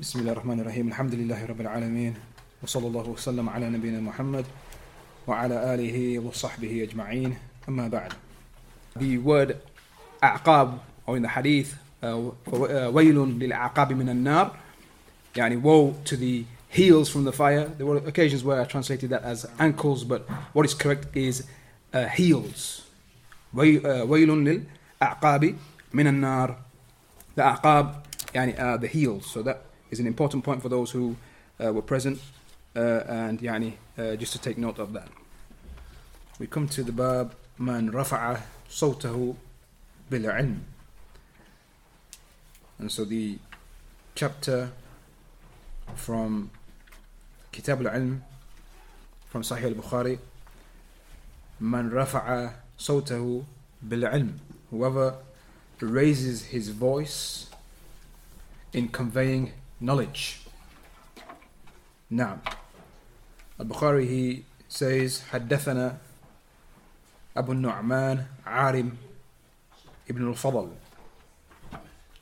[0.00, 2.14] بسم الله الرحمن الرحيم الحمد لله رب العالمين
[2.62, 4.44] وصلى الله وسلم على نبينا محمد
[5.26, 7.36] وعلى آله وصحبه أجمعين
[7.68, 8.12] أما بعد
[8.96, 9.56] The word
[10.24, 11.76] أعقاب or in the hadith
[12.96, 14.56] ويل للأعقاب من النار
[15.36, 17.66] يعني woe to the heels from the fire.
[17.66, 20.22] There were occasions where I translated that as ankles but
[20.54, 21.44] what is correct is
[21.92, 22.86] uh, heels.
[23.54, 24.30] ويل
[25.02, 25.54] للأعقاب
[25.92, 26.56] من النار
[27.36, 28.02] the أعقاب
[28.34, 29.26] يعني uh, the heels.
[29.30, 31.15] So that is an important point for those who
[31.63, 32.19] uh, were present
[32.75, 35.07] uh, and يعني uh, just to take note of that.
[36.39, 38.39] We come to the bab من رفع
[38.69, 39.35] صوته
[40.11, 40.59] بالعلم
[42.79, 43.37] and so the
[44.15, 44.71] chapter
[45.95, 46.49] from
[47.53, 48.21] كتاب العلم
[49.31, 50.17] from Sahih al-Bukhari
[51.61, 53.43] من رفع صوته
[53.81, 54.39] بالعلم
[54.71, 55.15] whoever
[55.79, 57.47] raises his voice
[58.73, 60.41] in conveying knowledge.
[62.09, 62.39] Now,
[63.59, 65.97] Al-Bukhari he says حدثنا
[67.37, 68.97] أبو النعمان عارم
[70.07, 70.69] ibn al-Fadl.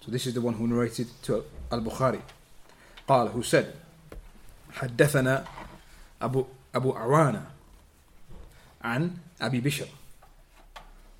[0.02, 2.22] So this is the one who narrated to Al-Bukhari.
[3.08, 3.74] قال who said
[4.74, 5.46] حدثنا
[6.22, 7.46] أبو أبو عوانة
[8.84, 9.88] عن أبي بشر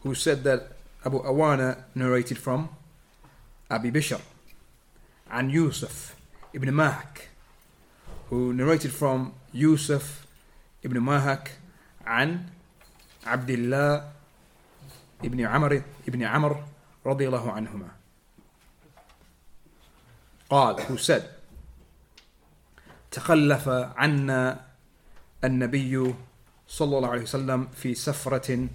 [0.04, 0.74] who said that
[1.06, 2.70] Abu Awana narrated from
[3.70, 4.22] Abi Bishr
[5.32, 6.16] and Yusuf
[6.53, 7.29] ibn Mahak,
[8.31, 10.27] who narrated from Yusuf
[10.83, 11.49] ibn Mahak
[12.07, 12.51] and
[13.27, 14.05] Abdullah
[15.23, 16.57] ibn Amr ibn Amr
[17.05, 17.91] radiallahu anhuma.
[20.51, 21.29] قال who said
[23.11, 24.61] تخلف عنا
[25.45, 26.15] النبي
[26.69, 28.69] صلى الله عليه وسلم في سفرة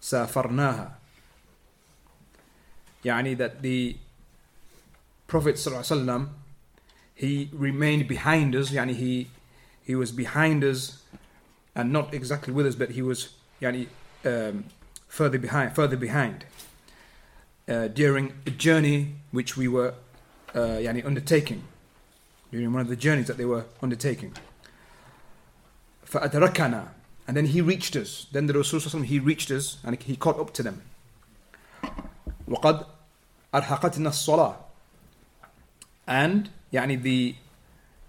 [0.00, 0.98] سافرناها
[3.04, 3.96] يعني that the
[5.26, 6.28] Prophet ﷺ,
[7.15, 9.27] he remained behind us, yani he,
[9.83, 11.03] he was behind us
[11.75, 13.29] and not exactly with us, but he was
[13.61, 13.87] yani,
[14.25, 14.65] um,
[15.07, 16.45] further behind, further behind
[17.67, 19.93] uh, during a journey which we were
[20.53, 21.63] uh, yani undertaking,
[22.51, 24.33] during one of the journeys that they were undertaking.
[26.05, 26.87] فأدركنا
[27.27, 28.27] and then he reached us.
[28.31, 30.81] Then the Rasul he reached us and he caught up to them.
[32.47, 32.85] وقد
[33.53, 34.55] أرهقتنا الصلاة
[36.07, 37.35] and يعني the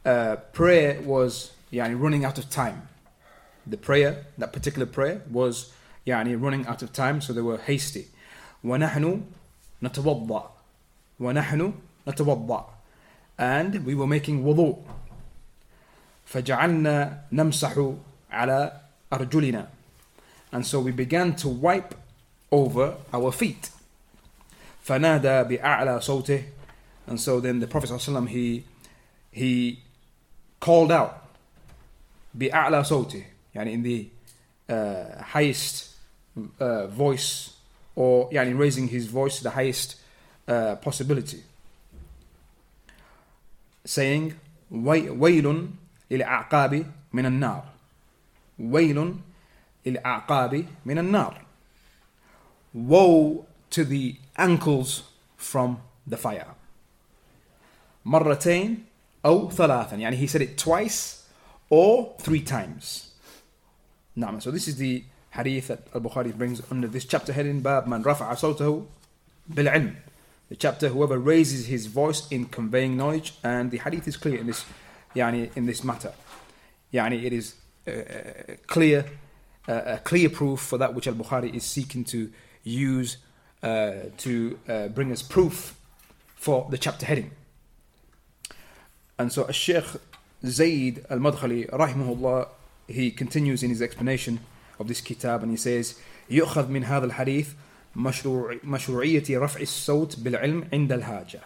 [0.07, 2.89] uh, prayer was يعني running out of time
[3.67, 5.73] the prayer that particular prayer was
[6.07, 8.07] يعني running out of time so they were hasty
[8.65, 9.23] ونحن
[9.83, 10.51] نتوضأ
[11.21, 11.73] ونحن
[12.09, 12.67] نتوضأ
[13.39, 14.77] and we were making wudu
[16.27, 17.93] فجعلنا نمسح
[18.31, 18.81] على
[19.13, 19.69] أرجلنا
[20.53, 21.95] and so we began to wipe
[22.53, 23.71] over our feet
[24.83, 26.43] فنادى بأعلى صوته
[27.07, 28.65] and so then the Prophet ﷺ, he
[29.31, 29.81] he
[30.61, 31.23] called out
[32.35, 34.09] بأعلى صوته يعني in the
[34.69, 35.91] uh, highest
[36.61, 37.55] uh, voice
[37.97, 39.97] or يعني raising his voice to the highest
[40.49, 41.43] uh, possibility
[43.85, 44.35] saying
[44.71, 45.69] ويل
[46.11, 47.65] للأعقاب من النار
[48.59, 49.15] ويل
[49.87, 51.41] للأعقاب من النار
[52.75, 55.03] woe to the ankles
[55.37, 56.55] from the fire
[58.07, 58.85] مرتين
[59.25, 61.23] أو ثلاثا يعني he said it twice
[61.71, 63.13] or three times
[64.17, 68.03] نعم so this is the hadith that Al-Bukhari brings under this chapter heading باب من
[68.03, 68.87] رفع صوته
[69.49, 69.95] بالعلم
[70.51, 74.47] the chapter whoever raises his voice in conveying knowledge and the hadith is clear in
[74.47, 74.65] this
[75.17, 76.13] يعني in this matter
[76.93, 77.55] يعني it is
[77.87, 77.93] uh,
[78.67, 79.05] clear
[79.69, 82.31] uh, a clear proof for that which Al-Bukhari is seeking to
[82.65, 83.19] use
[83.63, 85.77] uh, to uh, bring us proof
[86.35, 87.31] for the chapter heading
[89.19, 89.85] and so Sheikh
[90.45, 92.49] Zayd al-Madkhali rahimahullah
[92.89, 94.41] he continues in his explanation
[94.79, 95.99] of this kitab and he says
[96.31, 97.49] يؤخذ من هذا الحديث
[97.97, 101.41] مشروع مشروعية رفع الصوت بالعلم عند الحاجة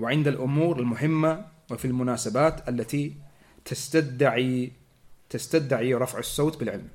[0.00, 3.14] وعند الأمور المهمة وفي المناسبات التي
[3.64, 4.72] تستدعي
[5.30, 6.88] تستدعي رفع الصوت بالعلم.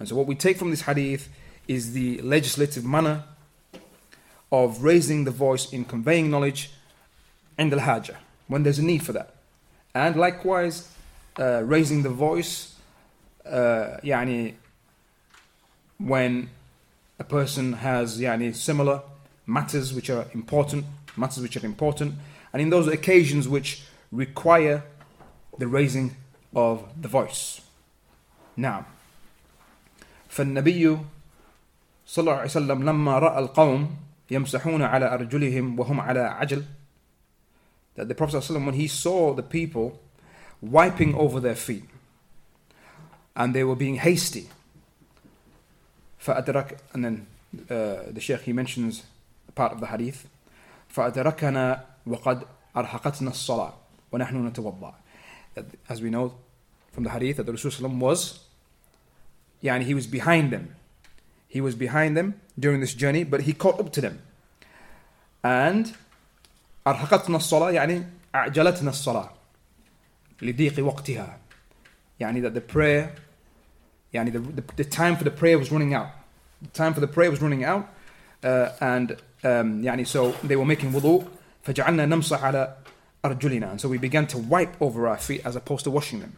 [0.00, 1.28] And so what we take from this hadith
[1.66, 3.24] is the legislative manner
[4.52, 6.70] of raising the voice in conveying knowledge
[7.58, 8.16] عند الحاجة
[8.46, 9.34] when there's a need for that.
[9.94, 10.88] And likewise,
[11.38, 12.74] uh, raising the voice,
[13.46, 14.54] uh, يعني,
[15.98, 16.50] when
[17.18, 19.02] a person has يعني, similar
[19.46, 20.84] matters which are important,
[21.16, 22.14] matters which are important,
[22.52, 23.82] and in those occasions which
[24.12, 24.84] require
[25.58, 26.16] the raising
[26.54, 27.60] of the voice.
[28.56, 28.86] Now,
[30.30, 30.98] فالنبي
[32.06, 33.96] صلى الله عليه وسلم لما رأى القوم
[34.30, 36.64] يمسحون على أرجلهم وهم على عجل
[37.96, 40.00] that the Prophet ﷺ, when he saw the people
[40.60, 41.84] wiping over their feet
[43.34, 44.48] and they were being hasty,
[46.24, 47.26] فأدرك, and then
[47.70, 49.04] uh, the Shaykh he mentions
[49.54, 50.26] part of the hadith,
[50.94, 52.44] فأدركنا وقد
[52.76, 53.72] أرهقتنا الصلاة
[54.12, 54.94] ونحن نتوضأ.
[55.88, 56.34] As we know
[56.92, 58.40] from the hadith that the Rasul was,
[59.62, 60.74] yani he was behind them.
[61.48, 64.22] He was behind them during this journey, but he caught up to them.
[65.42, 65.96] And
[66.86, 69.30] أرهقتنا الصلاة يعني أعجلتنا الصلاة
[70.42, 71.38] لضيق وقتها
[72.20, 73.10] يعني that the prayer
[74.12, 76.08] يعني the, the, the time for the prayer was running out
[76.62, 77.88] the time for the prayer was running out
[78.44, 79.12] uh, and
[79.44, 81.24] um, يعني so they were making wudu
[81.64, 82.76] فجعلنا نمسح على
[83.24, 86.32] أرجلنا and so we began to wipe over our feet as opposed to washing them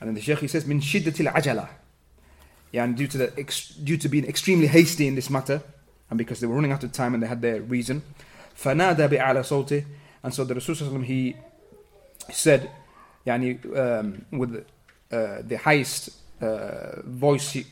[0.00, 1.68] and then the Shaykh he says من شدة العجلة
[2.72, 3.26] يعني due to the
[3.82, 5.62] due to being extremely hasty in this matter
[6.10, 8.02] and because they were running out of time and they had their reason
[8.54, 9.84] فنادى بأعلى صوته
[10.24, 11.36] and so the Rasul he
[12.30, 12.70] said
[13.26, 14.64] يعني um, with
[15.12, 17.66] uh, the highest uh, voice he,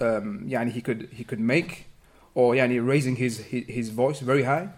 [0.00, 1.86] um, يعني he could he could make
[2.34, 4.68] or يعني raising his his, his voice very high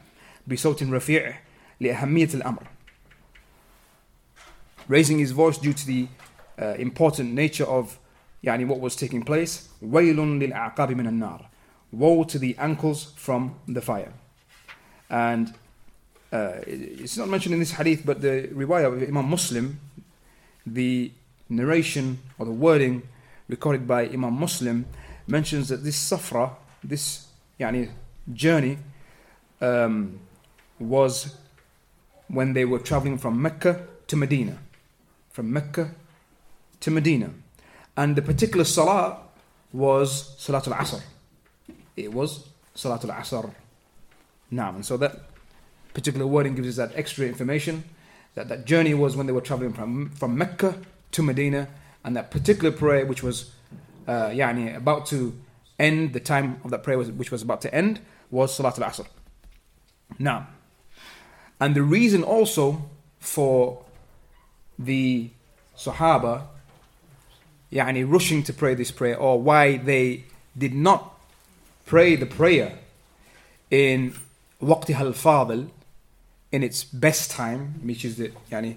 [0.46, 1.38] بصوت رفيع
[1.80, 2.66] لأهمية الأمر
[4.88, 6.08] raising his voice due to the
[6.58, 7.98] uh, important nature of
[8.44, 11.48] يعني what was taking place ويل للأعقاب من النار
[11.92, 14.12] woe to the ankles from the fire
[15.09, 15.53] and
[16.31, 19.79] uh, it's not mentioned in this hadith, but the riwayah of Imam Muslim,
[20.65, 21.11] the
[21.49, 23.03] narration or the wording
[23.47, 24.85] recorded by Imam Muslim
[25.27, 26.51] mentions that this safra,
[26.83, 27.27] this
[27.59, 27.89] yani,
[28.33, 28.77] journey,
[29.61, 30.19] um,
[30.79, 31.35] was
[32.27, 34.57] when they were traveling from Mecca to Medina.
[35.31, 35.91] From Mecca
[36.81, 37.29] to Medina.
[37.95, 39.19] And the particular salah
[39.71, 41.01] was Salatul Asr.
[41.95, 43.53] It was Salatul Asr.
[44.51, 45.21] Now, and so that
[45.93, 47.83] particular wording gives us that extra information
[48.35, 50.77] that that journey was when they were traveling from, from Mecca
[51.11, 51.69] to Medina,
[52.03, 53.51] and that particular prayer, which was
[54.07, 55.33] uh, yani, about to
[55.79, 57.99] end, the time of that prayer, was, which was about to end,
[58.29, 59.07] was Salat al Asr.
[60.19, 60.47] Now,
[61.59, 62.89] and the reason also
[63.19, 63.83] for
[64.77, 65.29] the
[65.77, 66.47] Sahaba
[67.71, 70.25] yani, rushing to pray this prayer, or why they
[70.57, 71.17] did not
[71.85, 72.77] pray the prayer
[73.71, 74.15] in
[74.64, 75.68] وقتها الفاضل
[76.52, 78.76] in its best time, which is the, yani,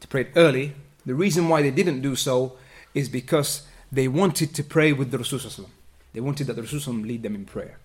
[0.00, 0.72] to pray it early,
[1.04, 2.56] the reason why they didn't do so
[2.94, 5.68] is because they wanted to pray with the Rasul.
[6.12, 7.78] They wanted that the Rasul lead them in prayer.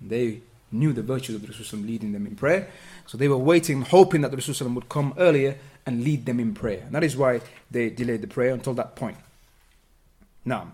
[0.00, 2.68] They knew the virtue of the Rasul leading them in prayer.
[3.06, 6.54] So they were waiting, hoping that the Rasul would come earlier and lead them in
[6.54, 6.82] prayer.
[6.86, 7.40] And that is why
[7.70, 9.16] they delayed the prayer until that point.
[10.44, 10.72] Now,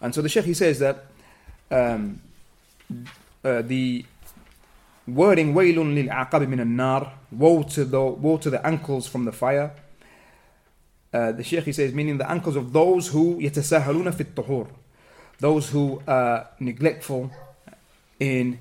[0.00, 1.06] and so the Sheikh he says that
[1.70, 2.20] um,
[3.44, 4.04] uh, the
[5.15, 9.71] wording وَيْلٌ لِلْعَقَبِ مِنَ النَّارِ woe to the, woe to the ankles from the fire.
[11.13, 14.67] Uh, the Shaykh he says, meaning the ankles of those who يتساهلون في الطهور,
[15.39, 17.31] those who are neglectful
[18.19, 18.59] in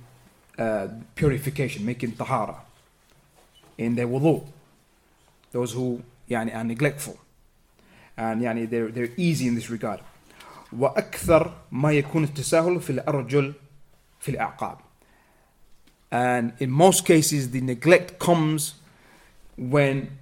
[0.59, 2.57] uh, purification, making tahara,
[3.79, 4.45] in their wudu.
[5.53, 7.19] Those who يعني, are neglectful.
[8.17, 10.01] And يعني, they're, they're easy in this regard.
[10.73, 13.53] وأكثر ما يكون التساهل في الأرجل
[14.21, 14.79] في الأعقاب.
[16.12, 18.76] And in most cases, the neglect comes
[19.58, 20.18] when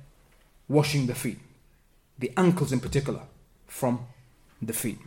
[0.67, 1.39] washing the feet,
[2.17, 3.21] the ankles in particular,
[3.67, 4.05] from
[4.61, 4.97] the feet.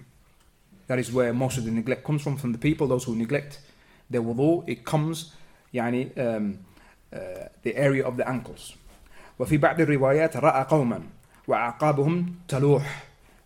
[0.87, 3.59] That is where most of the neglect comes from, from the people, those who neglect
[4.09, 4.65] their wudu.
[4.69, 5.33] It comes,
[5.75, 6.59] يعني, um,
[7.13, 8.75] uh, the area of the ankles.
[9.39, 11.03] وفي بعض الروايات رأى قوما
[11.49, 12.87] وأعقابهم تلوح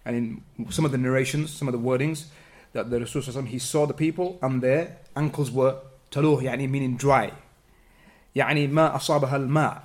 [0.05, 2.27] and in some of the narrations, some of the wordings
[2.73, 5.77] that the Rasul he saw the people and their ankles were
[6.15, 7.33] تلوه يعني meaning dry
[8.37, 9.83] يعني ما أصابها الماء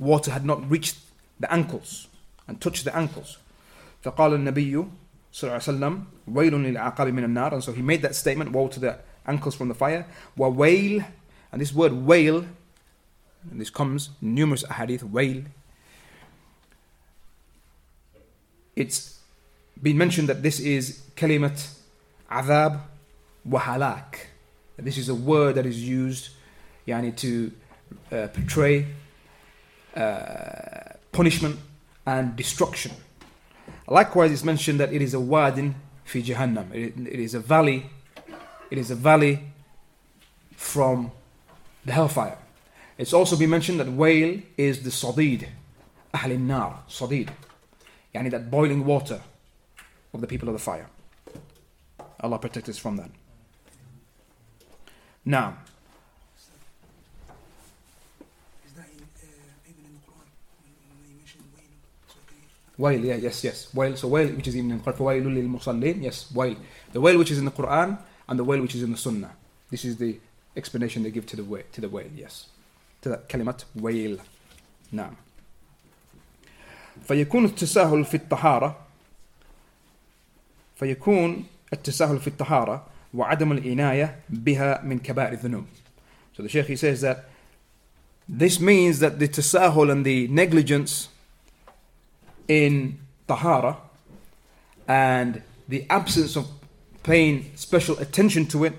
[0.00, 0.96] water had not reached
[1.40, 2.06] the ankles
[2.48, 3.38] and touched the ankles
[4.02, 4.84] فقال النبي
[5.32, 8.68] صلى الله عليه وسلم ويل للعقاب من النار and so he made that statement woe
[8.68, 11.04] to the ankles from the fire وويل
[11.52, 12.44] and this word wail
[13.50, 15.42] and this comes in numerous hadith wail
[18.76, 19.18] it's
[19.80, 21.68] been mentioned that this is kalimat
[22.30, 22.80] adhab
[23.44, 24.26] wa halak
[24.85, 26.29] this is a word that is used
[26.87, 27.51] yani, to
[28.11, 28.85] uh, portray
[29.95, 31.59] uh, punishment
[32.05, 32.91] and destruction.
[33.87, 36.73] Likewise, it's mentioned that it is a wadin fi Jahannam.
[36.73, 37.89] It, it is a valley.
[38.69, 39.39] It is a valley
[40.55, 41.11] from
[41.85, 42.37] the hellfire.
[42.97, 45.47] It's also been mentioned that wail is the sadid,
[46.13, 47.29] ahl nar, sadid,
[48.13, 49.21] yani that boiling water
[50.13, 50.87] of the people of the fire.
[52.19, 53.11] Allah protect us from that.
[55.27, 55.53] نعم
[62.77, 63.69] While, yeah, yes, yes.
[63.73, 66.55] While, so while which is in the Quran, while للمصلين, yes, while.
[66.93, 67.97] The while which is in the Quran
[68.29, 69.31] and the while which is in the Sunnah.
[69.71, 70.19] This is the
[70.55, 72.45] explanation they give to the way, to the whale, yes.
[73.01, 74.19] To the كلمة whale.
[74.91, 75.15] نعم.
[77.07, 78.77] فيكون التساهل في الطهارة
[80.75, 85.64] فيكون التساهل في الطهارة وعدم العناية بها من كبائر الذنوب.
[86.36, 87.28] So the Shaykh he says that
[88.28, 91.08] this means that the tasahul and the negligence
[92.48, 92.98] in
[93.28, 93.76] tahara
[94.88, 96.46] and the absence of
[97.02, 98.74] paying special attention to it,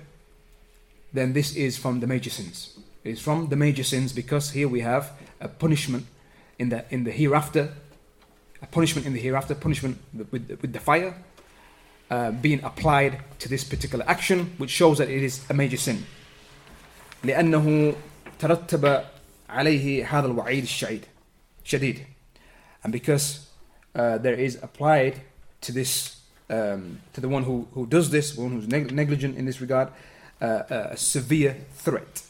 [1.11, 2.79] then this is from the major sins.
[3.03, 6.05] It is from the major sins because here we have a punishment
[6.57, 7.73] in the in the hereafter,
[8.61, 11.13] a punishment in the hereafter, punishment with, with the fire
[12.09, 16.05] uh, being applied to this particular action, which shows that it is a major sin.
[17.23, 17.95] لأنه
[18.39, 19.03] ترتب
[19.49, 21.05] عليه هذا الوعيد الشديد
[21.63, 22.05] شديد
[22.83, 23.47] and because
[23.95, 25.21] uh, there is applied
[25.61, 26.17] to this
[26.49, 29.87] um, to the one who, who does this one who's neg- negligent in this regard
[30.41, 32.23] uh, a severe threat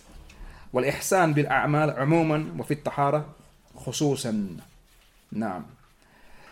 [0.73, 3.25] والإحسان بالأعمال عموما وفي الطهارة
[3.75, 4.57] خصوصا
[5.31, 5.65] نعم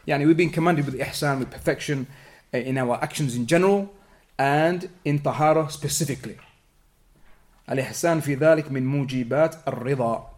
[0.08, 3.90] يعني we've been commanded with ihsan with perfection uh, in our actions in general
[4.38, 6.38] and in tahara specifically
[7.70, 10.30] الإحسان في ذلك من موجبات الرضا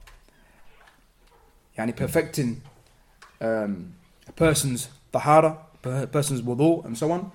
[1.77, 2.61] يعني perfecting
[3.41, 3.93] um,
[4.27, 7.31] a person's tahara, a person's wudu, and so on.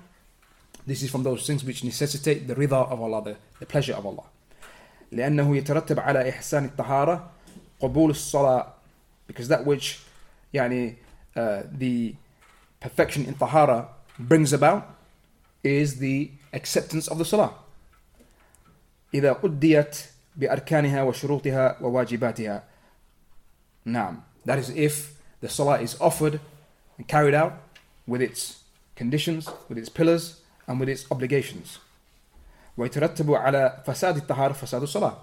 [0.87, 4.05] This is from those things which necessitate the rida of Allah, the, the pleasure of
[4.05, 4.25] Allah.
[5.11, 7.31] لأنه يترتب على إحسان الطهارة
[7.79, 8.67] قبول الصلاة
[9.27, 9.99] because that which
[10.53, 10.95] يعني
[11.35, 12.15] uh, the
[12.79, 14.95] perfection in tahara brings about
[15.63, 17.53] is the acceptance of the salah
[19.13, 20.05] إذا أديت
[20.35, 22.63] بأركانها وشروطها وواجباتها
[23.85, 26.39] نعم that is if the salah is offered
[26.97, 27.53] and carried out
[28.05, 28.63] with its
[28.95, 31.79] conditions, with its pillars, and with its obligations.
[32.77, 35.17] ويترتب على فساد الطهارة فساد الصلاة.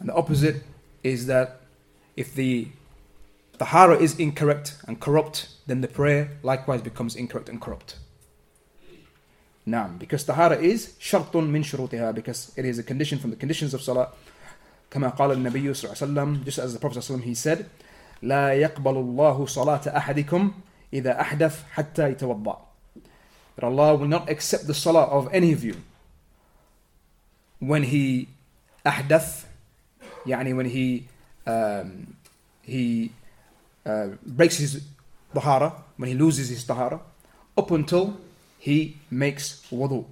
[0.00, 0.62] And the opposite
[1.02, 1.60] is that
[2.16, 2.68] if the
[3.58, 7.96] tahara is incorrect and corrupt, then the prayer likewise becomes incorrect and corrupt.
[9.66, 13.74] Naam, because tahara is shartun min shurutiha, because it is a condition from the conditions
[13.74, 14.12] of salah.
[14.90, 17.24] كما قال النبي صلى الله عليه وسلم just as the Prophet صلى الله عليه وسلم
[17.24, 17.66] he said
[18.22, 20.52] لا يقبل الله صلاة أحدكم
[20.92, 22.58] إذا أحدث حتى يتوضأ
[23.56, 25.76] that Allah will not accept the salah of any of you
[27.58, 28.28] when he
[28.86, 29.44] أحدث
[30.26, 31.08] يعني when he
[31.46, 32.16] um,
[32.62, 33.10] he
[33.88, 34.82] uh, breaks his
[35.32, 37.00] tahara when he loses his tahara
[37.56, 38.16] up until
[38.58, 40.04] he makes wudu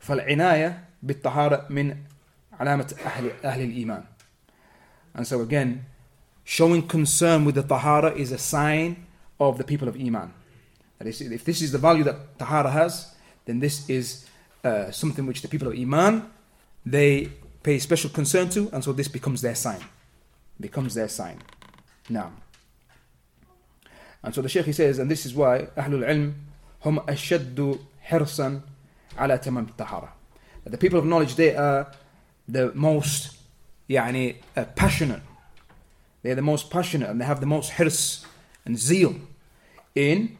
[0.00, 1.96] فالعناية بالطهارة من
[2.60, 4.04] علامة أهل, أهل الإيمان
[5.14, 5.84] and so again
[6.44, 9.06] showing concern with the tahara is a sign
[9.40, 10.32] of the people of Iman
[10.98, 13.14] that is, if this is the value that tahara has
[13.46, 14.26] then this is
[14.64, 16.30] uh, something which the people of Iman
[16.84, 17.30] they
[17.62, 19.80] pay special concern to and so this becomes their sign
[20.60, 21.38] becomes their sign
[22.08, 22.30] now
[24.22, 26.34] and so the Shaykh he says and this is why أهل العلم
[26.84, 28.60] هم أشد حرصا
[29.18, 30.12] على تمام الطهارة
[30.64, 31.86] that the people of knowledge they are
[32.48, 33.36] the most
[33.88, 35.22] يعني uh, passionate
[36.22, 38.26] they're the most passionate and they have the most hirs
[38.64, 39.14] and zeal
[39.94, 40.38] in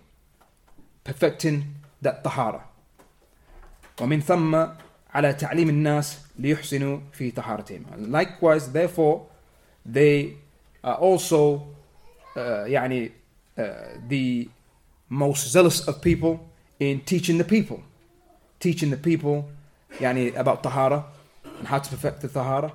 [1.05, 2.63] perfecting that tahara
[4.01, 4.55] ومن ثم
[5.15, 9.27] على تعليم الناس ليحسنوا في طهارتهم and likewise therefore
[9.87, 10.37] they
[10.85, 11.63] are also
[12.37, 13.13] uh, يعني
[13.59, 13.63] uh,
[14.09, 14.49] the
[15.09, 16.39] most zealous of people
[16.81, 17.83] in teaching the people
[18.61, 19.45] teaching the people
[20.01, 21.05] يعني about tahara
[21.59, 22.73] and how to perfect the tahara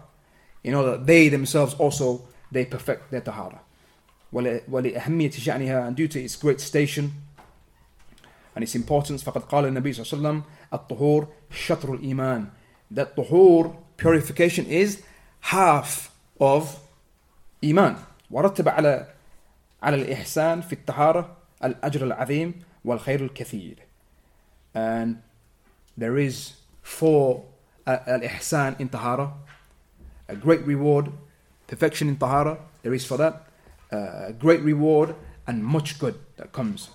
[0.64, 2.22] in order that they themselves also
[2.52, 3.60] they perfect their tahara
[4.34, 7.12] ولأهمية شأنها and due to its great station
[8.56, 12.48] and its importance فقد قال النبي صلى الله عليه وسلم الطهور شطر الإيمان
[12.94, 15.02] that طهور purification is
[15.42, 16.64] half of
[17.64, 17.96] إيمان
[18.32, 19.08] ورتب على
[19.83, 22.55] على الإحسان في الطهارة الأجر العظيم
[22.85, 23.77] والخير الكثير
[24.75, 25.17] and
[25.97, 26.53] there is
[26.83, 27.45] for
[27.87, 29.33] uh, al-ihsan in tahara
[30.29, 31.11] a great reward
[31.67, 33.47] perfection in tahara there is for that
[33.93, 35.15] uh, a great reward
[35.47, 36.91] and much good that comes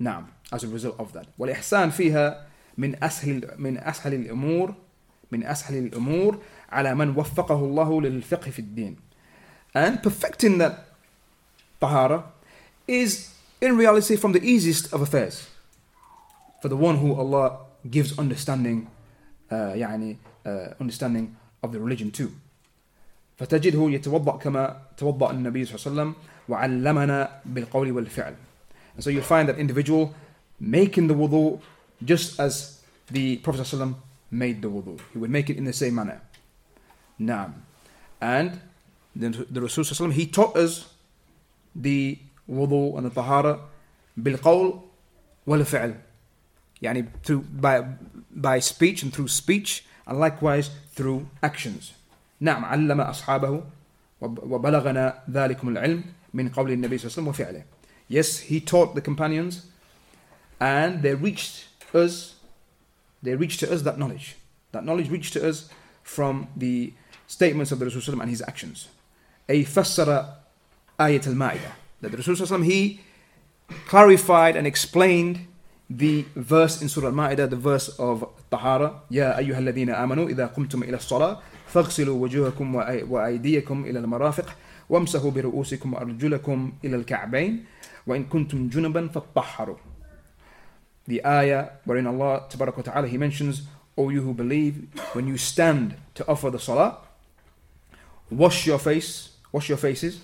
[0.00, 2.46] نعم as a result of that والإحسان فيها
[2.78, 4.74] من أسهل من أسهل الأمور
[5.32, 6.38] من أسهل الأمور
[6.72, 8.96] على من وفقه الله للفقه في الدين
[9.74, 10.89] and perfecting that
[11.79, 12.23] tahara
[12.87, 15.47] is in reality from the easiest of affairs
[16.61, 17.57] for the one who Allah
[17.89, 18.87] gives understanding
[19.51, 22.31] uh, يعني uh, understanding of the religion too
[23.37, 26.13] فتجده يتوضأ كما توضأ النبي صلى الله عليه وسلم
[26.49, 28.35] وعلمنا بالقول والفعل
[28.95, 30.15] And so you'll find that individual
[30.59, 31.59] making the wudu
[32.03, 33.95] just as the Prophet ﷺ
[34.31, 34.99] made the wudu.
[35.11, 36.21] He would make it in the same manner.
[37.19, 37.53] Naam.
[38.21, 38.61] And
[39.15, 40.89] the, the Rasul ﷺ, he taught us
[41.75, 42.17] the
[42.49, 43.59] wudu and the tahara
[44.17, 44.79] بالقول
[45.47, 45.95] والفعل
[46.81, 47.83] يعني through by
[48.31, 51.93] by speech and through speech and likewise through actions
[52.39, 53.63] نعم علم أصحابه
[54.21, 56.03] وبلغنا ذلكم العلم
[56.33, 57.63] من قول النبي صلى الله عليه وسلم وفعله
[58.09, 59.65] yes he taught the companions
[60.59, 62.35] and they reached us
[63.23, 64.35] they reached to us that knowledge
[64.71, 65.69] that knowledge reached to us
[66.03, 66.93] from the
[67.27, 68.87] statements of the Rasul and his actions
[69.49, 70.35] أي فسر
[71.00, 71.72] Ayat al Ma'idah.
[72.02, 73.00] That the Rasul he
[73.86, 75.46] clarified and explained
[75.88, 79.00] the verse in Surah Al Ma'idah, the verse of Tahara.
[79.08, 81.40] Ya ayyuhalladina amanu idha qumtum ila salah
[81.72, 82.74] faghsilu wujuhakum
[83.08, 84.46] wa aydiyakum ila al marafiq
[84.90, 87.64] wamsahu bi ru'usikum arjulakum ila al ka'bayn
[88.04, 89.78] wa in kuntum junuban fattaharu.
[91.06, 93.62] The ayah wherein Allah Ta'ala He mentions,
[93.96, 96.98] O you who believe, when you stand to offer the salah,
[98.30, 100.20] wash your face, wash your faces,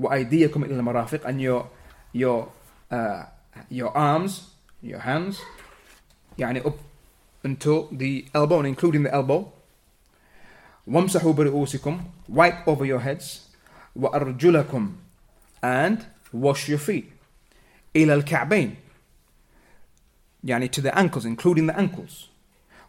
[0.00, 1.66] وأيديكم إلى المرافق and your
[2.12, 2.48] your
[2.90, 3.24] uh,
[3.70, 4.50] your arms,
[4.82, 5.40] your hands,
[6.38, 6.78] يعني up
[7.44, 9.52] until the elbow and including the elbow.
[10.86, 13.40] وامسحوا برؤوسكم wipe over your heads
[13.96, 14.92] وأرجلكم
[15.62, 15.98] and
[16.32, 17.12] wash your feet
[17.96, 18.74] إلى الكعبين
[20.44, 22.28] يعني to the ankles including the ankles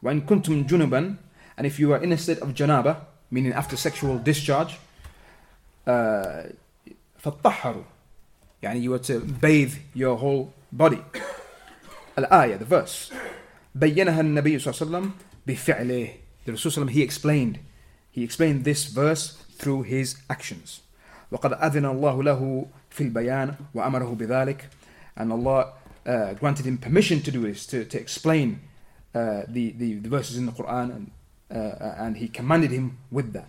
[0.03, 1.17] وإن كنتم جنبا
[1.57, 2.97] and if you are in a state of janaba
[3.31, 4.77] meaning after sexual discharge
[5.87, 6.43] uh,
[7.21, 7.83] فطهروا
[8.63, 11.01] يعني you were to bathe your whole body
[12.17, 13.13] الآية the verse
[13.75, 15.11] بينها النبي صلى الله عليه وسلم
[15.47, 16.13] بفعله
[16.45, 17.59] the Rasul he explained
[18.11, 20.81] he explained this verse through his actions
[21.31, 24.69] وقد أذن الله له في البيان وأمره بذلك
[25.17, 25.73] and Allah
[26.05, 28.59] uh, granted him permission to do this to, to explain
[29.13, 31.11] uh, the, the, the verses in the Quran and,
[31.51, 33.47] uh, and he commanded him with that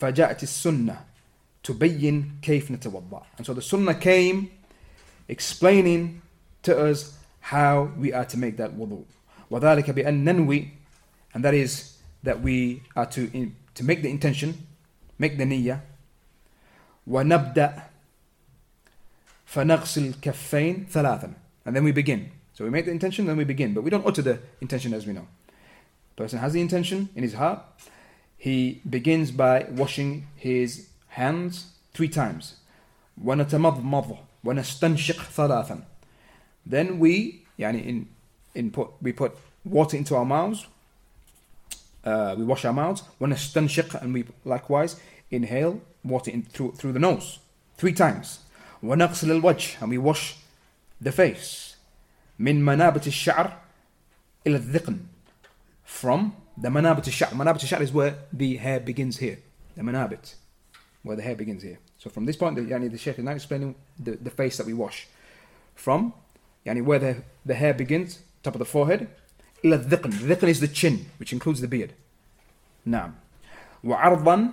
[0.00, 0.96] فجاءت السنة
[1.62, 4.50] تبين كيف نتوضأ and so the sunnah came
[5.28, 6.22] explaining
[6.62, 9.04] to us how we are to make that wudu
[9.50, 10.68] وذلك بأن ننوي
[11.34, 14.66] and that is that we are to, in, to make the intention
[15.18, 15.80] make the niyyah
[17.06, 17.82] ونبدأ
[19.46, 21.34] فنغسل الكفين ثلاثا
[21.66, 24.06] and then we begin so we make the intention then we begin but we don't
[24.06, 25.26] utter the intention as we know
[26.16, 27.60] person has the intention in his heart
[28.36, 32.54] he begins by washing his hands three times
[33.24, 35.82] ونتمضمض ونستنشق ثلاثا
[36.66, 38.06] then we يعني in,
[38.54, 39.32] in put, we put
[39.64, 40.66] water into our mouths
[42.04, 44.96] uh, we wash our mouths ونستنشق and we likewise
[45.30, 47.38] inhale water in, through, through the nose
[47.76, 48.40] three times
[48.82, 50.36] ونغسل الوجه and we wash
[51.00, 51.76] the face
[52.38, 53.56] من منابت الشعر
[54.46, 54.98] إلى الذقن
[55.84, 59.38] from the منابت الشعر منابت الشعر is where the hair begins here
[59.76, 60.36] the منابت
[61.02, 61.78] where the hair begins here.
[61.98, 64.66] So from this point, the, yani the Sheikh is now explaining the, the face that
[64.66, 65.06] we wash.
[65.74, 66.12] From
[66.66, 69.08] yani where the, the hair begins, top of the forehead,
[69.64, 70.12] إلى الذقن.
[70.12, 71.92] The dhikn is the chin, which includes the beard.
[72.86, 73.12] نعم.
[73.84, 74.52] وعرضا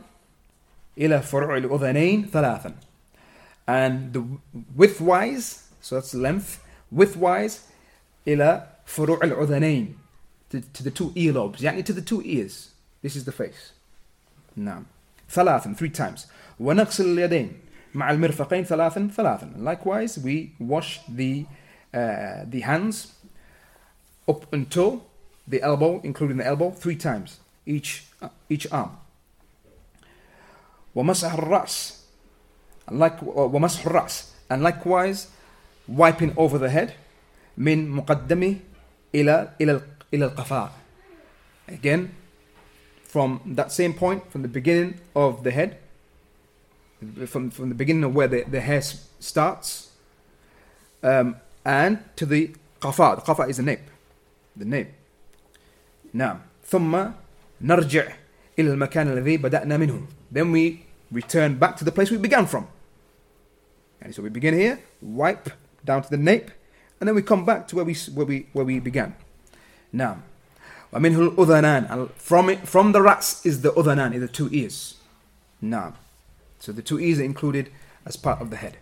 [0.98, 2.74] إلى فروع الأذنين ثلاثا.
[3.68, 4.24] And the
[4.78, 7.62] widthwise, so that's length, widthwise
[8.28, 9.96] إلى فروع الأذنين.
[10.50, 12.72] To, to the two earlobes, يعني to the two ears.
[13.02, 13.74] This is the face.
[14.56, 14.86] نعم.
[15.31, 16.27] ثلاثا, three times.
[16.61, 17.53] ونغسل اليدين
[17.95, 19.53] مع المرفقين ثلاثا ثلاثا.
[19.59, 21.47] Likewise, we wash the
[21.95, 23.15] uh, the hands
[24.29, 25.03] up until
[25.49, 28.91] the elbow, including the elbow, three times each uh, each arm.
[30.95, 32.01] ومسح الرأس
[32.91, 35.29] like ومسح الرأس and likewise
[35.89, 36.93] wiping over the head
[37.59, 38.57] من مقدمه
[39.15, 39.81] إلى إلى
[40.15, 40.71] إلى القفاء
[41.69, 42.09] again
[43.10, 45.78] from that same point from the beginning of the head
[47.26, 49.92] from, from the beginning of where the, the hair starts
[51.04, 53.18] um, and to the qafa.
[53.18, 53.88] The qafa is the nape.
[54.56, 54.92] The nape.
[56.14, 57.12] نعم ثم
[57.62, 58.08] نرجع
[58.60, 60.08] إلى المكان الذي بدأنا منه.
[60.32, 62.68] Then we return back to the place we began from.
[64.02, 65.50] And so we begin here, wipe
[65.84, 66.52] down to the nape,
[67.00, 69.16] and then we come back to where we where we where we began.
[69.92, 70.20] Now,
[70.93, 72.11] ومنه الأذنان.
[72.17, 74.97] From, it, from the ra's is the أذنان is the two ears.
[75.63, 75.93] نعم.
[76.59, 77.71] So the two ears are included
[78.05, 78.77] as part of the head.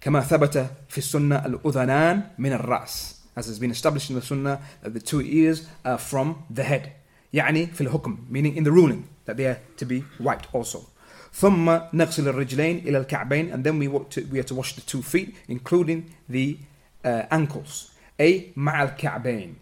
[0.00, 3.14] كما ثبت في السنة الأذنان من الرأس.
[3.36, 6.92] As has been established in the sunnah that the two ears are from the head.
[7.32, 10.86] يعني في الحكم meaning in the ruling that they are to be wiped also.
[11.32, 15.02] ثم نغسل الرجلين إلى الكعبين and then we, to, we are to wash the two
[15.02, 16.58] feet including the
[17.04, 17.90] uh, ankles.
[18.20, 19.54] أي مع الكعبين.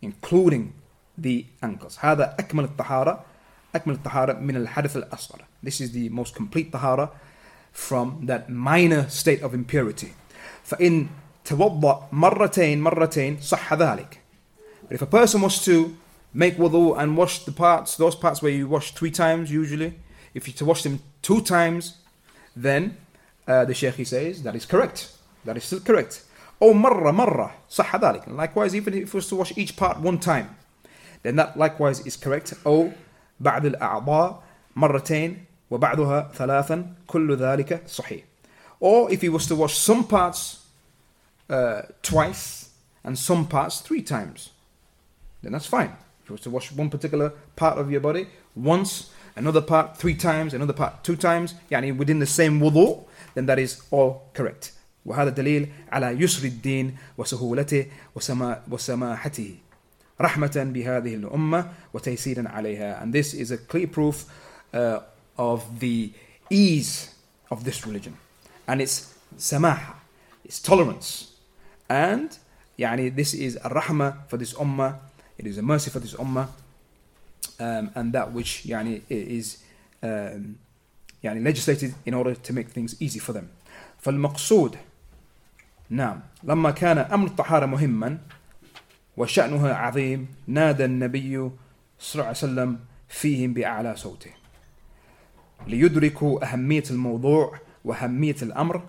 [0.00, 0.72] Including
[1.17, 3.25] the ankles هذا أكمل الطهارة
[3.75, 7.09] أكمل الطهارة من الحدث الأصغر this is the most complete طهارة
[7.73, 10.13] from that minor state of impurity
[10.63, 11.07] فإن
[11.45, 14.19] توضأ مرتين مرتين صح ذلك
[14.87, 15.95] but if a person was to
[16.33, 19.93] make wudu and wash the parts those parts where you wash three times usually
[20.33, 21.97] if you to wash them two times
[22.55, 22.97] then
[23.47, 25.11] uh, the Shaykh he says that is correct
[25.45, 26.23] that is still correct
[26.61, 30.17] أو مرة مرة صح ذلك likewise even if it was to wash each part one
[30.19, 30.55] time
[31.23, 32.89] then that likewise is correct أو
[33.39, 34.43] بعد الأعضاء
[34.75, 38.23] مرتين وبعدها ثلاثا كل ذلك صحيح
[38.79, 40.65] or if he was to wash some parts
[41.49, 42.69] uh, twice
[43.03, 44.49] and some parts three times
[45.41, 45.91] then that's fine
[46.23, 50.15] if you was to wash one particular part of your body once another part three
[50.15, 53.03] times another part two times يعني within the same wudu
[53.35, 54.73] then that is all correct
[55.05, 59.55] وهذا دليل على يسر الدين وسهولته وسما وسماحته
[60.21, 64.25] رحمة بهذه الأمة وتيسيرا عليها and this is a clear proof
[64.73, 64.99] uh,
[65.37, 66.11] of the
[66.49, 67.09] ease
[67.51, 68.15] of this religion
[68.67, 69.95] and its samaha
[70.45, 71.31] its tolerance
[71.89, 72.37] and
[72.79, 74.95] يعني this is a rahmah for this ummah
[75.37, 76.47] it is a mercy for this ummah
[77.59, 79.57] um, and that which يعني is
[80.03, 80.55] um,
[81.23, 83.49] يعني legislated in order to make things easy for them
[84.01, 84.77] فالمقصود
[85.89, 88.17] نعم لما كان أمر الطهارة مهما
[89.18, 91.50] وشأنها عظيم نادى النبي
[91.98, 92.78] صلى الله عليه وسلم
[93.08, 94.30] فيهم بأعلى صوته
[95.66, 98.82] ليدركوا أهمية الموضوع وأهمية الأمر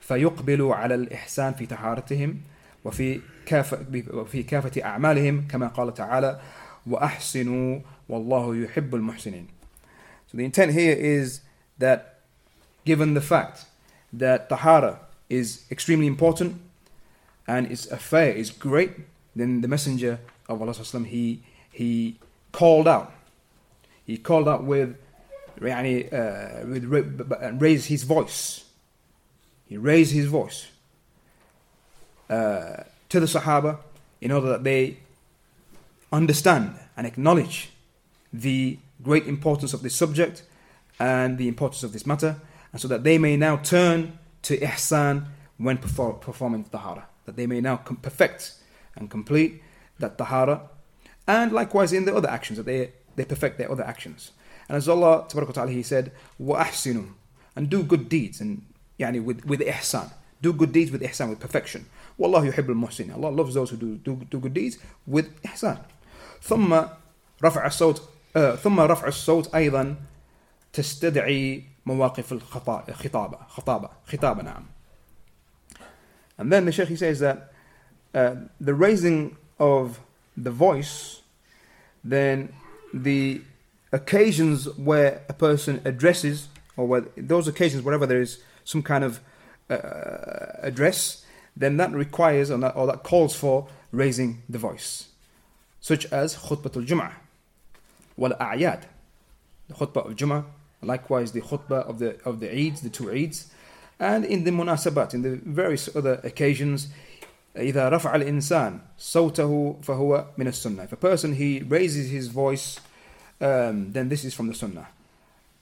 [0.00, 2.40] فيقبلوا على الإحسان في طهارتهم
[2.84, 6.40] وفي كافة وفي كافة أعمالهم كما قال تعالى
[6.86, 9.46] وأحسنوا والله يحب المحسنين.
[10.26, 11.40] So the intent here is
[11.78, 12.20] that
[12.84, 13.66] given the fact
[14.12, 16.56] that tahara is extremely important
[17.46, 18.90] and its affair is great,
[19.35, 20.73] then the Messenger of Allah
[21.05, 22.17] he he
[22.51, 23.13] called out.
[24.05, 24.97] He called out with
[25.59, 28.65] يعني, uh, with raised his voice.
[29.67, 30.67] He raised his voice
[32.29, 33.77] uh, to the Sahaba
[34.19, 34.97] in order that they
[36.11, 37.69] understand and acknowledge
[38.33, 40.43] the great importance of this subject
[40.99, 42.35] and the importance of this matter,
[42.71, 45.25] and so that they may now turn to ihsan
[45.57, 48.53] when perform, performing tahara, that they may now perfect
[48.95, 49.61] and complete
[49.99, 50.69] that tahara,
[51.27, 54.31] and likewise in the other actions, that they, they perfect their other actions.
[54.67, 56.11] And as Allah Ta'ala, He said,
[56.41, 57.09] وَأَحْسِنُوا
[57.55, 58.65] And do good deeds, and
[58.99, 60.11] yani with, with ihsan.
[60.41, 61.85] Do good deeds with ihsan, with perfection.
[62.19, 63.13] Wallahu yuhibbul muhsin.
[63.13, 65.79] Allah loves those who do, do, do good deeds with ihsan.
[66.41, 66.81] ثم
[67.43, 68.01] رفع الصوت
[68.63, 69.95] ثم رفع الصوت أيضا
[70.73, 74.65] تستدعي مواقف الخطابة خطابة خطابة نعم
[76.37, 77.53] and then the Sheikh he says that
[78.16, 80.00] uh, the raising of
[80.36, 81.22] the voice
[82.02, 82.52] then
[82.92, 83.40] the
[83.92, 89.20] occasions where a person addresses or where those occasions wherever there is some kind of
[89.70, 89.76] uh,
[90.62, 91.24] address
[91.56, 95.08] then that requires or that, or that calls for raising the voice
[95.80, 97.12] such as khutbatul jum'ah
[98.16, 98.82] wal a'yad
[99.68, 100.44] the khutbah of jum'ah
[100.82, 103.46] likewise the khutbah of the of the Eids, the two Eids,
[103.98, 106.88] and in the munasabat, in the various other occasions.
[107.56, 110.84] إذا رفع الإنسان صوته فهو من السنة.
[110.84, 112.80] If a person he raises his voice,
[113.40, 114.86] um, then this is from the sunnah.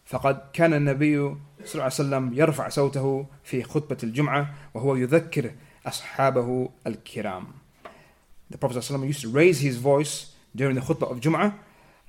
[0.07, 5.51] فقد كان النبي صلى الله عليه وسلم يرفع صوته في خطبة الجمعة وهو يذكر
[5.87, 7.47] أصحابه الكرام.
[8.51, 11.55] The Prophet ﷺ used to raise his voice during the khutbah of Jum'ah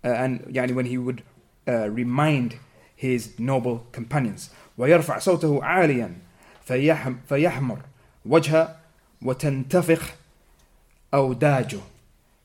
[0.03, 1.23] uh, and يعني when he would
[1.67, 2.57] uh, remind
[2.95, 6.13] his noble companions ويرفع صوته عاليا
[7.27, 7.79] فيحمر
[8.25, 8.75] وجهه
[9.25, 10.15] وتنتفخ
[11.13, 11.79] أوداجه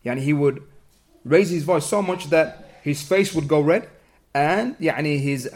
[0.05, 0.61] يعني he would
[1.25, 2.49] raise his voice so much that
[2.85, 3.83] his face would go red
[4.35, 5.49] and يعني his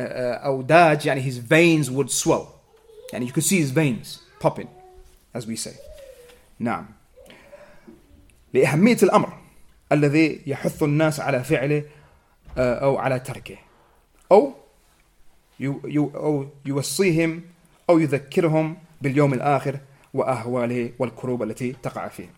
[0.00, 2.46] أوداج يعني his veins would swell
[3.12, 4.68] and you could see his veins popping
[5.34, 5.74] as we say
[6.58, 6.86] نعم
[8.54, 9.38] لأهمية الأمر
[9.92, 11.82] الذي يحث الناس على فعله
[12.58, 13.56] أو على تركه
[14.32, 14.52] أو
[16.14, 17.42] أو يوصيهم
[17.90, 19.78] أو يذكرهم باليوم الآخر
[20.17, 22.29] وأهواله والكروب التي تقع فيه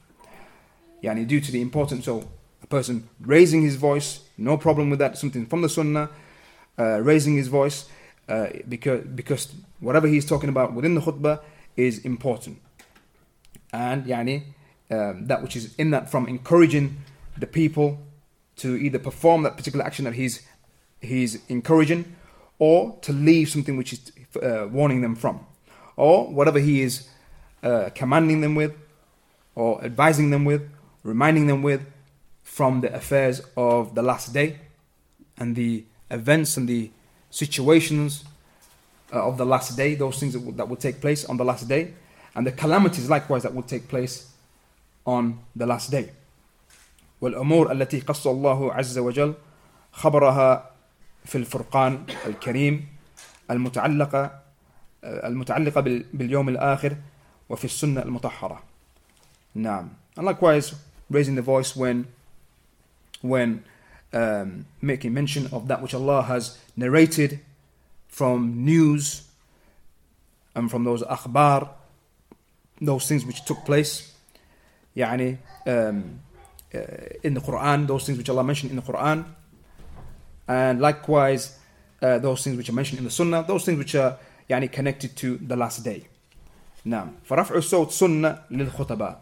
[1.04, 2.26] يعني due to the importance of
[2.64, 6.10] a person raising his voice no problem with that something from the sunnah
[6.80, 7.86] uh, raising his voice
[8.30, 11.40] uh, because because whatever he's talking about within the khutbah
[11.76, 12.58] is important
[13.74, 14.44] and yani
[14.92, 16.98] um, that which is in that from encouraging
[17.38, 18.00] the people
[18.56, 20.42] to either perform that particular action that he's
[21.02, 22.16] he's encouraging
[22.60, 25.46] or to leave something which is uh, warning them from
[25.96, 27.10] or whatever he is
[27.64, 28.74] uh, commanding them with,
[29.56, 30.62] or advising them with,
[31.04, 31.82] reminding them with
[32.44, 34.60] from the affairs of the last day
[35.38, 36.92] and the events and the
[37.30, 38.24] situations
[39.14, 41.46] uh, of the last day, those things that will, that will take place on the
[41.46, 41.94] last day,
[42.36, 44.32] and the calamities likewise that will take place
[45.06, 46.10] on the last day.
[47.22, 49.34] والأمور التي قص الله عز وجل
[49.92, 50.72] خبرها
[51.26, 52.88] في الفرقان الكريم
[53.52, 54.40] المتعلقة
[55.04, 55.82] المتعلقة
[56.14, 56.96] باليوم الآخر
[57.50, 58.62] وفي السنة المطهرة.
[59.56, 59.90] نعم.
[60.18, 60.74] And likewise,
[61.10, 62.08] raising the voice when
[63.22, 63.64] when
[64.14, 67.40] um, making mention of that which Allah has narrated
[68.08, 69.28] from news
[70.56, 71.70] and from those akhbar,
[72.80, 74.14] those things which took place,
[74.96, 76.22] يعني um,
[76.74, 76.80] uh,
[77.24, 79.26] in the Quran, those things which Allah mentioned in the Quran,
[80.48, 81.58] and likewise
[82.02, 84.18] uh, those things which are mentioned in the Sunnah, those things which are
[84.50, 86.08] يعني connected to the last day.
[86.86, 89.22] نعم فرفع الصوت سنة للخطباء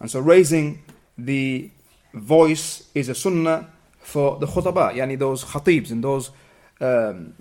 [0.00, 0.78] and so raising
[1.18, 1.70] the
[2.14, 3.66] voice is a sunnah
[4.00, 6.30] for the khutaba يعني those khatibs and those
[6.80, 7.34] um,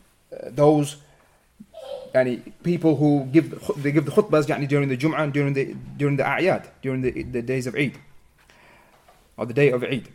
[0.49, 0.97] those
[2.13, 3.49] يعني people who give
[3.83, 7.01] they give the khutbahs يعني during the Jum'ah and during the during the a'yad during
[7.01, 7.97] the, the days of Eid
[9.38, 10.07] or the day of Eid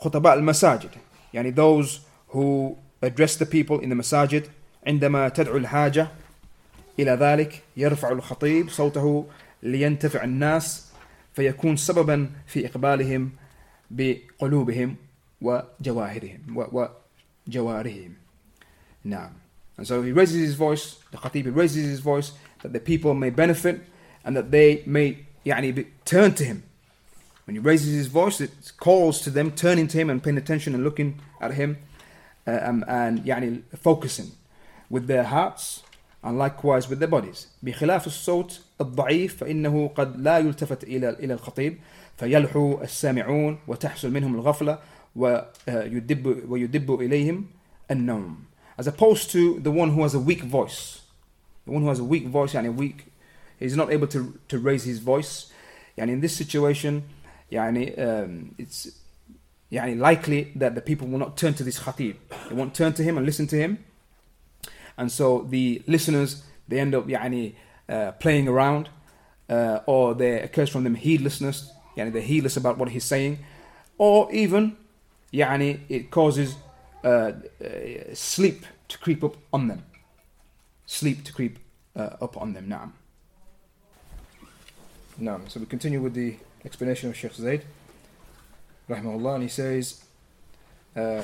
[0.00, 0.90] خطباء المساجد
[1.34, 4.50] يعني those who address the people in the masajid
[4.86, 6.08] عندما تدعو الحاجة
[6.98, 9.26] إلى ذلك يرفع الخطيب صوته
[9.62, 10.86] لينتفع الناس
[11.34, 13.30] فيكون سببا في إقبالهم
[13.90, 14.96] بقلوبهم
[15.40, 16.66] وجواهرهم
[17.48, 18.14] وجوارهم
[19.04, 19.30] نعم
[19.76, 23.30] and so he raises his voice the khatib raises his voice that the people may
[23.30, 23.80] benefit
[24.24, 26.62] and that they may يعني be, turn to him
[27.44, 30.74] when he raises his voice it calls to them turning to him and paying attention
[30.74, 31.76] and looking at him
[32.46, 34.30] uh, um, and يعني focusing
[34.88, 35.82] with their hearts
[36.24, 41.78] and likewise with their bodies بخلاف الصوت الضعيف فإنه قد لا يلتفت إلى إلى الخطيب
[42.16, 44.78] فيلحو السامعون وتحصل منهم الغفلة
[45.16, 47.46] ويدب ويدب إليهم
[47.90, 48.36] النوم
[48.80, 51.02] as opposed to the one who has a weak voice
[51.66, 53.04] the one who has a weak voice يعني weak
[53.60, 55.52] he's not able to, to raise his voice
[55.98, 57.02] يعني in this situation
[57.52, 58.88] يعني um, it's
[59.72, 62.14] يعني likely that the people will not turn to this khatib
[62.48, 63.78] they won't turn to him and listen to him
[64.98, 67.54] and so the listeners they end up يعني
[67.88, 68.88] uh, playing around
[69.48, 73.38] uh, or there occurs from them heedlessness يعني they're heedless about what he's saying
[73.98, 74.76] or even
[75.32, 76.56] يعني it causes
[77.04, 79.82] uh, uh, sleep to creep up on them
[80.86, 81.58] sleep to creep
[81.96, 82.92] uh, up on them نعم
[85.18, 87.62] نعم so we continue with the explanation of Sheikh Zayd
[88.88, 90.04] rahimahullah and he says
[90.96, 91.22] uh,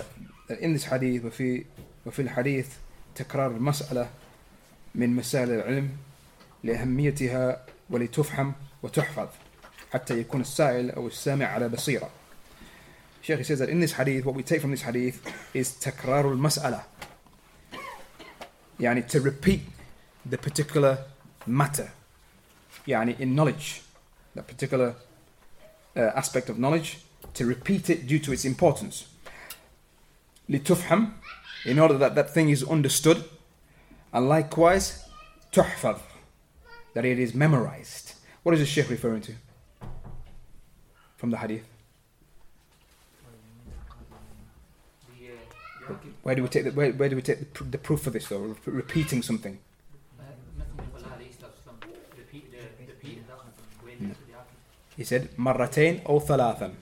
[0.48, 1.64] that in this hadith وفي
[2.06, 2.68] وفي الحديث
[3.15, 4.09] تكرار المسألة
[4.95, 5.89] من مسائل العلم
[6.63, 9.27] لأهميتها ولتفهم وتحفظ
[9.93, 12.09] حتى يكون السائل أو السامع على بصيرة
[13.21, 15.19] Sheikh says that in this hadith, what we take from this hadith
[15.55, 16.83] is تكرار المسألة
[18.79, 19.61] يعني to repeat
[20.29, 20.97] the particular
[21.47, 21.89] matter
[22.87, 23.81] يعني in knowledge
[24.35, 24.95] that particular
[25.95, 26.99] uh, aspect of knowledge
[27.33, 29.05] to repeat it due to its importance
[30.49, 31.11] لتفهم
[31.65, 33.23] in order that that thing is understood,
[34.13, 35.09] and likewise,
[35.51, 35.99] tuhfad,
[36.93, 38.13] that it is memorized.
[38.43, 39.33] What is the Sheikh referring to
[41.17, 41.63] from the hadith?
[46.21, 48.09] Where do we take the, where, where do we take the, pr- the proof for
[48.09, 48.39] this though?
[48.39, 49.59] Re- repeating something.
[54.97, 56.73] He said, "Marratain or thalathan."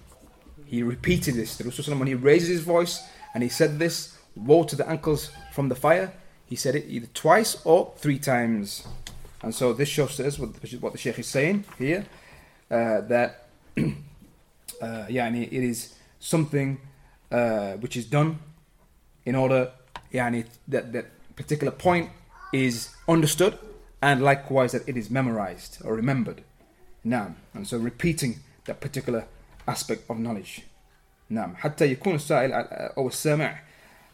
[0.66, 1.58] He repeated this.
[1.58, 3.02] The Rasul when he raises his voice
[3.34, 6.13] and he said this woe to the ankles from the fire.
[6.47, 8.87] He said it either twice or three times.
[9.43, 12.07] And so this shows us what, what the Sheikh is saying here,
[12.71, 13.49] uh, that
[13.79, 16.81] uh, يعني it is something
[17.31, 18.39] uh, which is done
[19.25, 19.71] in order
[20.13, 22.11] يعني that that particular point
[22.53, 23.59] is understood
[24.03, 26.43] and likewise that it is memorized or remembered
[27.05, 29.25] نعم and so repeating that particular
[29.67, 30.63] aspect of knowledge
[31.31, 32.53] نعم حتى يكون السائل
[32.97, 33.61] أو السامع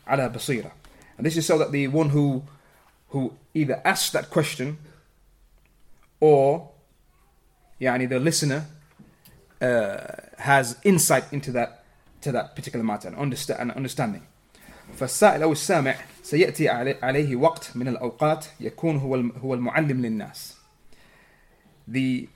[0.09, 0.73] على بصيرة
[1.19, 2.43] and this is so that the one who
[3.09, 4.79] who either asks that question
[6.21, 6.71] or
[7.81, 8.67] يعني the listener
[9.61, 9.97] uh,
[10.39, 11.85] has insight into that
[12.21, 14.23] to that particular matter and understand and understanding
[14.97, 16.69] فالسائل أو السامع سيأتي
[17.03, 20.55] عليه وقت من الأوقات يكون هو هو المعلم للناس.
[21.89, 22.29] The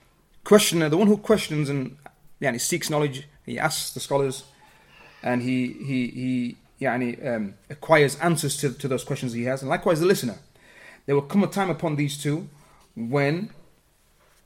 [0.44, 1.96] questioner, the one who questions and
[2.40, 4.44] يعني seeks knowledge, he asks the scholars,
[5.22, 9.68] and he he he يعني um, acquires answers to, to those questions he has, and
[9.68, 10.38] likewise the listener.
[11.07, 12.48] There will come a time upon these two
[12.94, 13.51] when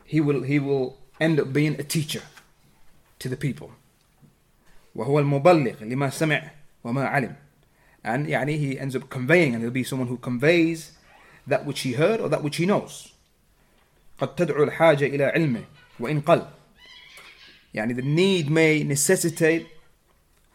[0.04, 2.22] he will he will end up being a teacher
[3.18, 3.70] to the people
[4.94, 6.50] وهو المبلغ لما سمع
[6.84, 7.34] وما علم
[8.04, 10.92] and يعني he ends up conveying and he'll be someone who conveys
[11.46, 13.12] that which he heard or that which he knows
[14.18, 15.64] قد تدعو الحاجة إلى علمه
[16.00, 16.46] وإن قل
[17.74, 19.66] يعني the need may necessitate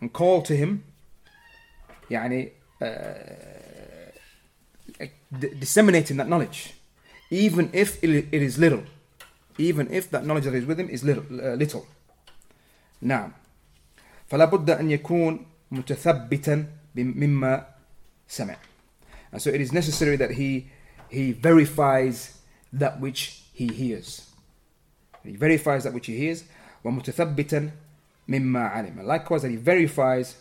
[0.01, 0.83] and call to him
[2.11, 2.85] يعني uh,
[5.59, 6.73] disseminating that knowledge
[7.29, 8.83] even if it is little
[9.57, 11.85] even if that knowledge that is with him is little, uh, little.
[13.01, 13.31] نعم
[14.27, 17.65] فلا بد أن يكون متثبتا مما
[18.27, 18.55] سمع
[19.31, 20.67] and so it is necessary that he
[21.09, 22.37] he verifies
[22.73, 24.29] that which he hears
[25.23, 26.43] he verifies that which he hears
[26.83, 27.71] ومتثبتا
[28.27, 30.35] مما علم likewise that he verifies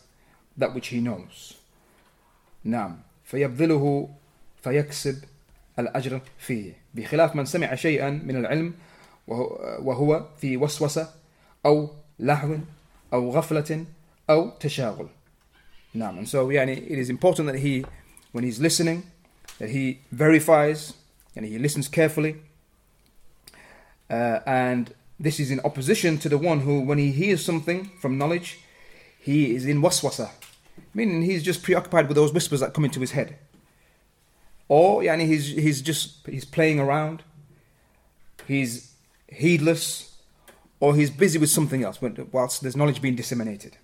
[0.57, 1.55] that which he knows
[2.65, 4.09] نعم فيبذله
[4.63, 5.25] فيكسب
[5.79, 8.75] الأجر فيه بخلاف من سمع شيئا من العلم
[9.29, 11.11] وهو في وسوسة
[11.67, 12.57] أو لهو
[13.13, 13.85] أو غفلة
[14.31, 15.09] أو تشاغل
[15.95, 17.85] نعم and so يعني it is important that he
[18.33, 19.03] when he's listening
[19.59, 20.93] that he verifies
[21.37, 22.37] and he listens carefully
[24.11, 28.19] uh, and this is in opposition to the one who when he hears something from
[28.19, 28.59] knowledge
[29.19, 30.31] he is in waswasa
[30.95, 33.39] meaning he's just preoccupied with those whispers that come into his head
[34.69, 37.23] or yani he's he's just he's playing around
[38.47, 38.95] he's
[39.29, 40.17] heedless
[40.81, 41.99] or he's busy with something else
[42.33, 43.77] whilst there's knowledge being disseminated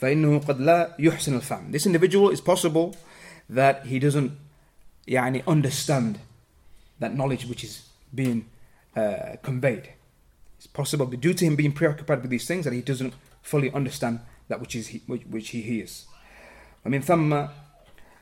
[0.00, 2.94] فإنه قد لا يحسن الفهم this individual is possible
[3.50, 4.32] that he doesn't
[5.08, 6.18] يعني understand
[7.00, 8.46] that knowledge which is being
[8.96, 9.90] uh, conveyed
[10.56, 14.20] it's possible due to him being preoccupied with these things that he doesn't fully understand
[14.48, 16.06] that which is which, which he hears
[16.86, 17.46] ومن ثم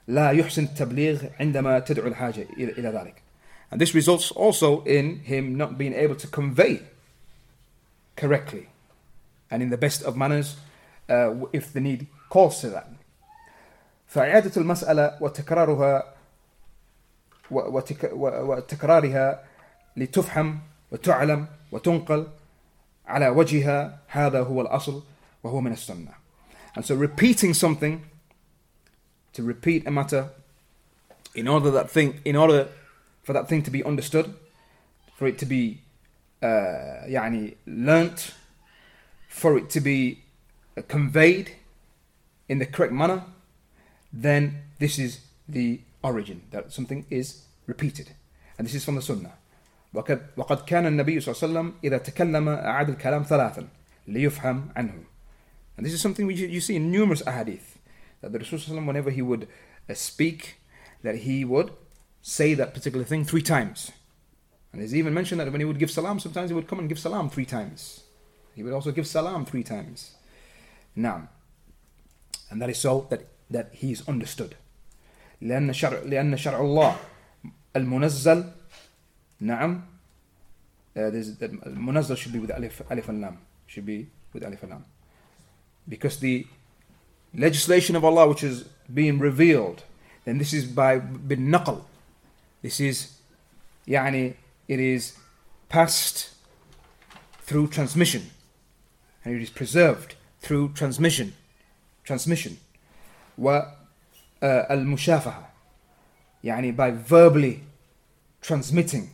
[0.09, 3.23] لا يحسن التبليغ عندما تدعو الحاجة إلى ذلك
[3.71, 6.83] and this results also in him not being able to convey
[8.17, 8.69] correctly
[9.51, 10.57] and in the best of manners
[11.09, 12.89] uh, if the need calls to that.
[14.09, 16.15] فإعادة المسألة وتكرارها
[17.51, 19.45] وتكرارها
[19.97, 20.59] لتفهم
[20.93, 22.27] وتعلم وتنقل
[23.07, 25.03] على وجهها هذا هو الأصل
[25.43, 26.15] وهو من السنة.
[26.75, 28.05] And so repeating something,
[29.33, 30.31] to repeat a matter,
[31.35, 32.69] in order that thing, in order
[33.23, 34.35] for that thing to be understood,
[35.17, 35.81] for it to be
[36.43, 36.47] uh,
[37.07, 38.35] يعني learnt,
[39.29, 40.23] for it to be
[40.77, 41.53] uh, conveyed
[42.49, 43.25] in the correct manner,
[44.13, 48.11] then this is the origin that something is repeated,
[48.59, 49.33] and this is from the Sunnah.
[49.95, 53.69] وقد, وقد كان النبي صلى الله عليه وسلم إذا تكلم أعاد الكلام ثلاثا
[54.09, 54.95] ليفهم عنه.
[55.81, 57.77] And this is something which you see in numerous ahadith
[58.21, 59.47] that the Rasul whenever he would
[59.89, 60.57] uh, speak,
[61.03, 61.71] that he would
[62.23, 63.93] say that particular thing three times.
[64.73, 66.89] And it's even mentioned that when he would give salam, sometimes he would come and
[66.89, 68.03] give salam three times.
[68.55, 70.17] He would also give salam three times.
[70.95, 71.29] Now,
[72.51, 74.57] and that is so that, that he is understood.
[75.43, 76.97] لأن شرع لأن شرع الله
[77.77, 78.53] المنزل
[79.41, 79.83] نعم
[80.97, 80.99] uh,
[81.67, 84.85] المنزل should be with alif, alif and lam should be with alif and lam
[85.89, 86.47] because the
[87.35, 89.83] legislation of Allah which is being revealed
[90.25, 91.83] then this is by bin naql
[92.67, 93.13] this is,
[93.87, 94.35] يعني,
[94.67, 95.17] it is
[95.69, 96.31] passed
[97.43, 98.31] through transmission,
[99.25, 101.35] and it is preserved through transmission.
[102.03, 102.59] Transmission.
[103.39, 105.47] والمشافهة
[106.43, 107.63] يعني by verbally
[108.41, 109.11] transmitting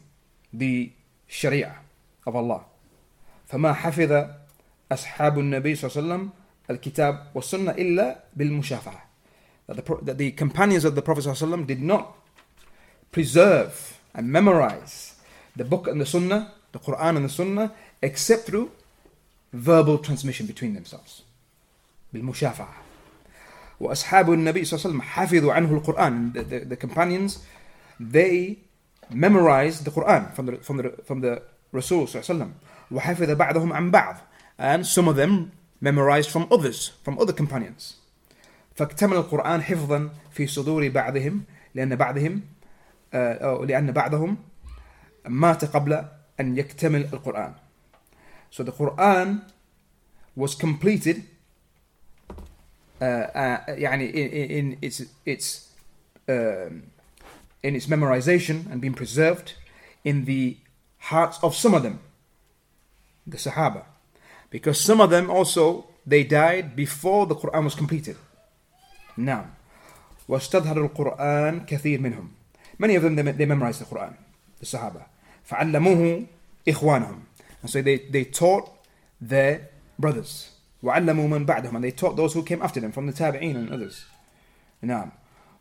[0.53, 0.93] the
[1.27, 1.77] sharia
[2.27, 2.65] of Allah
[3.51, 4.31] فما حفظ
[4.93, 6.31] أصحاب النبي صلى الله عليه وسلم
[6.71, 9.03] الكتاب والسنة إلا بالمشافهة
[9.69, 12.15] that the, that the companions of the Prophet صلى الله عليه وسلم did not
[13.13, 15.15] preserve and memorize
[15.57, 18.71] the book and the sunnah, the Quran and the sunnah, except through
[19.53, 21.23] verbal transmission between themselves.
[22.15, 22.75] بالمشافعة.
[23.81, 26.33] وأصحاب النبي صلى الله عليه وسلم حفظوا عنه القرآن.
[26.33, 27.45] The, the, the companions,
[28.01, 28.59] they
[29.11, 32.53] memorized the Quran from the, from the, from the Rasul صلى الله عليه وسلم.
[32.93, 34.17] وحفظ بعضهم عن بعض.
[34.59, 37.97] And some of them memorized from others, from other companions.
[38.75, 42.41] فاكتمل القرآن حفظا في صدور بعضهم لأن بعضهم
[43.65, 44.37] لأن بعضهم
[45.29, 46.05] مات قبل
[46.41, 47.55] أن يكتمل القرآن.
[48.51, 49.43] So the Quran
[50.37, 51.25] was completed
[53.01, 55.69] uh, uh, يعني in, in its its
[56.29, 56.85] um,
[57.63, 59.55] in its memorization and being preserved
[60.05, 60.57] in the
[60.99, 62.01] hearts of some of them,
[63.27, 63.85] the Sahaba,
[64.51, 68.17] because some of them also they died before the Quran was completed.
[69.19, 69.47] نعم
[70.29, 72.29] واستظهر القرآن كثير منهم
[72.79, 74.15] Many of them, they, they memorized the Quran,
[74.59, 75.05] the Sahaba.
[75.49, 76.27] فعلموه
[76.69, 77.21] إخوانهم.
[77.63, 78.71] And so they, they taught
[79.21, 79.69] their
[79.99, 80.51] brothers.
[80.83, 83.71] وعلموا من بعدهم and they taught those who came after them from the tabi'in and
[83.71, 84.05] others.
[84.83, 85.13] نعم.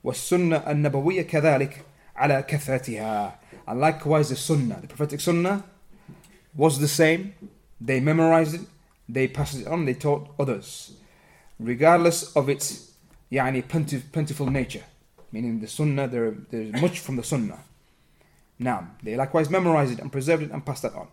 [0.03, 3.33] والسنة النبوية كذلك على كثرتها.
[3.67, 5.63] And likewise the sunnah, the prophetic sunnah
[6.55, 7.33] was the same.
[7.79, 8.61] They memorized it,
[9.07, 10.93] they passed it on, they taught others.
[11.59, 12.91] Regardless of its
[13.31, 13.67] يعني
[14.11, 14.83] plentiful nature.
[15.31, 17.59] Meaning the sunnah, there, there's much from the sunnah.
[18.59, 21.07] Now, they likewise memorized it and preserved it and passed that on.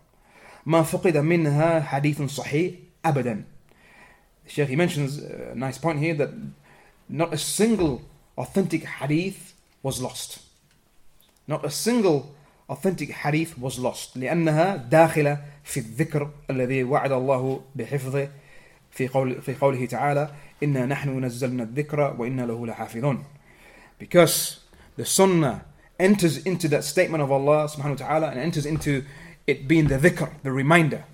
[0.67, 3.45] ما فقد منها حديث صحيح أبدا.
[4.45, 6.31] The Shaykh he mentions a nice point here that
[7.09, 8.03] not a single
[8.37, 10.41] authentic hadith was lost.
[11.47, 12.35] Not a single
[12.69, 18.29] authentic hadith was lost لأنها داخلة في الذكر الذي وعد الله بحفظه
[18.91, 20.31] في قول في قوله تعالى
[20.63, 23.25] إنا نحن نزلنا الذكر وإنا له لحافظون
[23.99, 24.61] because
[24.97, 25.65] the sunnah
[25.99, 29.05] enters into that statement of Allah subhanahu wa ta'ala and enters into
[29.47, 31.05] it being the dhikr, the reminder.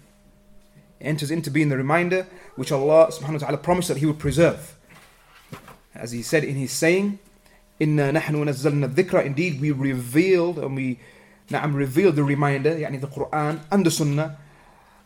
[1.00, 2.26] It enters into being the reminder
[2.56, 4.76] which Allah subhanahu wa ta'ala promised that He would preserve.
[5.94, 7.18] As He said in His saying,
[7.80, 10.98] Inna nahnu nazzalna dhikra, indeed we revealed and we
[11.49, 14.37] na'am revealed the reminder, yani the Quran and the Sunnah,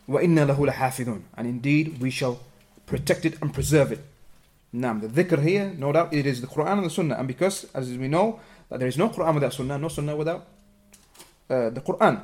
[0.08, 1.22] inna lahu lahafidun.
[1.36, 2.40] And indeed we shall
[2.86, 4.04] protect it and preserve it.
[4.74, 7.14] Naam, the dhikr here, no doubt it is the Quran and the Sunnah.
[7.14, 10.46] And because, as we know, that there is no Quran without Sunnah, no Sunnah without
[11.48, 12.22] uh, the Quran.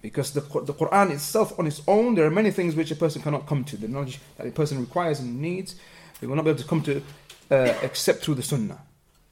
[0.00, 3.20] Because the, the Quran itself on its own, there are many things which a person
[3.20, 3.76] cannot come to.
[3.76, 5.74] The knowledge that a person requires and needs,
[6.20, 7.02] they will not be able to come to
[7.50, 8.78] uh, except through the Sunnah.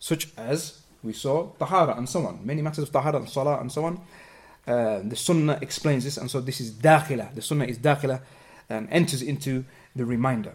[0.00, 2.45] Such as we saw Tahara and so on.
[2.45, 4.01] Many matters of Tahara and Salah and so on.
[4.67, 7.33] Uh, the Sunnah explains this, and so this is dakhila.
[7.33, 8.21] The Sunnah is dakhila
[8.69, 10.53] and enters into the reminder.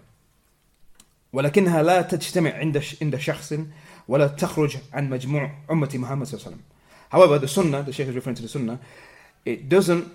[1.33, 3.53] ولكنها لا تجتمع عند عند شخص
[4.09, 6.61] ولا تخرج عن مجموع أمة محمد صلى الله عليه وسلم.
[7.11, 8.79] However, the Sunnah, the Shaykh is referring to the Sunnah,
[9.45, 10.09] it doesn't,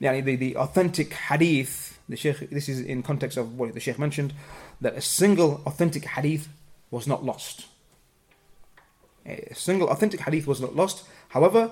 [0.00, 3.98] يعني the, the authentic hadith, the Shaykh, this is in context of what the Shaykh
[3.98, 4.32] mentioned,
[4.80, 6.48] that a single authentic hadith
[6.90, 7.66] was not lost.
[9.25, 11.05] A single authentic hadith was not lost.
[11.29, 11.71] However,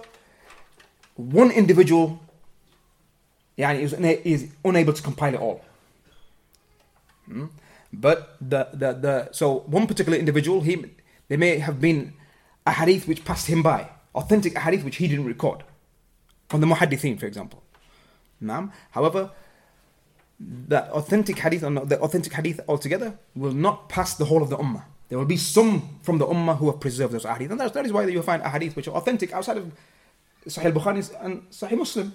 [1.16, 2.20] one individual
[3.58, 5.62] yeah, is, is unable to compile it all.
[7.26, 7.46] Hmm?
[7.92, 10.86] But the, the, the so one particular individual, he
[11.28, 12.14] there may have been
[12.66, 15.64] a hadith which passed him by, authentic hadith which he didn't record,
[16.48, 17.64] from the muhaddithin, for example.
[18.42, 18.72] Naam.
[18.92, 19.32] However,
[20.40, 24.58] the authentic hadith, or the authentic hadith altogether, will not pass the whole of the
[24.58, 24.84] ummah.
[25.10, 27.52] There will be some from the ummah who have preserved those hadith.
[27.52, 29.72] And that is why you'll find a hadith which are authentic outside of
[30.48, 32.14] Sahih Bukhari and Sahih Muslim.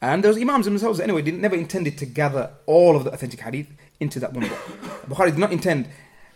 [0.00, 3.68] And those Imams themselves, anyway, didn't, never intended to gather all of the authentic hadith
[4.00, 4.58] into that one book.
[5.08, 5.88] Bukhari did not intend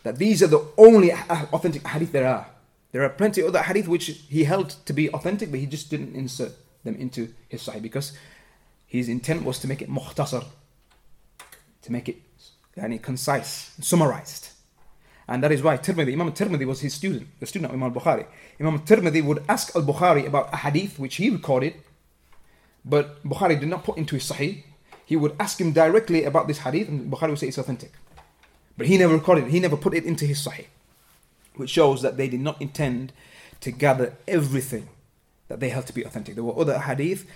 [0.03, 2.47] that these are the only ah, ah, authentic hadith there are.
[2.90, 5.90] There are plenty of other hadith which he held to be authentic, but he just
[5.90, 6.53] didn't insert
[6.84, 8.12] them into his Sahih because
[8.86, 10.45] his intent was to make it muhtasar,
[11.82, 12.16] to make it
[12.76, 14.51] yani, concise, summarized.
[15.29, 18.27] And that is why Tirmidhi, Imam Tirmidhi was his student, the student of Imam Bukhari.
[18.61, 21.75] Imam Tirmidhi would ask Al Bukhari about a hadith which he recorded
[22.85, 24.62] but Bukhari did not put into his Sahih.
[25.05, 27.93] He would ask him directly about this hadith, and Bukhari would say it's authentic.
[28.77, 30.66] But he never recorded it, he never put it into his Sahih.
[31.55, 33.12] Which shows that they did not intend
[33.61, 34.89] to gather everything
[35.49, 36.35] that they held to be authentic.
[36.35, 37.27] There were other hadith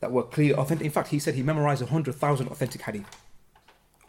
[0.00, 0.84] that were clear authentic.
[0.84, 3.06] In fact, he said he memorized 100,000 authentic hadith.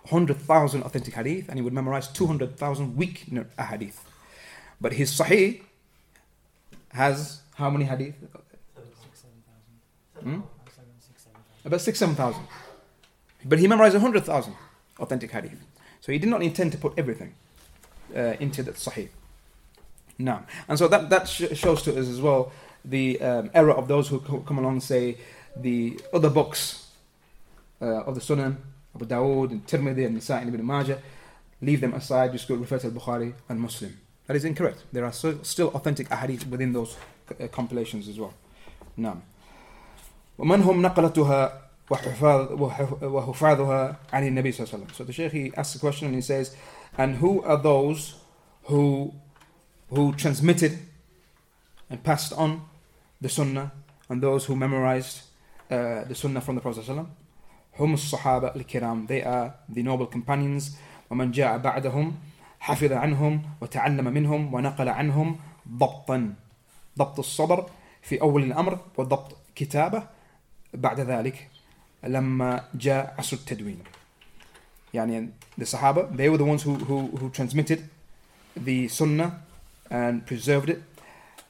[0.04, 3.28] 100,000 authentic hadith, and he would memorize 200,000 weak
[3.60, 4.04] hadith.
[4.80, 5.62] But his Sahih
[6.94, 8.16] has how many hadith?
[10.22, 10.42] Hmm?
[11.64, 12.44] About six, seven thousand.
[13.46, 14.56] But he memorized a hundred thousand
[15.00, 15.60] authentic hadith.
[16.00, 17.36] So he did not intend to put everything
[18.16, 19.10] uh, into the Sahih.
[20.18, 22.52] Now, and so that that sh- shows to us as well
[22.84, 25.18] the um, error of those who co- come along and say
[25.56, 26.88] the other books
[27.82, 28.58] uh, of the Sunan,
[28.95, 30.99] Abu Dawood and Tirmidhi and Nisa'i and Ibn Majah,
[31.61, 33.99] leave them aside, just go refer to Bukhari and Muslim.
[34.27, 34.85] That is incorrect.
[34.93, 36.97] There are so, still authentic ahadith within those
[37.41, 38.35] uh, compilations as well.
[38.97, 39.23] Now.
[40.39, 41.63] ومن هم نقلتها
[43.03, 44.95] وحفاظها عن النبي صلى الله عليه وسلم.
[44.95, 46.55] So the Shaykh he asks a question and he says,
[46.99, 48.17] and who are those
[48.65, 49.15] who
[49.89, 50.79] who transmitted
[51.89, 52.63] and passed on
[53.21, 53.73] the Sunnah
[54.09, 55.23] and those who memorized
[55.71, 57.20] uh, the Sunnah from the Prophet صلى الله عليه وسلم?
[57.79, 59.07] هم الصحابة الكرام.
[59.07, 60.77] They are the noble companions.
[61.11, 62.15] ومن جاء بعدهم
[62.61, 65.39] حفظ عنهم وتعلم منهم ونقل عنهم
[65.69, 66.35] ضبطا
[66.99, 67.71] ضبط الصدر
[68.03, 70.03] في أول الأمر وضبط كتابة
[70.75, 71.49] بعد ذلك
[72.05, 73.79] لما جاء عصر التدوين
[74.95, 75.29] يعني
[75.61, 77.89] the Sahaba they were the ones who, who, who transmitted
[78.57, 79.43] the Sunnah
[79.91, 80.83] and preserved it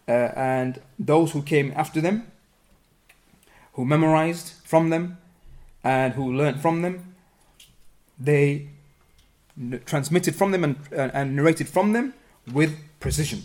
[0.09, 2.27] uh, and those who came after them
[3.73, 5.19] who memorized from them
[5.84, 7.16] and who learned from them,
[8.20, 8.70] they
[9.86, 12.14] transmitted from them and, uh, and narrated from them
[12.52, 13.44] with precision.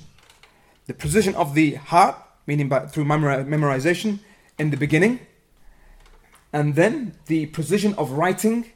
[0.86, 2.16] The precision of the heart,
[2.46, 4.20] meaning by, through memori- memorization
[4.58, 5.20] in the beginning,
[6.52, 8.72] and then the precision of writing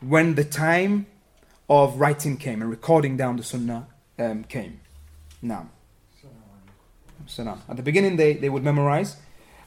[0.00, 1.06] when the time
[1.68, 3.86] of writing came and recording down the sunnah
[4.18, 4.80] um, came.
[5.40, 5.68] Now,
[7.26, 7.60] salam.
[7.68, 9.16] At the beginning, they, they would memorize,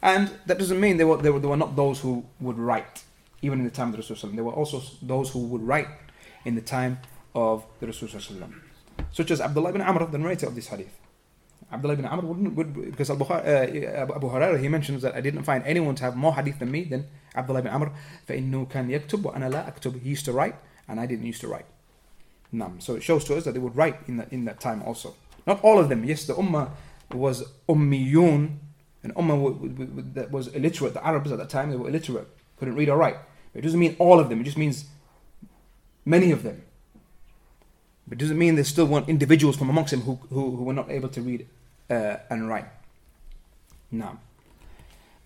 [0.01, 3.03] and that doesn't mean they were, they, were, they were not those who would write,
[3.42, 4.30] even in the time of the Rasul.
[4.30, 5.88] There were also those who would write
[6.44, 6.98] in the time
[7.34, 8.08] of the Rasul,
[9.12, 10.94] such as Abdullah ibn Amr, the narrator of this hadith.
[11.72, 15.42] Abdullah ibn Amr wouldn't, would, because Abu, uh, Abu Hurairah, he mentions that I didn't
[15.42, 17.92] find anyone to have more hadith than me than Abdullah ibn Amr.
[18.28, 20.54] فَإِنُّهُ كَانْ يَكْتُبْ وَأَنَا لَا أَكْتُبْ He used to write,
[20.88, 21.66] and I didn't used to write.
[22.52, 22.80] Nam.
[22.80, 25.14] So it shows to us that they would write in that, in that time also.
[25.46, 26.04] Not all of them.
[26.04, 26.70] Yes, the Ummah
[27.12, 28.56] was Ummiyun,
[29.02, 30.94] an Ummah that was illiterate.
[30.94, 32.28] The Arabs at that time, they were illiterate,
[32.58, 33.16] couldn't read or write.
[33.53, 34.85] It doesn't mean all of them, it just means
[36.05, 36.63] many of them.
[38.07, 40.73] But it doesn't mean there's still one individuals from amongst them who, who, who were
[40.73, 41.47] not able to read
[41.89, 42.65] uh, and write.
[43.91, 44.19] Now,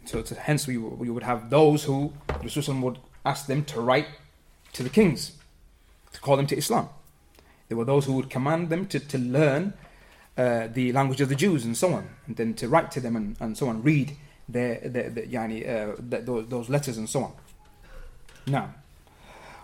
[0.06, 4.08] so, hence we, we would have those who Rasulullah would ask them to write
[4.74, 5.32] to the kings,
[6.14, 6.90] to call them to Islam.
[7.70, 9.74] There were those who would command them to, to learn
[10.38, 13.16] uh, the language of the Jews and so on, and then to write to them
[13.16, 14.16] and, and so on, read
[14.48, 17.34] their, their, their, yani, uh, those, those letters and so on.
[18.48, 18.72] نعم.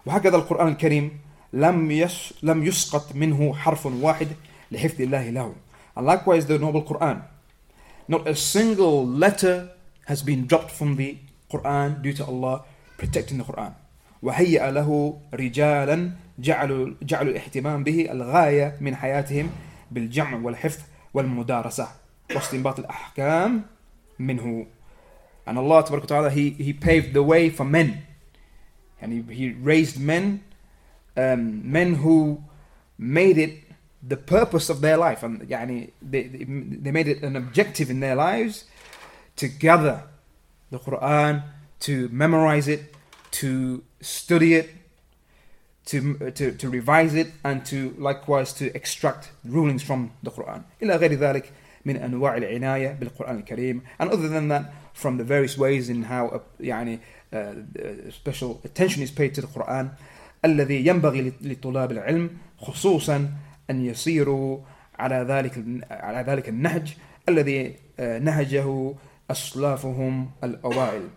[0.06, 1.20] وهكذا القرآن الكريم
[1.54, 4.28] لم يس لم يسقط منه حرف واحد
[4.72, 5.54] لحفظ الله له.
[5.96, 7.22] And likewise the noble Quran.
[8.08, 9.70] Not a single letter
[10.06, 11.18] has been dropped from the
[11.52, 12.64] Quran due to Allah
[12.98, 13.74] protecting the Quran.
[14.24, 19.50] وهيأ له رجالا جعلوا جعلوا الاهتمام به الغاية من حياتهم
[19.92, 20.80] بالجمع والحفظ
[21.14, 21.88] والمدارسة.
[22.36, 23.62] واستنباط الأحكام
[24.20, 24.66] منه.
[25.48, 28.06] And Allah تبارك وتعالى he, he paved the way for men.
[29.01, 30.43] and he, he raised men
[31.17, 32.43] um, men who
[32.99, 33.63] made it
[34.07, 38.15] the purpose of their life and يعني, they, they made it an objective in their
[38.15, 38.65] lives
[39.37, 40.05] to gather
[40.71, 41.43] the Quran
[41.81, 42.95] to memorize it
[43.33, 44.71] to study it
[45.87, 50.97] to, to, to revise it and to likewise to extract rulings from the Quran إلى
[50.97, 51.53] غير ذلك
[51.85, 56.29] من أنواع العناية بالقرآن الكريم and other than that from the various ways in how
[56.29, 57.01] uh, يعني uh,
[58.11, 59.91] special attention is paid to the Quran
[60.45, 63.33] الذي ينبغي لطلاب العلم خصوصا
[63.71, 64.59] أن يسيروا
[64.99, 66.97] على ذلك على ذلك النهج
[67.29, 68.95] الذي نهجه
[69.31, 71.09] أسلافهم الأوائل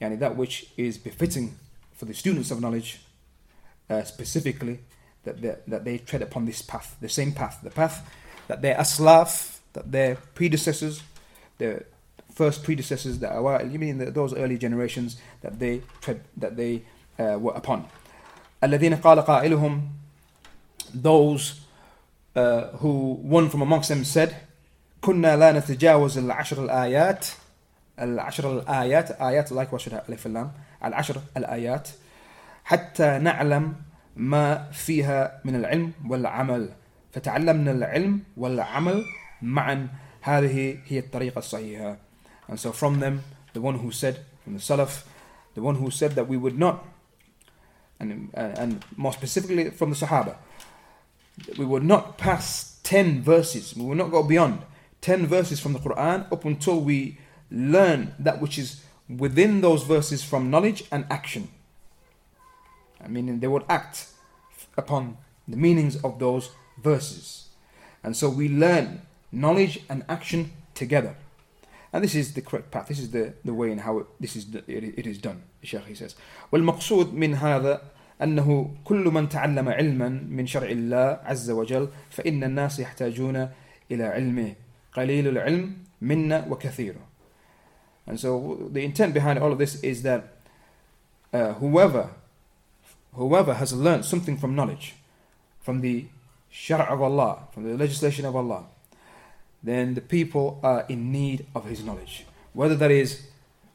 [0.00, 1.58] يعني that which is befitting
[1.94, 3.00] for the students of knowledge
[3.90, 4.80] uh, specifically
[5.24, 8.08] that they, that they tread upon this path the same path the path
[8.48, 11.02] that their aslaf that their predecessors
[11.58, 11.86] their
[12.38, 16.82] first predecessors that are you mean those early generations that they tread that they
[17.18, 17.86] uh, were upon
[18.64, 19.82] الذين قال قائلهم
[20.94, 21.60] those
[22.36, 24.34] uh, who one from amongst them said
[25.00, 27.26] كنا لا نتجاوز العشر الآيات
[28.00, 30.52] العشر الآيات آيات likewise should have ألف اللام
[30.84, 31.88] العشر الآيات
[32.64, 33.74] حتى نعلم
[34.16, 36.70] ما فيها من العلم والعمل
[37.12, 39.04] فتعلمنا العلم والعمل
[39.42, 39.88] معا
[40.20, 41.96] هذه هي الطريقة الصحيحة
[42.49, 43.23] and so from them
[43.53, 45.03] the one who said from the Salaf
[45.55, 46.85] the one who said that we would not
[47.99, 50.35] and, and more specifically from the Sahaba
[51.57, 54.61] we would not pass 10 verses we would not go beyond
[55.01, 57.17] 10 verses from the Quran up until we
[57.49, 61.49] learn that which is within those verses from knowledge and action
[63.03, 64.07] I mean, they would act
[64.77, 67.47] upon the meanings of those verses.
[68.03, 71.15] And so we learn knowledge and action together.
[71.92, 72.88] And this is the correct path.
[72.88, 75.42] This is the, the way in how it, this is it, it is done.
[75.60, 76.16] The Shaykh he says.
[76.52, 77.80] والمقصود من هذا
[78.22, 83.48] أنه كل من تعلم علما من شرع الله عز وجل فإن الناس يحتاجون
[83.90, 84.54] إلى علمه
[84.92, 86.94] قليل العلم منا وكثير.
[88.06, 90.36] And so the intent behind all of this is that
[91.32, 92.10] uh, whoever
[93.14, 94.96] whoever has learned something from knowledge,
[95.60, 96.06] from the
[96.52, 98.64] shara of Allah, from the legislation of Allah,
[99.62, 102.26] then the people are in need of his knowledge.
[102.52, 103.26] Whether that is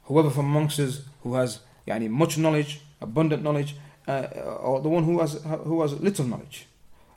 [0.03, 3.75] whoever from amongst us who has yani, much knowledge, abundant knowledge,
[4.07, 4.27] uh,
[4.61, 6.67] or the one who has who has little knowledge.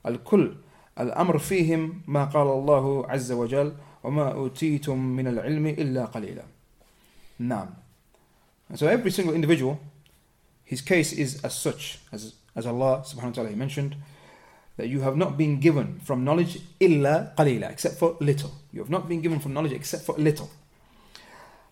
[0.06, 0.54] الكل
[0.98, 3.72] الأمر فيهم ما قال الله عز وجل
[4.04, 6.44] وما أوتيتم من العلم إلا قليلا.
[7.40, 7.68] نعم.
[8.68, 9.78] And so every single individual
[10.72, 13.94] his case is as such, as, as Allah subhanahu wa ta'ala mentioned,
[14.76, 18.52] that you have not been given from knowledge illa qalila, except for little.
[18.72, 20.50] You have not been given from knowledge except for little.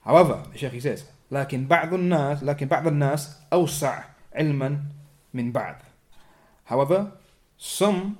[0.05, 4.05] However, the Shaykh he says, لكن بعض الناس لكن بعض الناس أوسع
[4.35, 4.79] علما
[5.35, 5.77] من بعض
[6.65, 7.13] However,
[7.59, 8.19] some,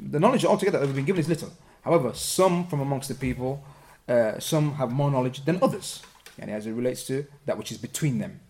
[0.00, 1.50] the knowledge altogether that we've been given is little.
[1.82, 3.64] However, some from amongst the people,
[4.08, 6.02] uh, some have more knowledge than others.
[6.38, 8.40] يعني as it relates to that which is between them.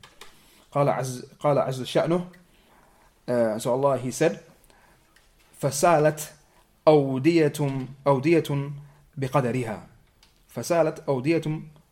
[0.72, 2.26] قال عز قال عز شأنه
[3.28, 4.40] uh, so Allah he said
[5.60, 6.32] فسالت
[6.88, 7.52] أودية
[8.06, 8.70] أودية
[9.16, 9.86] بقدرها
[10.48, 11.42] فسالت أودية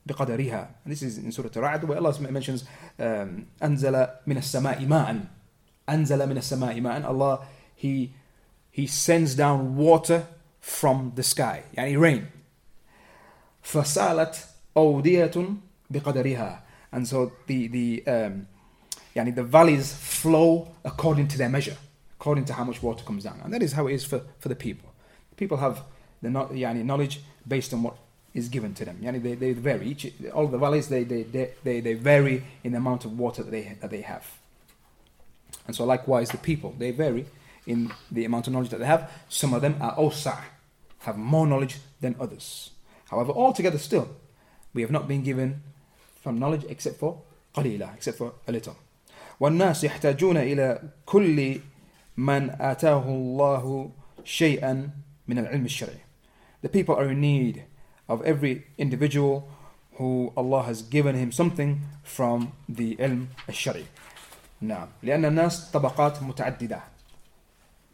[0.06, 2.64] بقدرها and this is in Surah Al-Ra'd where Allah mentions
[2.98, 5.24] um, أنزل من السماء ماء
[5.88, 7.46] أنزل من السماء ماء Allah
[7.76, 8.10] he
[8.70, 10.26] he sends down water
[10.60, 12.26] from the sky يعني rain
[13.62, 15.30] فسالت أودية
[15.90, 18.46] بقدرها and so the the um,
[19.16, 21.76] يعني the valleys flow according to their measure
[22.18, 24.48] according to how much water comes down and that is how it is for, for
[24.48, 24.90] the people
[25.36, 25.82] people have
[26.22, 27.96] the يعني knowledge based on what
[28.34, 31.22] is given to them يعني they, they vary each all the valleys they, they,
[31.64, 34.38] they, they vary in the amount of water that they, that they have
[35.66, 37.26] and so likewise the people they vary
[37.66, 40.42] in the amount of knowledge that they have some of them are awsa'
[41.00, 42.70] have more knowledge than others
[43.10, 44.08] however altogether still
[44.74, 45.62] we have not been given
[46.22, 47.22] from knowledge except for
[47.54, 48.76] قليلة except for a little
[49.40, 51.60] والناس يحتاجون إلى كل
[52.17, 53.91] من آتاه الله
[54.23, 54.89] شيئا
[55.27, 55.99] من العلم الشرعي.
[56.65, 57.63] The people are in need
[58.07, 59.47] of every individual
[59.97, 63.85] who Allah has given him something from the ilm الشرعي
[64.61, 64.87] نعم.
[65.03, 66.79] لأن الناس طبقات متعددة.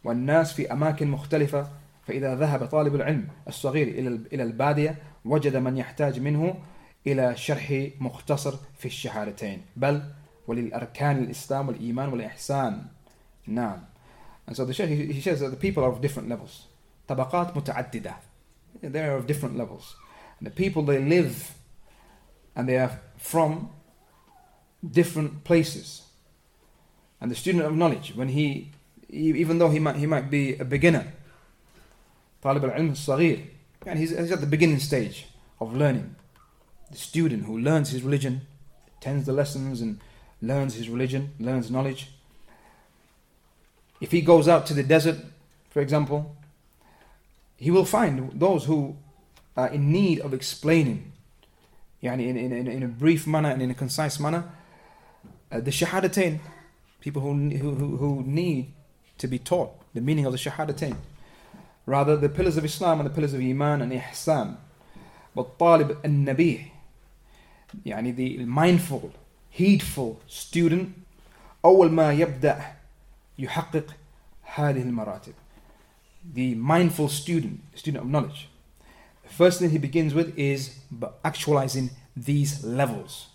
[0.04, 1.70] والناس في أماكن مختلفة
[2.06, 3.88] فإذا ذهب طالب العلم الصغير
[4.32, 6.54] إلى البادية وجد من يحتاج منه
[7.06, 9.62] إلى شرح مختصر في الشهادتين.
[9.76, 10.02] بل
[10.46, 12.82] وللأركان الإسلام والإيمان والإحسان.
[13.46, 13.91] نعم.
[14.46, 16.66] And so the Shaykh, he says that the people are of different levels.
[17.08, 18.14] Tabaqat muta'addida.
[18.80, 19.94] They are of different levels.
[20.38, 21.54] And the people, they live
[22.54, 23.70] and they are from
[24.88, 26.02] different places.
[27.20, 28.72] And the student of knowledge, when he,
[29.08, 31.12] even though he might, he might be a beginner,
[32.42, 33.46] Talib al-ilm al-saghir,
[33.86, 35.26] and he's, he's at the beginning stage
[35.60, 36.16] of learning.
[36.90, 38.42] The student who learns his religion,
[38.98, 40.00] attends the lessons and
[40.40, 42.10] learns his religion, learns knowledge,
[44.01, 45.17] If he goes out to the desert,
[45.69, 46.35] for example,
[47.57, 48.95] he will find those who
[49.55, 51.11] are in need of explaining,
[52.03, 54.43] yani in, in, in a brief manner and in a concise manner,
[55.51, 56.39] uh, the shahadatain,
[57.01, 58.71] people who, who, who need
[59.17, 60.95] to be taught the meaning of the shahadatain.
[61.85, 64.57] Rather, the pillars of Islam and the pillars of Iman and Ihsan.
[65.33, 66.71] But Talib and Nabih,
[67.85, 69.11] يعني the mindful
[69.49, 70.93] heedful student
[71.65, 72.61] أول ما يبدأ
[73.39, 73.95] يحقق
[74.43, 75.33] هذه المراتب
[76.33, 78.49] the mindful student student of knowledge
[79.23, 80.79] the first thing he begins with is
[81.23, 83.27] actualizing these levels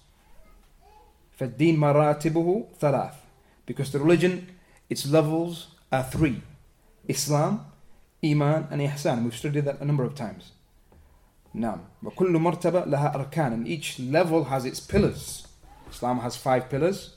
[1.39, 3.15] فالدين مراتبه ثلاث
[3.67, 4.47] because the religion
[4.91, 6.43] its levels are three
[7.09, 7.67] Islam
[8.25, 10.53] Iman and Ihsan we've studied that a number of times
[11.55, 15.47] نعم وكل مرتبة لها أركان and each level has its pillars
[15.91, 17.16] Islam has five pillars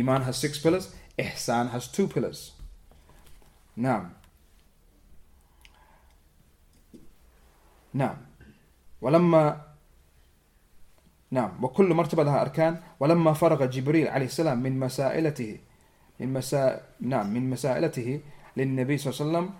[0.00, 0.86] Iman has six pillars
[1.18, 2.52] Ihsan has two pillars.
[3.76, 4.10] نعم
[7.94, 8.16] نعم
[9.00, 9.60] ولما
[11.30, 15.58] نعم وكل مرتبة لها أركان ولما فرغ جبريل عليه السلام من مسائلته
[16.20, 18.20] من مسا نعم من مسائلته
[18.56, 19.50] للنبي صلى الله عليه وسلم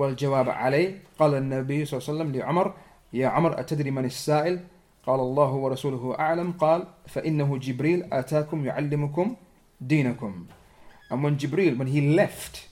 [0.00, 2.74] والجواب عليه قال النبي صلى الله عليه وسلم لعمر
[3.12, 4.60] يا عمر أتدري من السائل
[5.06, 9.36] قال الله ورسوله أعلم قال فإنه جبريل آتاكم يعلمكم
[9.80, 10.46] دينكم
[11.10, 12.68] and when Jibril when he left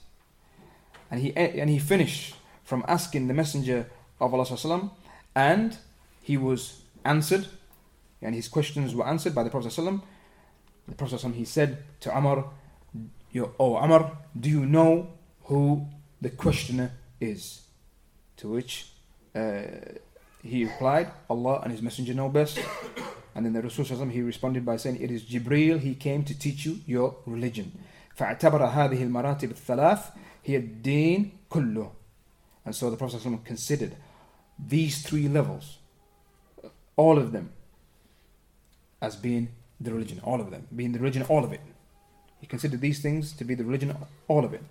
[1.11, 4.89] and he and he finished from asking the messenger of Allah وسلم,
[5.35, 5.77] and
[6.21, 7.47] he was answered
[8.21, 10.01] and his questions were answered by the Prophet وسلم.
[10.87, 12.45] the Prophet وسلم, he said to Umar
[13.35, 15.07] O oh, Umar do you know
[15.43, 15.85] who
[16.21, 17.61] the questioner is
[18.37, 18.87] to which
[19.35, 19.61] uh,
[20.42, 22.58] he replied, Allah and His Messenger know best.
[23.34, 26.64] And then the Rasul he responded by saying, It is Jibreel, he came to teach
[26.66, 27.72] you your religion.
[28.16, 30.10] فاعتبر هذه المراتب الثلاث
[30.44, 31.90] هي الدين كله.
[32.64, 33.96] And so the Prophet considered
[34.58, 35.78] these three levels,
[36.96, 37.52] all of them,
[39.00, 39.48] as being
[39.80, 41.60] the religion, all of them, being the religion, all of it.
[42.40, 43.96] He considered these things to be the religion,
[44.26, 44.62] all of it.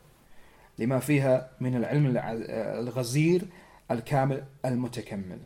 [0.79, 3.47] لما فيها من العلم الغزير
[3.91, 5.39] الكامل المتكمل.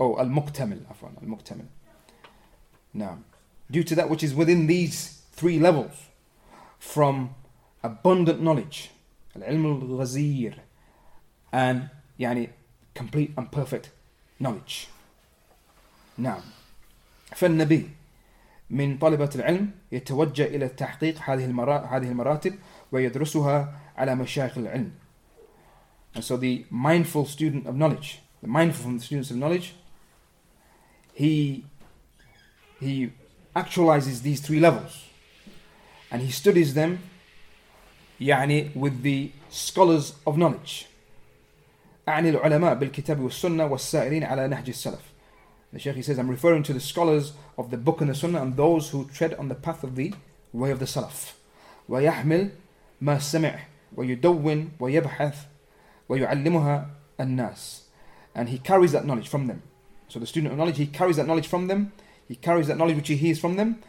[0.00, 1.66] Oh, al-muktamil, afwan, al-muktamil.
[2.92, 3.18] Now,
[3.70, 5.92] due to that which is within these three levels,
[6.78, 7.34] from
[7.82, 8.90] abundant knowledge,
[9.36, 10.54] al-ilm al-ghazir,
[11.52, 12.50] and yani,
[12.94, 13.90] complete and perfect
[14.38, 14.88] knowledge.
[16.16, 16.42] Now,
[17.34, 17.88] فالنبي
[18.70, 21.44] من طلبة العلم يتوجه إلى تحقيق هذه
[21.90, 22.54] هذه المراتب
[22.92, 24.90] ويدرسها على مشايخ العلم.
[26.14, 29.74] And so the mindful student of knowledge, the mindful from the students of knowledge,
[31.18, 31.64] he
[32.80, 33.12] he
[33.54, 35.04] actualizes these three levels
[36.10, 36.98] and he studies them
[38.20, 40.86] يعني with the scholars of knowledge
[42.08, 45.14] أعني العلماء بالكتاب والسنة والسائرين على نهج السلف
[45.72, 48.40] The Shaykh he says, I'm referring to the scholars of the book and the sunnah
[48.40, 50.14] and those who tread on the path of the
[50.52, 51.32] way of the salaf.
[51.88, 52.50] ويحمل
[53.00, 53.58] ما سمع
[53.96, 55.36] ويدون ويبحث
[56.08, 56.86] ويعلمها
[57.20, 57.80] الناس.
[58.36, 59.62] And he carries that knowledge from them.
[60.08, 61.92] So the student of knowledge, he carries that knowledge from them,
[62.28, 63.82] he carries that knowledge which he hears from them,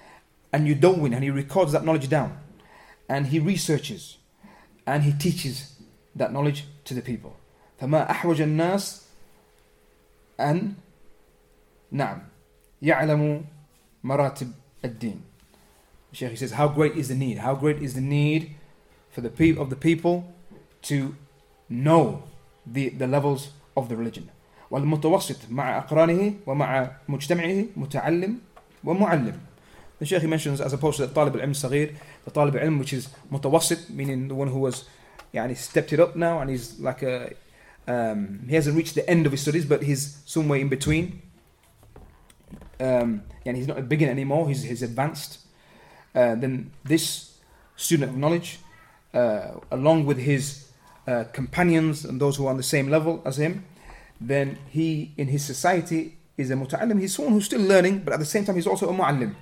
[0.52, 2.38] and you don't win, and he records that knowledge down.
[3.08, 4.18] And he researches,
[4.86, 5.76] and he teaches
[6.16, 7.36] that knowledge to the people.
[7.80, 9.06] فما أحوج الناس
[10.40, 10.74] أن
[11.92, 12.22] نعم
[12.82, 13.46] يعلم
[14.04, 14.52] مراتب
[14.84, 15.22] الدين
[16.12, 18.56] Sheikh he says how great is the need how great is the need
[19.10, 20.34] for the people of the people
[20.84, 21.16] to
[21.70, 22.24] know
[22.66, 24.30] the, the levels of the religion
[24.72, 28.38] والمتوسط مع أقرانه ومع مجتمعه متعلم
[28.84, 29.40] ومعلم
[30.00, 31.96] The Sheikh he mentions as opposed to the طالب العلم الصغير
[32.28, 34.84] the طالب العلم which is متوسط meaning the one who was
[35.34, 37.34] يعني stepped it up now and he's like a
[37.88, 41.22] um, he hasn't reached the end of his studies but he's somewhere in between
[42.80, 45.40] um, and he's not a beginner anymore, he's, he's advanced,
[46.14, 47.38] uh, then this
[47.76, 48.60] student of knowledge,
[49.14, 50.68] uh, along with his
[51.08, 53.66] uh, companions and those who are on the same level as him,
[54.21, 57.01] then he in his society is a muta'allim.
[57.01, 59.35] He's someone who's still learning, but at the same time he's also a mu'allim.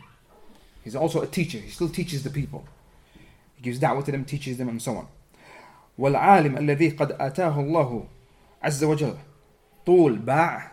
[0.85, 1.59] He's also a teacher.
[1.59, 2.65] He still teaches the people.
[3.57, 5.07] He gives da'wah to them, teaches them, and so on.
[5.99, 8.05] والعالم الذي قد آتاه الله
[8.63, 9.15] عز وجل
[9.87, 10.73] طول باع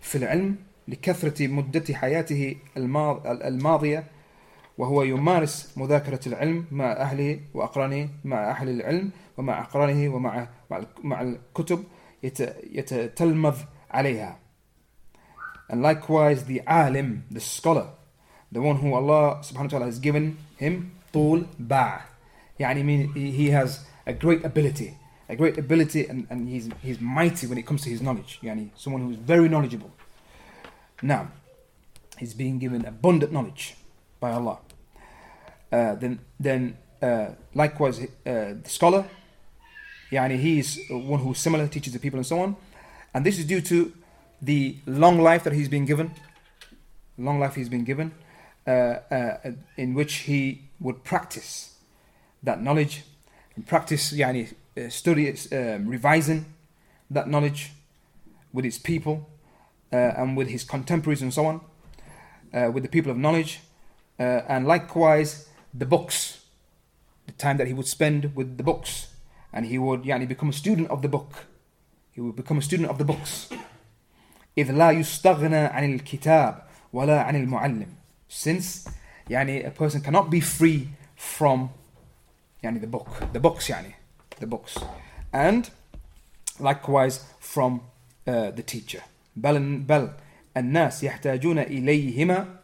[0.00, 0.56] في العلم
[0.88, 4.04] لكثرة مدة حياته الماضية
[4.78, 10.48] وهو يمارس مذاكرة العلم مع أهله وأقرانه مع أهل العلم ومع أقرانه ومع
[11.02, 11.84] مع الكتب
[12.23, 13.57] يتتلمذ
[13.91, 14.35] عليها.
[15.69, 17.89] And likewise the alim, the scholar,
[18.51, 22.01] the one who Allah subhanahu wa ta'ala has given him طول باع.
[22.59, 24.97] يعني mean he has a great ability,
[25.29, 28.39] a great ability and, and he's, he's mighty when it comes to his knowledge.
[28.43, 29.91] يعني someone who is very knowledgeable.
[31.01, 31.27] Now,
[32.17, 33.75] he's being given abundant knowledge
[34.19, 34.59] by Allah.
[35.71, 39.05] Uh, then, then uh, likewise, uh, the scholar,
[40.10, 42.56] yani he is one who is similar, teaches the people and so on.
[43.14, 43.92] And this is due to
[44.40, 46.12] the long life that he's been given,
[47.16, 48.12] long life he's been given,
[48.66, 51.76] uh, uh, in which he would practice
[52.42, 53.02] that knowledge
[53.56, 56.46] and practice, yani, uh, study, um, revising
[57.10, 57.72] that knowledge
[58.52, 59.28] with his people
[59.92, 61.60] uh, and with his contemporaries and so on,
[62.54, 63.60] uh, with the people of knowledge,
[64.20, 66.44] uh, and likewise the books,
[67.26, 69.08] the time that he would spend with the books,
[69.53, 71.45] and he would yani, become a student of the book.
[72.11, 73.49] He would become a student of the books.
[74.57, 76.63] إذ لا يستغنى عن الكتاب
[76.93, 77.87] ولا عن المعلم
[78.29, 78.89] since
[79.29, 81.69] يعني a person cannot be free from
[82.63, 83.93] يعني the book the books يعني
[84.39, 84.77] the books
[85.33, 85.69] and
[86.59, 87.81] likewise from
[88.27, 89.01] uh, the teacher
[89.35, 90.09] بل بل
[90.57, 92.59] الناس يحتاجون إليهما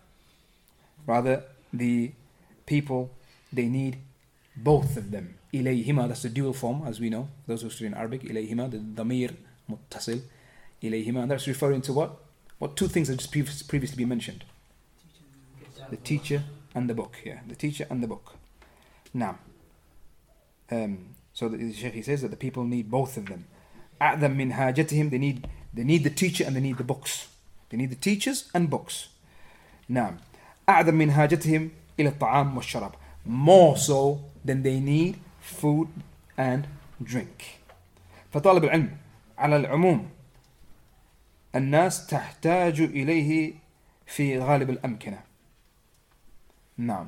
[1.08, 1.42] rather
[1.74, 2.12] the
[2.66, 3.10] people
[3.52, 3.98] they need
[4.56, 7.94] both of them إليهما that's the dual form as we know those who study in
[7.94, 9.34] Arabic إليهما the ضمير
[9.70, 10.22] متصل
[10.84, 12.18] إليهما and that's referring to what
[12.60, 14.44] what two things have just previously been mentioned
[15.90, 16.44] the teacher
[16.76, 18.36] and the book yeah the teacher and the book
[19.14, 19.38] now
[20.72, 23.46] um, so the, the Sheikh he says that the people need both of them
[24.02, 27.28] أعظم من حاجتهم they need they need the teacher and they need the books.
[27.70, 29.10] They need the teachers and books.
[29.90, 30.18] نعم.
[30.70, 32.92] أعظم من حاجتهم إلى الطعام والشراب.
[33.26, 35.88] More so than they need food
[36.38, 36.68] and
[37.04, 37.60] drink.
[38.34, 38.98] فطالب العلم
[39.38, 40.10] على العموم
[41.56, 43.54] الناس تحتاج إليه
[44.06, 45.20] في غالب الأمكنة.
[46.78, 47.08] نعم.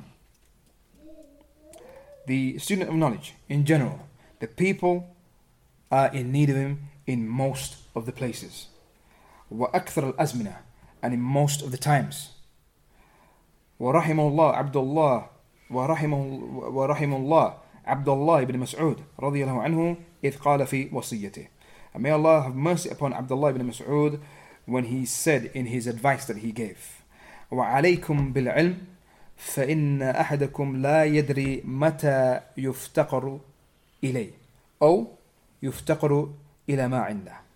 [2.26, 3.98] The student of knowledge in general,
[4.40, 5.04] the people
[5.90, 8.68] are in need of him in most of the places
[9.50, 10.56] وأكثر الأزمنة
[11.02, 12.30] and in most of the times
[13.80, 15.26] ورحم الله عبد الله
[15.70, 16.16] ورحمه
[16.52, 17.54] ورحم الله
[17.87, 21.47] عبد الله بن مسعود رضي الله عنه إذ قال في وصيته
[21.93, 24.19] and may Allah have mercy upon Abdullah ibn Mas'ud
[24.65, 27.03] when he said in his advice that he gave
[27.51, 28.77] وعليكم بالعلم
[29.37, 33.39] فإن أحدكم لا يدري متى يفتقر
[34.03, 34.31] إليه
[34.81, 35.07] أو
[35.63, 36.33] يفتقر
[36.69, 37.47] إلى ما عنده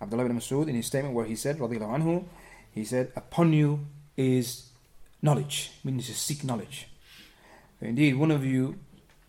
[0.00, 2.24] Abdullah ibn Mas'ud in his statement where he said, anhu,
[2.72, 3.80] he said, upon you
[4.16, 4.70] is
[5.22, 5.72] knowledge.
[5.82, 6.87] Need to seek knowledge.
[7.81, 8.75] Indeed, one of you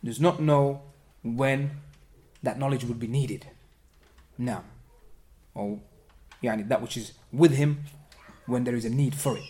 [0.03, 0.83] does not know
[1.23, 1.71] when
[2.43, 3.47] that knowledge would be needed.
[4.39, 4.63] Now,
[5.55, 5.81] or
[6.43, 7.85] يعني that which is with him
[8.47, 9.45] when there is a need for it.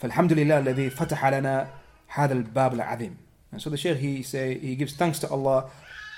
[0.00, 1.68] فالحمد لله الذي فتح لنا
[2.08, 3.16] هذا الباب العظيم.
[3.52, 5.70] And so the Shaykh he say he gives thanks to Allah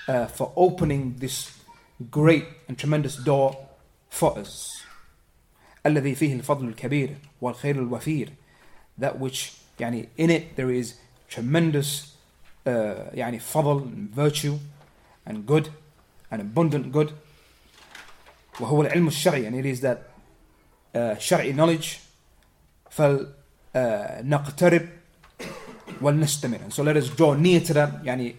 [0.07, 1.57] uh, for opening this
[2.09, 3.57] great and tremendous door
[4.09, 4.83] for us.
[5.85, 8.29] الذي فيه الفضل الكبير والخير الوفير.
[8.97, 10.95] That which يعني in it there is
[11.29, 12.11] tremendous
[12.65, 12.69] uh,
[13.13, 14.57] يعني فضل and virtue
[15.25, 15.69] and good
[16.31, 17.11] and abundant good.
[18.59, 19.97] وهو العلم الشرعي and it is that
[20.95, 21.99] uh, شرعي knowledge
[22.89, 24.89] فلنقترب
[26.01, 28.35] ولنستمر and so let us draw near to that يعني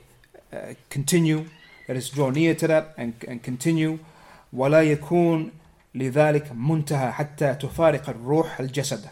[0.52, 0.56] uh,
[0.90, 1.44] continue
[1.88, 3.98] let us draw near to that and, and continue
[4.52, 5.50] ولا يكون
[5.94, 9.08] لذلك منتهى حتى تفارق الروح الجسد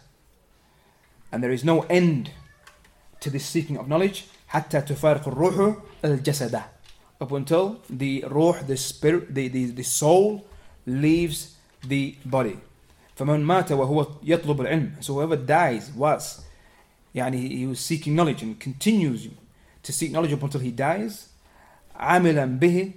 [1.33, 2.31] and there is no end
[3.25, 6.63] to this seeking of knowledge حتى تفارق الروح الجسد
[7.21, 10.47] up until the ruh the spirit the, the, the soul
[10.87, 12.57] leaves the body
[13.17, 16.41] فمن مات وهو يطلب العلم so whoever dies was
[17.15, 19.29] يعني he was seeking knowledge and continues
[19.83, 21.29] to seek knowledge up until he dies
[21.97, 22.93] عاملا به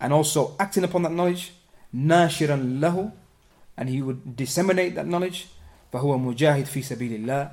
[0.00, 1.52] and also acting upon that knowledge
[1.92, 3.10] ناشرا له
[3.76, 5.48] and he would disseminate that knowledge
[5.92, 7.50] فهو مجاهد في سبيل الله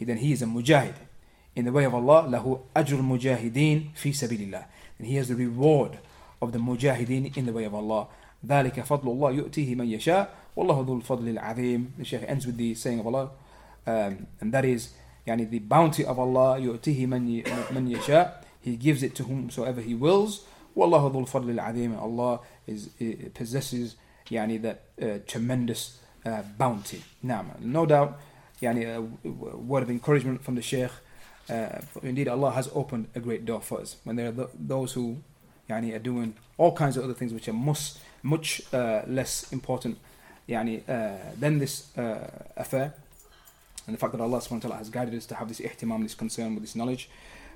[0.00, 0.94] he then he is a mujahid
[1.56, 4.64] in the way of Allah له أجر المجاهدين في سبيل الله
[4.98, 5.98] and he has the reward
[6.40, 8.06] of the mujahideen in the way of Allah
[8.46, 12.74] ذلك فضل الله يؤتيه من يشاء والله ذو الفضل العظيم the Shaykh ends with the
[12.74, 13.30] saying of Allah
[13.86, 14.90] um, and that is
[15.26, 17.42] يعني the bounty of Allah يؤتيه من
[17.74, 20.42] من يشاء he gives it to whomsoever he wills
[20.76, 22.88] والله ذو الفضل العظيم Allah is
[23.34, 23.96] possesses
[24.30, 28.14] يعني that uh, tremendous uh, bounty نعم no doubt
[28.62, 29.00] يعني a
[29.56, 30.92] word of encouragement from the Shaykh
[31.49, 33.97] Uh, indeed, Allah has opened a great door for us.
[34.03, 35.17] When there are those who
[35.69, 39.97] yani, are doing all kinds of other things which are much, much uh, less important
[40.47, 42.93] yani, uh, than this uh, affair,
[43.85, 46.55] and the fact that Allah subhanahu has guided us to have this ihtimam, this concern
[46.55, 47.09] with this knowledge,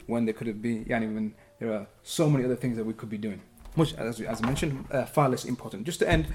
[0.06, 2.94] when there could have been, yani, when there are so many other things that we
[2.94, 3.42] could be doing.
[3.76, 5.86] Much, as, as I mentioned, uh, far less important.
[5.86, 6.28] Just to end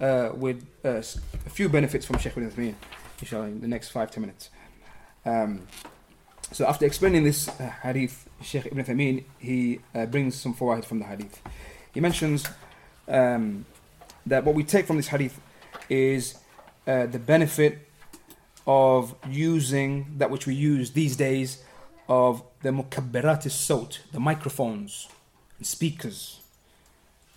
[0.00, 2.74] uh, with a few benefits from Sheikh Ibn Uthaymeen,
[3.20, 4.50] inshallah, in the next five, ten minutes.
[5.24, 5.62] Um,
[6.51, 10.99] so after explaining this uh, hadith, Sheikh Ibn Taymiyyah, he uh, brings some fawaid from
[10.99, 11.41] the hadith.
[11.93, 12.47] He mentions
[13.07, 13.65] um,
[14.25, 15.39] that what we take from this hadith
[15.89, 16.37] is
[16.87, 17.89] uh, the benefit
[18.65, 21.63] of using that which we use these days
[22.07, 25.07] of the mukabbirat sawt, the microphones
[25.57, 26.41] and speakers.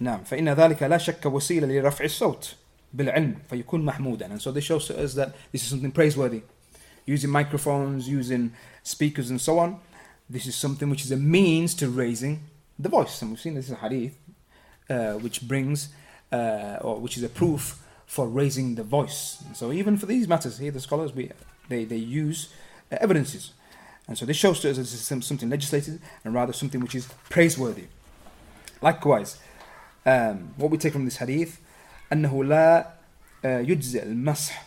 [0.00, 2.54] نعم فإن ذلك لا شك وسيلة لرفع الصوت
[2.94, 6.40] بالعلم فيكون محمودا and so this shows to us that this is something praiseworthy
[7.06, 8.52] using microphones using
[8.84, 9.80] speakers and so on
[10.28, 12.40] this is something which is a means to raising
[12.78, 14.16] the voice and we've seen this in hadith
[14.88, 15.90] uh, which brings
[16.32, 20.26] uh, or which is a proof for raising the voice and so even for these
[20.26, 21.30] matters here the scholars we,
[21.68, 22.52] they, they use
[22.92, 23.52] uh, evidences
[24.08, 26.94] and so this shows to us that this is something legislated and rather something which
[26.94, 27.84] is praiseworthy
[28.82, 29.38] likewise
[30.06, 31.60] um, what we take from this hadith
[32.12, 32.86] أنه لا
[33.44, 34.66] يجزئ المسح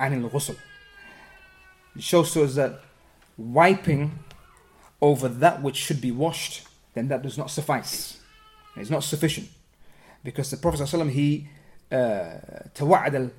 [0.00, 0.56] عن الغسل
[1.96, 2.80] it shows to us that
[3.36, 4.18] wiping
[5.00, 8.20] over that which should be washed, then that does not suffice.
[8.76, 9.48] It's not sufficient.
[10.24, 11.48] Because the Prophet ﷺ, he
[12.74, 13.30] توعد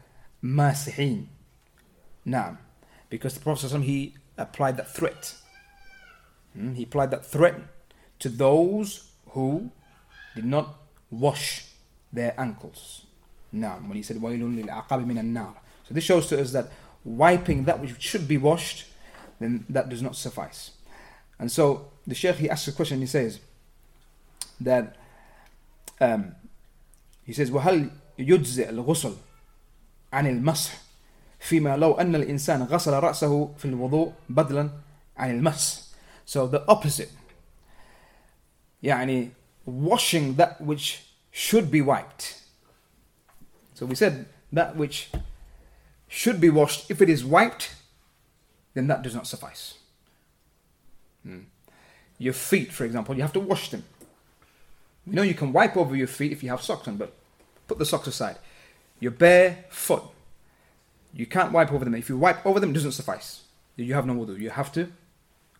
[0.44, 1.26] الماسحين
[2.26, 2.58] نعم
[3.10, 5.34] because the Prophet ﷺ, he applied that threat
[6.54, 6.74] hmm?
[6.74, 7.56] he applied that threat
[8.20, 9.72] to those who
[10.36, 10.76] did not
[11.10, 11.66] wash
[12.12, 13.06] their ankles
[13.52, 15.56] نعم when he said وَيْلٌ لِلْعَقَابِ مِنَ النَّارِ
[15.88, 16.70] so this shows to us that
[17.04, 18.86] wiping that which should be washed,
[19.40, 20.72] then that does not suffice.
[21.40, 23.00] And so the Sheikh he asks a question.
[23.00, 23.40] He says
[24.62, 24.96] that
[26.00, 26.36] um,
[27.26, 27.90] he says وهل
[28.20, 29.16] يجزئ الغسل
[30.14, 30.78] عن المسح
[31.40, 34.70] فيما لو أن الإنسان غسل رأسه في الوضوء بدلا
[35.18, 35.82] عن المسح.
[36.26, 37.12] So the opposite.
[38.84, 39.32] يعني
[39.66, 42.42] washing that which should be wiped.
[43.74, 45.10] So we said that which
[46.08, 46.92] should be washed.
[46.92, 47.76] If it is wiped,
[48.79, 49.75] then that does not suffice.
[51.25, 51.41] Hmm.
[52.19, 53.85] Your feet, for example, you have to wash them.
[55.07, 57.13] You know, you can wipe over your feet if you have socks on, but
[57.67, 58.37] put the socks aside.
[59.01, 60.03] Your bare foot,
[61.13, 61.95] you can't wipe over them.
[61.95, 63.43] If you wipe over them, it doesn't suffice.
[63.77, 64.39] You have no wudu.
[64.39, 64.89] You have to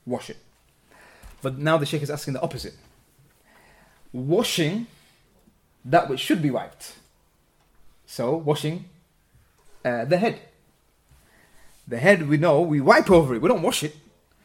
[0.05, 0.39] wash it.
[1.41, 2.75] But now the Sheikh is asking the opposite.
[4.13, 4.87] Washing
[5.85, 6.95] that which should be wiped.
[8.07, 8.87] So, washing
[9.85, 10.41] uh, the head.
[11.89, 13.97] The head, we know, we wipe over it, we don't wash it.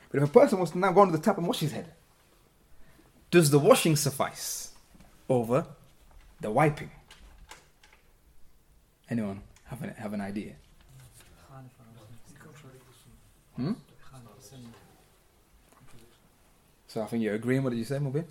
[0.09, 1.91] But if a person wants to now go under the tap and wash his head,
[3.31, 4.71] does the washing suffice
[5.27, 5.65] over
[6.39, 6.91] the wiping?
[9.09, 10.53] Anyone have an, have an idea?
[13.55, 13.73] Hmm?
[16.87, 17.63] So I think you're agreeing.
[17.63, 18.25] What did you say, Mubin?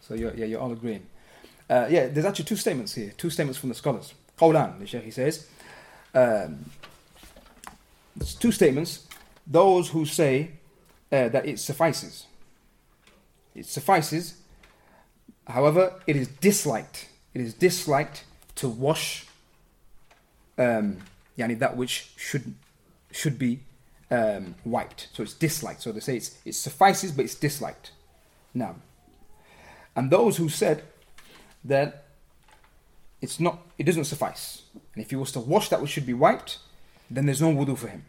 [0.00, 1.06] So you're, yeah, you're all agreeing.
[1.68, 3.12] Uh, yeah, there's actually two statements here.
[3.16, 4.12] Two statements from the scholars.
[4.36, 5.46] Qawlan, the Sheikh he says.
[6.12, 6.64] Um,
[8.16, 9.06] there's two statements.
[9.46, 10.52] Those who say
[11.12, 12.26] uh, that it suffices.
[13.54, 14.36] It suffices.
[15.46, 17.08] However, it is disliked.
[17.34, 18.24] It is disliked
[18.56, 19.26] to wash
[20.58, 20.98] um,
[21.38, 22.54] yani that which should
[23.10, 23.60] should be
[24.10, 25.08] um, wiped.
[25.12, 25.82] So it's disliked.
[25.82, 27.92] So they say it's, it suffices, but it's disliked.
[28.54, 28.76] Now,
[29.96, 30.82] and those who said
[31.64, 32.04] that
[33.20, 34.62] it's not, it doesn't suffice.
[34.94, 36.58] And if he was to wash that which should be wiped,
[37.10, 38.04] then there's no wudu for him.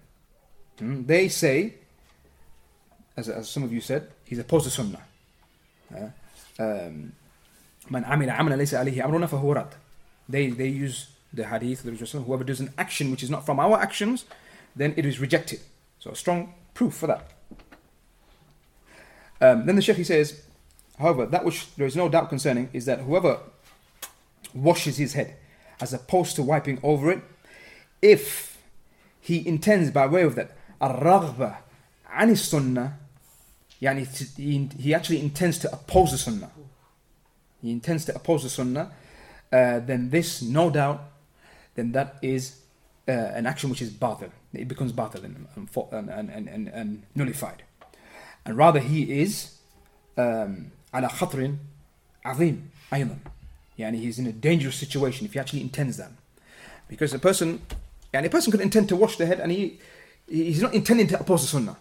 [0.78, 1.04] Hmm?
[1.06, 1.76] They say,
[3.18, 5.02] as, as some of you said, he's opposed to sunnah.
[6.60, 7.14] Um,
[7.90, 9.68] Man amila amalan laysa alayhi amruna fahuwa
[10.30, 13.80] They they use the hadith the whoever does an action which is not from our
[13.80, 14.26] actions,
[14.76, 15.60] then it is rejected.
[16.00, 17.32] So a strong proof for that.
[19.40, 20.44] Um, then the Sheikh he says,
[21.00, 23.40] however, that which there is no doubt concerning is that whoever
[24.54, 25.36] washes his head
[25.80, 27.22] as opposed to wiping over it,
[28.02, 28.51] if
[29.21, 30.51] he intends by way of that
[30.83, 31.57] الرغبة
[32.07, 32.93] عن السنة
[33.83, 34.07] يعني
[34.79, 36.51] he actually intends to oppose the sunnah
[37.63, 38.93] he intends to oppose the sunnah
[39.53, 41.11] uh, then this no doubt
[41.75, 42.61] then that is
[43.09, 45.47] uh, an action which is batil it becomes batil and,
[45.93, 47.63] and, and, and, and nullified
[48.45, 49.59] and rather he is
[50.17, 51.55] um, على خطر
[52.25, 53.19] عظيم أيضا
[53.79, 56.11] يعني he's in a dangerous situation if he actually intends that
[56.89, 57.61] because a person
[58.13, 59.79] and a person could intend to wash the head and he
[60.29, 61.77] he's not intending to oppose the sunnah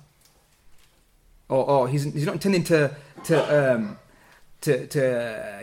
[1.49, 3.97] or, or he's, he's not intending to to um,
[4.61, 4.99] to, to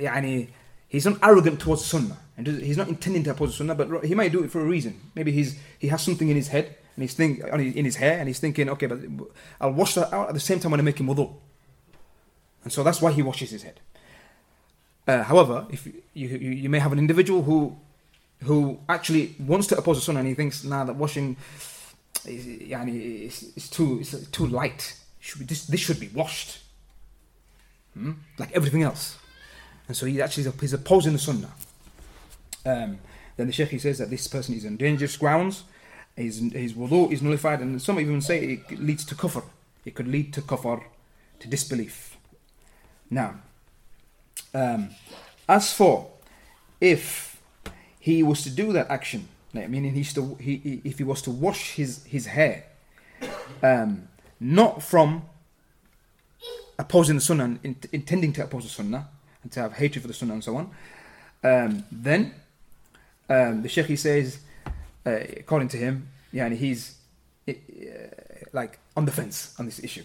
[0.01, 0.49] يعني
[0.89, 4.15] he's not arrogant towards sunnah and he's not intending to oppose the sunnah but he
[4.15, 7.03] might do it for a reason maybe he's he has something in his head and
[7.03, 8.99] he's think in his hair and he's thinking okay but
[9.61, 11.33] I'll wash that out at the same time when I'm making wudu
[12.65, 13.81] and so that's why he washes his head
[15.09, 17.77] uh, however if you, you, you may have an individual who
[18.44, 21.36] who actually wants to oppose the sunnah and he thinks now nah, that washing
[22.26, 24.96] is, yani, it's, it's too it's too light.
[25.20, 26.60] Should this, this should be washed.
[27.94, 28.12] Hmm?
[28.38, 29.18] like everything else.
[29.88, 31.52] And so he actually he's opposing the sunnah.
[32.66, 33.00] Um,
[33.38, 35.64] then the sheikh he says that this person is on dangerous grounds.
[36.16, 37.62] His, his wudu is nullified.
[37.62, 39.44] And some even say it leads to kufr.
[39.86, 40.84] It could lead to kufr
[41.40, 42.18] to disbelief.
[43.10, 43.36] Now
[44.54, 44.90] um,
[45.48, 46.10] as for
[46.80, 47.27] if
[47.99, 51.31] he was to do that action meaning he's to, he, he, if he was to
[51.31, 52.65] wash his, his hair
[53.63, 54.09] um,
[54.41, 55.23] not from
[56.79, 59.09] opposing the sunnah and in, intending to oppose the sunnah
[59.43, 60.71] and to have hatred for the sunnah and so on
[61.45, 62.35] um, then
[63.29, 64.39] um, the sheikh he says
[65.07, 66.97] uh, according to him yeah he's
[67.49, 67.53] uh,
[68.53, 70.05] like on the fence on this issue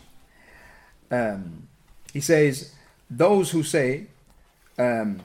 [1.10, 1.68] um,
[2.14, 2.74] he says
[3.10, 4.08] those who say
[4.78, 5.20] um,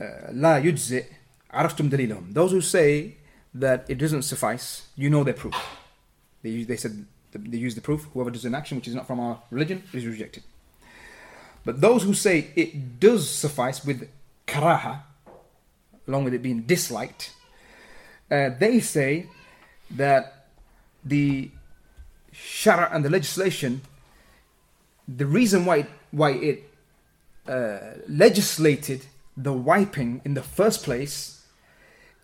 [0.00, 1.04] uh, لا يجزئ
[1.52, 3.16] عرفتم دليلهم those who say
[3.54, 5.54] that it doesn't suffice you know their proof
[6.42, 9.20] they, they said they use the proof whoever does an action which is not from
[9.20, 10.42] our religion is rejected
[11.64, 14.08] but those who say it does suffice with
[14.46, 15.02] karaha
[16.06, 17.32] along with it being disliked
[18.30, 19.26] uh, they say
[19.90, 20.46] that
[21.04, 21.50] the
[22.32, 23.80] shara and the legislation
[25.08, 26.70] the reason why why it
[27.48, 27.78] uh,
[28.08, 31.31] legislated the wiping in the first place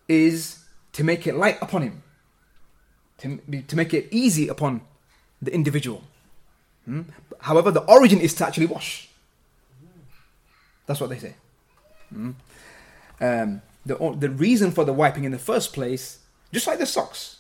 [0.10, 2.04] is to make it light upon him,
[3.20, 4.82] to, to make it easy upon
[5.42, 6.04] the individual.
[6.86, 7.04] Hmm?
[7.40, 9.08] However, the origin is to actually wash.
[10.88, 11.36] That's what they say.
[12.10, 12.32] Hmm?
[13.22, 16.20] Um, the, the reason for the wiping in the first place,
[16.52, 17.38] just like the socks,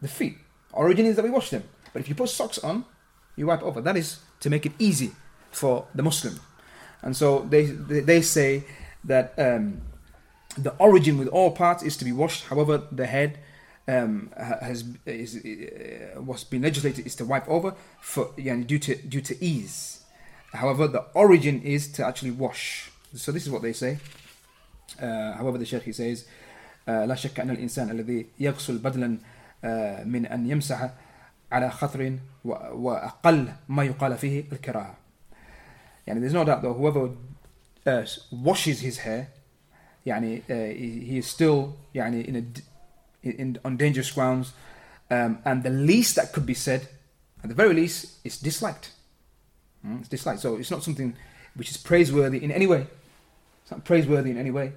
[0.00, 0.38] the feet,
[0.72, 1.64] origin is that we wash them.
[1.92, 2.84] But if you put socks on,
[3.36, 3.80] you wipe over.
[3.80, 5.12] That is to make it easy
[5.50, 6.40] for the Muslim.
[7.02, 8.64] And so they, they, say
[9.04, 9.82] that um,
[10.57, 12.45] the origin with all parts is to be washed.
[12.45, 13.39] However, the head
[13.87, 18.95] um, has is, uh, what's been legislated is to wipe over for yeah, due to
[18.95, 20.03] due to ease.
[20.53, 22.91] However, the origin is to actually wash.
[23.15, 23.97] So this is what they say.
[25.01, 26.25] Uh, however, the Sheikh says,
[26.87, 29.17] لا شك أن الإنسان الذي يغسل بدلا
[30.05, 30.89] من أن يمسح
[31.51, 34.95] على خطر وأقل ما يقال فيه الكراهة.
[36.07, 37.09] يعني there's no doubt though whoever
[37.87, 39.27] uh, washes his hair
[40.07, 42.43] يعني uh, he, he is still يعني in a
[43.23, 44.53] in, in, on dangerous grounds,
[45.09, 46.87] um, and the least that could be said,
[47.41, 48.91] at the very least, is disliked.
[49.85, 50.41] Mm, it's disliked.
[50.41, 51.15] So it's not something
[51.55, 52.87] which is praiseworthy in any way.
[53.61, 54.73] It's not praiseworthy in any way.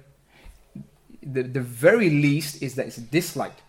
[1.21, 3.61] The, the very least is that it's disliked.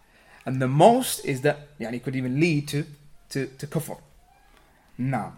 [0.46, 2.86] And the most is that yani, it could even lead to,
[3.30, 3.98] to, to kufr.
[4.96, 5.34] Now,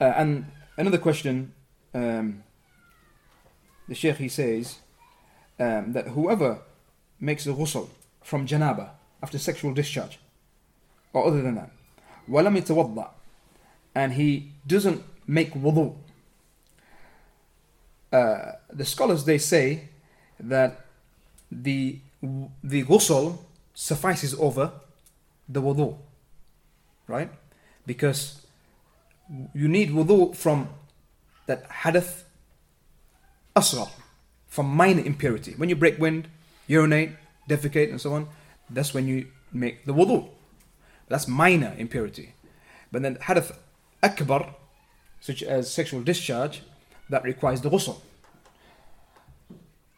[0.00, 1.52] uh, and another question,
[1.94, 2.42] um,
[3.87, 4.79] the Sheikh he says
[5.59, 6.59] um, that whoever
[7.19, 7.89] makes the ghusl
[8.21, 8.89] from janaba
[9.21, 10.19] after sexual discharge
[11.13, 11.71] or other than that
[12.29, 13.09] ولم يتوضأ
[13.93, 15.95] and he doesn't make wudu
[18.11, 19.89] uh, the scholars they say
[20.39, 20.85] that
[21.51, 21.99] the
[22.63, 23.37] the ghusl
[23.73, 24.71] suffices over
[25.47, 25.97] the wudu
[27.07, 27.29] right?
[27.85, 28.41] Because
[29.53, 30.69] you need wudu from
[31.47, 32.23] that hadath
[33.55, 33.89] asghar,
[34.47, 35.53] from minor impurity.
[35.57, 36.27] When you break wind,
[36.67, 37.11] urinate,
[37.49, 38.27] defecate, and so on,
[38.69, 40.29] that's when you make the wudu.
[41.07, 42.33] That's minor impurity.
[42.91, 43.57] But then hadath
[44.01, 44.55] akbar,
[45.19, 46.61] such as sexual discharge,
[47.09, 47.97] that requires the ghusl.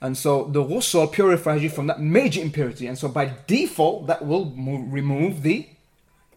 [0.02, 2.88] And so the ghusl purifies you from that major impurity.
[2.88, 5.68] And so by default, that will move, remove the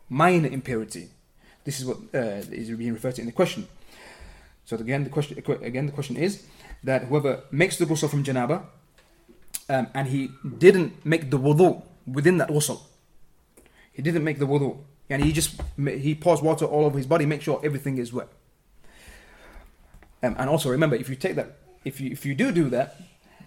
[0.08, 1.08] minor impurity.
[1.64, 3.68] This is what uh, is being referred to in the question.
[4.64, 6.42] So again, the question again the question is
[6.82, 8.64] that whoever makes the ghusl from janaba
[9.68, 12.80] um, and he didn't make the wudu within that ghusl,
[13.92, 14.78] he didn't make the wudu,
[15.08, 18.28] and he just he pours water all over his body, make sure everything is wet.
[20.22, 23.00] Um, and also remember, if you take that, if you if you do do that,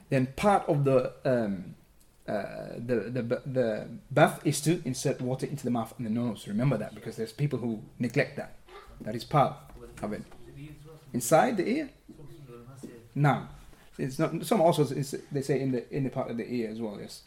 [0.10, 1.76] then part of the um,
[2.28, 6.48] uh, the, the the bath is to insert water into the mouth and the nose.
[6.48, 8.56] Remember that because there's people who neglect that.
[9.02, 9.56] That is part
[10.02, 10.24] of it.
[11.12, 11.90] Inside the ear.
[13.15, 13.49] Now,
[13.99, 14.45] it's not.
[14.45, 16.99] Some also they say in the in the part of the ear as well.
[17.01, 17.23] Yes.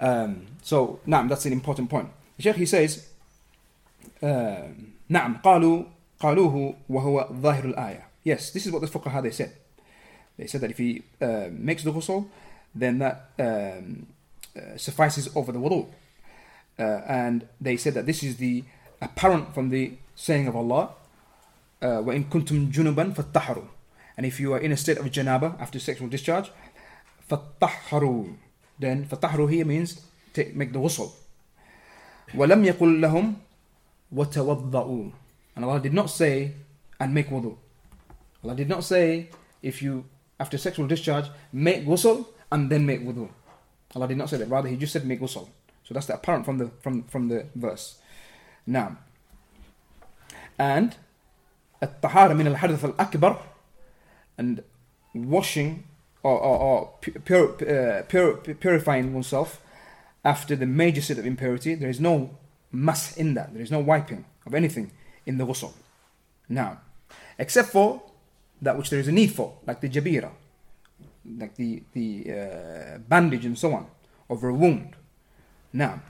[0.00, 2.08] Um, so, now that's an important point.
[2.36, 3.06] The Sheikh he says,
[4.22, 5.84] نعم قالوا
[6.20, 8.02] قالوه وهو ظاهر الآية.
[8.24, 9.52] Yes, this is what the fuqaha they said.
[10.38, 12.26] They said that if he uh, makes the ghusl,
[12.74, 14.06] then that um,
[14.56, 15.86] uh, suffices over the wudu.
[16.78, 18.64] Uh, and they said that this is the
[19.00, 20.90] apparent from the saying of Allah,
[21.82, 23.66] وَإِن كُنْتُمْ جُنُبًا فَاتَّحَرُوا
[24.18, 26.50] And if you are in a state of janaba after sexual discharge,
[27.30, 28.34] فَاتَّحَرُوا
[28.78, 30.00] Then فَاتَّحَرُوا here means
[30.32, 31.12] take, make the ghusl.
[32.32, 33.34] وَلَمْ يَقُلْ لَهُمْ
[34.14, 35.12] وَتَوَضَّؤُوا
[35.56, 36.52] And Allah did not say,
[37.00, 37.56] and make wudu.
[38.42, 39.30] Allah did not say,
[39.62, 40.04] if you,
[40.38, 43.28] after sexual discharge, make ghusl and then make wudu.
[43.94, 44.48] Allah did not say that.
[44.48, 45.48] Rather, He just said make ghusl.
[45.84, 47.98] So that's the apparent from the from from the verse.
[48.66, 48.96] Now,
[50.58, 50.96] and
[51.82, 53.38] الطهارة من الحدث الأكبر
[54.39, 54.63] and
[55.13, 55.83] washing
[56.23, 56.93] or, or, or
[57.25, 59.61] pure, uh, pure, purifying oneself
[60.23, 62.37] after the major state of impurity, there is no
[62.71, 63.53] mass in that.
[63.53, 64.91] There is no wiping of anything
[65.25, 65.73] in the ghusl.
[66.47, 66.79] Now,
[67.37, 68.01] except for
[68.61, 70.31] that which there is a need for, like the jabira,
[71.37, 73.87] like the, the uh, bandage and so on,
[74.29, 74.95] over a wound.
[75.71, 76.01] Now,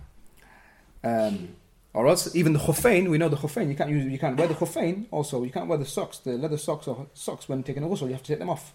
[1.03, 1.49] um,
[1.93, 3.67] or else, even the khuffayn, we know the khuffayn.
[3.67, 5.05] You can't use, you can't wear the khuffayn.
[5.09, 8.07] Also, you can't wear the socks, the leather socks or socks when taking a ghusl.
[8.07, 8.73] You have to take them off.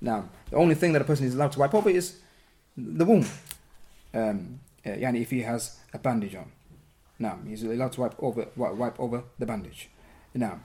[0.00, 2.18] Now, the only thing that a person is allowed to wipe over is
[2.76, 3.26] the womb.
[4.14, 6.50] Um, eh, yani if he has a bandage on.
[7.18, 9.90] Now, he's allowed to wipe over, wipe over the bandage.
[10.34, 10.60] Now,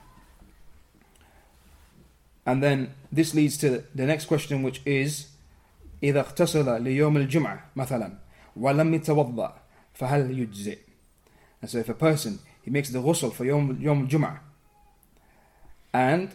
[2.46, 5.26] and then this leads to the next question, which is,
[6.02, 8.12] إذا اغتسل ليوم الجمعة مثلا
[8.56, 9.54] ولم يتوضأ
[9.94, 10.87] فهل يجزئ؟
[11.60, 14.38] And so if a person, he makes the ghusl for Yom, Yom Jum'ah
[15.92, 16.30] and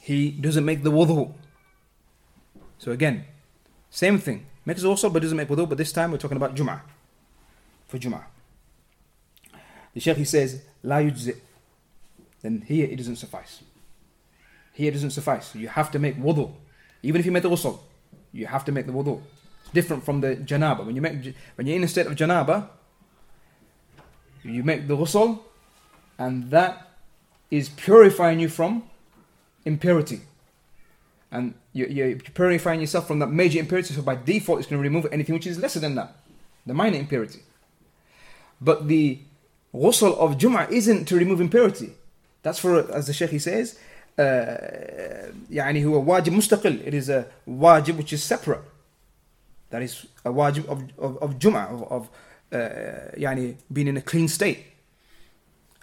[0.00, 1.32] he doesn't make the wudu.
[2.78, 3.24] So again,
[3.90, 4.46] same thing.
[4.64, 6.80] Makes ghusl but doesn't make wudu, but this time we're talking about Jum'ah.
[7.88, 8.24] For Jum'ah.
[9.94, 11.36] The Shaykh he says, La yujzi.
[12.42, 13.62] Then here it doesn't suffice.
[14.72, 15.54] Here doesn't suffice.
[15.54, 16.52] You have to make wudu.
[17.02, 17.78] Even if you make the ghusl,
[18.32, 19.22] you have to make the wudu.
[19.62, 20.84] It's different from the janaba.
[20.84, 22.68] When you make when you're in a state of janaba,
[24.45, 25.39] you make the ghusl,
[26.17, 26.89] and that
[27.49, 28.83] is purifying you from
[29.65, 30.21] impurity.
[31.31, 34.83] And you, you're purifying yourself from that major impurity, so by default, it's going to
[34.83, 36.15] remove anything which is lesser than that,
[36.65, 37.41] the minor impurity.
[38.59, 39.19] But the
[39.73, 41.91] ghusl of Jum'ah isn't to remove impurity.
[42.43, 43.77] That's for, as the Shaykh he says,
[44.19, 48.61] يعني هو واجب مستقل it is a wajib which is separate
[49.69, 52.09] that is a wajib of, of, of Jum'ah of, of
[52.51, 52.57] uh,
[53.17, 54.65] يعني being in a clean state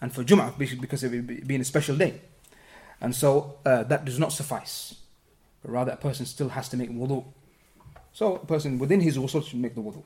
[0.00, 2.20] and for Jum'ah because of it being a special day
[3.00, 4.94] and so uh, that does not suffice
[5.62, 7.24] but rather a person still has to make wudu
[8.12, 10.02] so a person within his wudu should make the wudu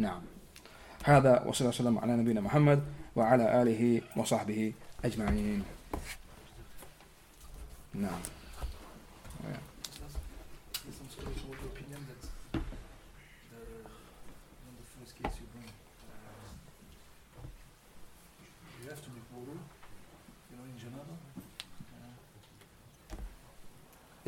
[0.00, 0.22] نعم
[1.04, 2.82] هذا وصلى الله وسلم على نبينا محمد
[3.16, 4.72] وعلى آله وصحبه
[5.04, 5.62] أجمعين
[7.94, 8.20] نعم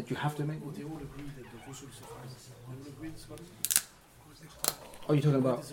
[0.10, 0.64] you have to make?
[0.64, 2.50] Well, they all agree that the ghusl suffices.
[2.50, 3.42] They all agree, scholars?
[5.10, 5.66] Are you talking about?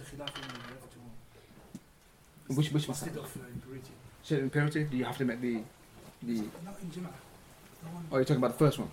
[2.49, 3.91] Which, which Instead of uh, impurity.
[4.23, 5.63] So impurity, do you have to make the...
[6.23, 6.35] the
[6.65, 7.09] Not in Jama'ah.
[8.13, 8.91] Oh, you're talking about the first one?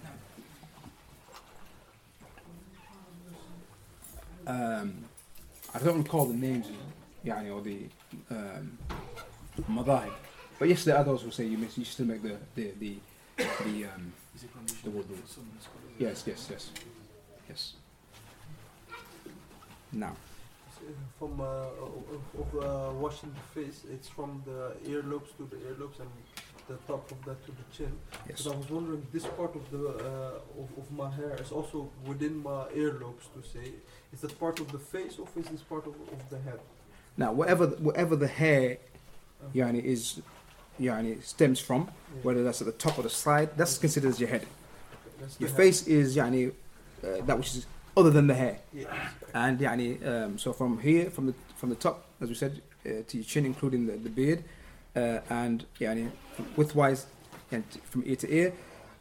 [4.48, 5.06] Um,
[5.74, 6.68] I don't recall the names,
[7.26, 7.86] يعني, or the
[8.30, 8.78] um,
[9.70, 10.12] madhahib.
[10.60, 12.96] But yes, there are those who say you, miss, you still make the the the,
[13.38, 16.04] the um, is a condition the.
[16.04, 16.72] Yes, yes, yes.
[17.48, 17.74] Yes.
[19.92, 20.16] Now.
[21.20, 26.10] From uh, of, uh, washing the face, it's from the earlobes to the earlobes and
[26.68, 27.92] the top of that to the chin.
[28.28, 28.42] Yes.
[28.42, 31.88] But I was wondering, this part of the uh, of, of my hair is also
[32.08, 33.74] within my earlobes, to say.
[34.12, 36.60] Is that part of the face or is this part of, of the head?
[37.16, 38.78] Now, whatever the, whatever the hair
[39.50, 39.60] okay.
[39.60, 40.20] yani, is
[40.80, 41.90] yeah, it stems from,
[42.24, 44.48] whether that's at the top of the side, that's considered as your head.
[45.40, 47.66] Your face is yeah, uh, that which is
[47.96, 48.60] other than the hair.
[49.34, 53.04] And yeah, um, so from here, from the, from the top, as we said, uh,
[53.08, 54.44] to your chin, including the, the beard,
[54.96, 55.66] uh, and
[56.56, 57.06] with widthwise
[57.52, 58.54] and from ear to ear.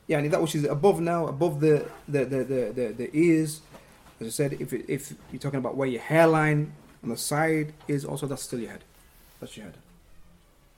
[0.09, 3.61] Yani, that which is above now, above the, the, the, the, the, the ears,
[4.21, 6.73] as I said, if, it, if you're talking about where your hairline
[7.03, 8.85] on the side is, also that's still your head.
[9.41, 9.77] That's your head.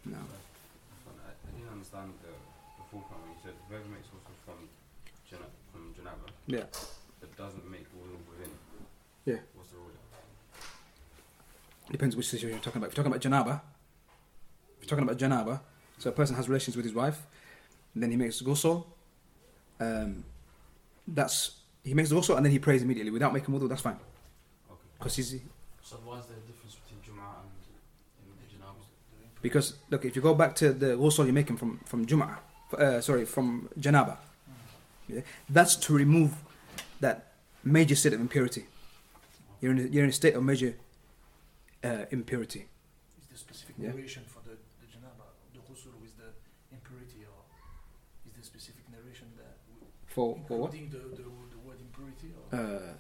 [0.05, 0.19] No.
[6.47, 6.64] Yeah
[7.20, 8.51] that doesn't make wudu within.
[9.24, 9.36] Yeah.
[9.55, 9.90] What's the rule?
[11.90, 12.90] Depends which situation you're talking about.
[12.90, 13.60] If you're talking about janaba,
[14.81, 15.60] if you're talking about janaba,
[15.98, 17.19] so a person has relations with his wife,
[17.94, 18.85] then he makes ghusl.
[19.81, 20.24] Um,
[21.06, 23.69] that's he makes the ghusl and then he prays immediately without making wudu.
[23.69, 23.98] That's fine
[24.70, 24.81] Okay.
[24.98, 25.31] because he's
[25.82, 27.51] So why is there a difference between Jum'ah and
[28.40, 28.82] the Janaba?
[29.43, 32.36] because look if you go back to the ghusl you're making from from jum'ah,
[32.78, 34.16] uh, sorry from janaba,
[35.49, 36.35] that's to remove
[37.01, 37.33] that
[37.65, 38.66] major state of impurity.
[39.61, 40.74] You're in a, you're in a state of major
[41.85, 42.66] uh, impurity.
[43.20, 43.91] Is there specific yeah?
[43.91, 46.31] narration for the, the janaba, the ghusl with the
[46.73, 47.43] impurity, or
[48.27, 49.57] is there specific narration that
[50.07, 50.73] for for what?
[50.73, 52.35] The, the, the word impurity.
[52.53, 52.95] Uh,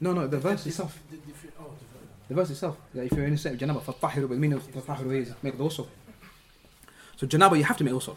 [0.00, 0.98] no, no, the verse itself.
[1.10, 1.18] The,
[1.60, 1.70] oh,
[2.28, 2.76] the, verse itself.
[2.94, 5.32] That if you're in a state of janaba, fatahhiru, but the meaning of fatahhiru is
[5.42, 5.88] make the also.
[7.16, 8.16] So janaba, you have to make also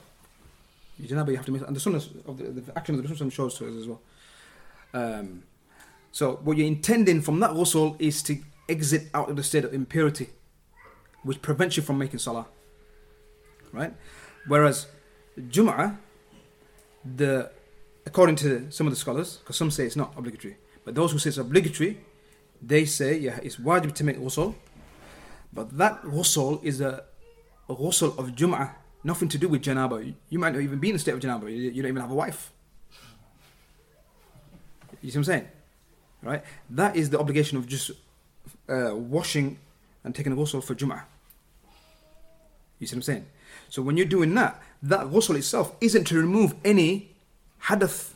[0.99, 1.09] ghusl.
[1.09, 3.29] Janaba, you have to make, and the sunnah of the, the action of the Rasul
[3.29, 4.01] shows to us as well.
[4.93, 5.43] Um,
[6.11, 9.73] so what you're intending from that ghusl is to exit out of the state of
[9.73, 10.29] impurity,
[11.23, 12.47] which prevents you from making salah.
[13.71, 13.93] Right?
[14.47, 14.87] Whereas
[15.37, 15.97] Jum'ah,
[17.03, 17.51] the
[18.05, 21.19] according to some of the scholars, because some say it's not obligatory, but those who
[21.19, 21.99] say it's obligatory,
[22.61, 24.55] they say yeah, it's wajib to make ghusl,
[25.53, 27.03] but that ghusl is a,
[27.69, 28.73] a ghusl of Jum'ah,
[29.03, 30.13] nothing to do with janaba.
[30.29, 31.51] You, might not even be in the state of janaba.
[31.51, 32.51] You, don't even have a wife.
[35.01, 35.47] You see what I'm saying?
[36.21, 36.43] Right?
[36.69, 37.91] That is the obligation of just
[38.67, 39.57] uh, washing
[40.03, 41.03] and taking a ghusl for Jum'ah.
[42.79, 43.25] You see what I'm saying?
[43.69, 47.11] So when you're doing that, that ghusl itself isn't to remove any
[47.59, 48.13] hadath.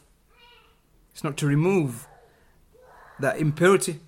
[1.11, 2.07] It's not to remove
[3.19, 3.99] that impurity.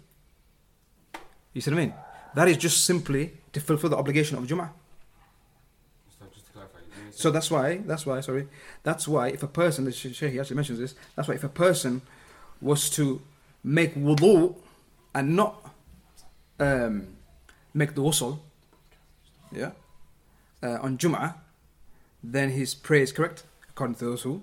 [1.53, 1.93] You see what I mean?
[2.35, 4.69] That is just simply to fulfill the obligation of Jum'ah.
[6.19, 8.47] So just to clarify, you So that's why, that's why, sorry,
[8.83, 12.01] that's why if a person, he actually mentions this, that's why if a person
[12.61, 13.21] was to
[13.63, 14.55] make wudu
[15.13, 15.71] and not
[16.59, 17.07] um,
[17.73, 18.39] make the ghusl,
[19.51, 19.71] yeah,
[20.63, 21.35] uh, on Jum'ah,
[22.23, 24.41] then his prayer is correct, according to those who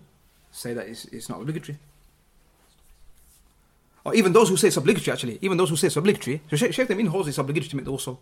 [0.51, 1.79] say that it's, it's not obligatory.
[4.05, 6.57] Or even those who say it's obligatory, actually, even those who say it's obligatory, so
[6.57, 8.19] Shaykh Tamim holds it's obligatory to make the ghusl.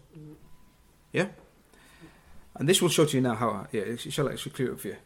[1.13, 1.29] Yeah?
[2.61, 4.81] And this will show to you now how, yeah, inshallah, it should clear it up
[4.81, 4.97] for you.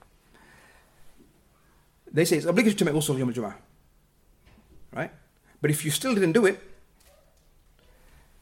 [2.12, 3.54] They say it's obligatory to make ghusl Yom al-Jum'ah.
[4.92, 5.12] Right?
[5.62, 6.60] But if you still didn't do it,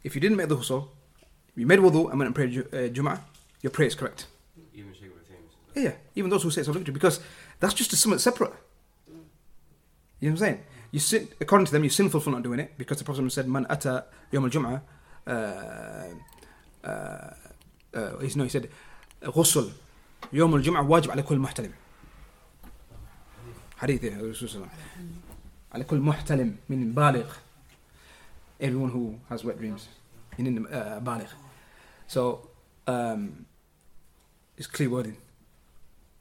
[0.03, 0.89] if you didn't make the ghusl,
[1.55, 3.21] you made wudu and went and prayed uh, Jum'ah,
[3.61, 4.29] your prayer is correct.
[4.75, 4.95] even.
[5.75, 7.21] Yeah, yeah, even those who say it's obligatory, because
[7.61, 8.53] that's just a something separate.
[9.09, 9.21] You know
[10.21, 10.61] what I'm saying?
[10.91, 13.47] You sin, according to them, you're sinful for not doing it, because the Prophet said,
[13.49, 14.81] "Man ata yom al jum'ah."
[15.27, 17.35] Uh, uh,
[17.95, 18.69] uh, he's- no, he said,
[19.25, 19.71] "Ghusl
[20.33, 21.73] yom al jum'ah wajib ala kull muhtalim."
[23.77, 24.71] Hadith yeah, Rasul sallam.
[25.73, 27.27] Ala kull muhtalim, meaning baligh.
[28.61, 29.89] Everyone who has wet dreams.
[30.39, 31.29] You need uh, baligh.
[32.07, 32.49] So
[32.87, 33.45] um,
[34.57, 35.17] it's clear wording.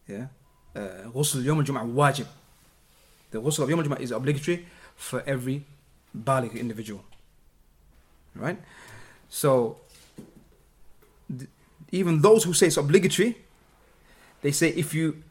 [0.08, 0.28] Yeah.
[0.76, 2.26] Uh, ghusl yawm al-jum'ah wajib.
[3.30, 4.66] The ghusl of yawm al-jum'ah is obligatory
[4.96, 5.64] for every
[6.18, 7.04] baligh individual.
[8.36, 8.58] Right?
[9.30, 9.91] So th-
[11.92, 13.38] even those who say it's obligatory,
[14.42, 15.24] they say if you,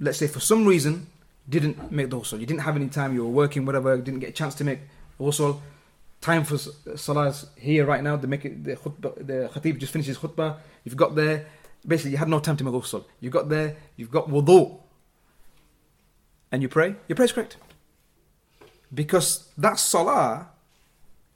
[0.00, 1.06] let's say for some reason,
[1.48, 4.32] didn't make the you didn't have any time, you were working, whatever, didn't get a
[4.32, 4.80] chance to make
[5.20, 5.60] ghusl,
[6.20, 9.78] time for s- salah is here right now, the, make it, the, khutbah, the khatib
[9.78, 11.46] just finishes khutbah, you've got there,
[11.86, 13.04] basically you had no time to make ghusl.
[13.20, 14.80] You got there, you've got wudu,
[16.50, 17.58] and you pray, your prayer is correct.
[18.92, 20.48] Because that salah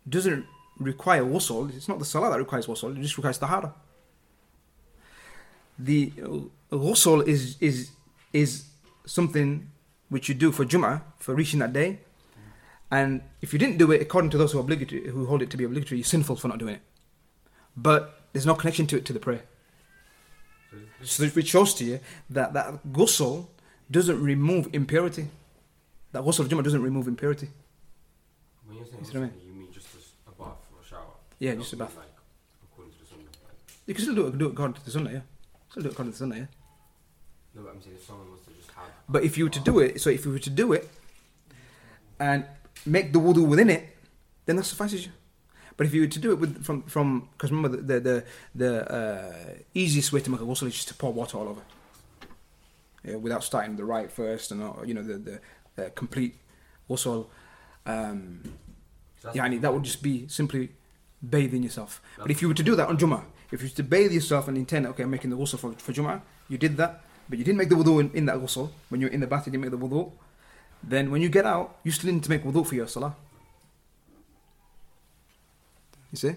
[0.08, 0.46] doesn't
[0.78, 3.74] require ghusl, it's not the salah that requires ghusl, it just requires tahara.
[5.78, 6.10] The
[6.72, 7.90] ghusl is, is,
[8.32, 8.64] is
[9.06, 9.70] something
[10.08, 12.00] which you do for Jum'ah, for reaching that day,
[12.90, 15.56] and if you didn't do it, according to those who, obligatory, who hold it to
[15.56, 16.82] be obligatory, you're sinful for not doing it.
[17.76, 19.42] But there's no connection to it to the prayer.
[21.02, 22.00] So which shows to you
[22.30, 23.46] that that ghusl
[23.90, 25.28] doesn't remove impurity.
[26.12, 27.48] That ghusl of Jummah doesn't remove impurity.
[28.66, 29.86] when you're saying You see what I ghusl, you mean just
[30.26, 31.12] a, bath or a shower?
[31.38, 31.96] Yeah, just a bath.
[31.96, 32.06] Like,
[32.64, 33.22] according to the sunnah.
[33.22, 35.20] Like, You can still do it, do it according to the sunnah, yeah.
[35.78, 36.46] Still do it according to the sunnah, yeah.
[37.54, 38.86] no, but I'm saying if someone was to just have.
[39.08, 40.90] But if you were to do it, so if you were to do it
[42.18, 42.44] and
[42.84, 43.96] make the wudu within it,
[44.46, 45.12] then that suffices you.
[45.76, 48.24] But if you were to do it with from from because remember the the the,
[48.56, 49.34] the uh,
[49.72, 51.62] easiest way to make a ghusl is just to pour water all over,
[53.04, 55.40] yeah, without starting the right first and uh, you know the the,
[55.76, 56.34] the complete
[56.90, 57.26] ghusl.
[57.86, 58.42] Um,
[59.32, 60.70] Yeah, what- that would just be simply
[61.22, 62.00] bathing yourself.
[62.18, 64.86] But if you were to do that on Jummah, if you bathe yourself and intend,
[64.88, 67.68] okay, I'm making the ghusl for, for Jummah, you did that, but you didn't make
[67.68, 69.78] the wudu in, in that ghusl, when you're in the bath, you didn't make the
[69.78, 70.12] wudu,
[70.82, 73.14] then when you get out, you still need to make wudu for your salah.
[76.12, 76.36] You see?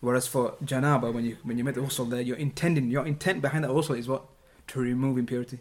[0.00, 3.40] Whereas for janaba, when you when you make the ghusl there, you're intending, your intent
[3.40, 4.24] behind that ghusl is what?
[4.68, 5.58] To remove impurity.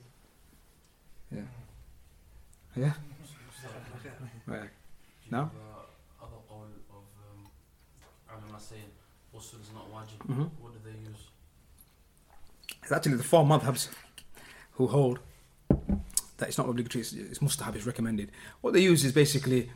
[1.32, 1.42] Yeah.
[2.76, 2.94] Yeah?
[4.46, 4.60] Right.
[4.64, 4.68] Do
[5.26, 5.38] you No?
[5.38, 7.48] have, uh, other qawl of um,
[8.30, 8.92] ulama saying
[9.44, 10.18] ghusl is not wajib?
[10.28, 10.50] Mhm.
[10.62, 11.28] What do they use?
[12.82, 13.90] It's actually the four madhabs
[14.74, 15.20] who hold
[16.38, 18.32] that it's not obligatory, it's, it's mustahab, it's recommended.
[18.62, 19.70] What they use is basically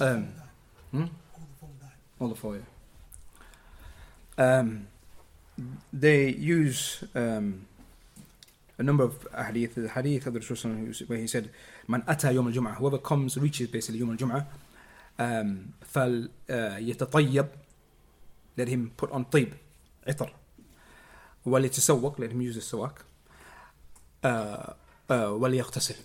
[0.00, 0.28] um,
[0.90, 1.04] hmm?
[2.18, 2.62] all the four, yeah.
[4.38, 4.86] Um,
[5.92, 7.66] they use um,
[8.78, 9.74] a number of hadith.
[9.74, 11.50] The hadith of the Rasul sallallahu alaihi wasallam where he said,
[11.86, 14.46] "Man ata yom al Jum'ah, whoever comes reaches basically yom al jum'ah,
[15.18, 17.48] um, fal uh, yatatayyab,
[18.59, 19.53] let him put on طيب,
[20.07, 20.31] عطر,
[21.45, 23.03] وليتسوق, let him use the sawak,
[24.23, 24.73] uh,
[25.09, 25.95] uh, وليغتسل,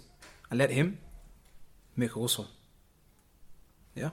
[0.51, 0.99] and let him
[1.97, 2.47] make a ghusl.
[3.95, 4.11] Yeah.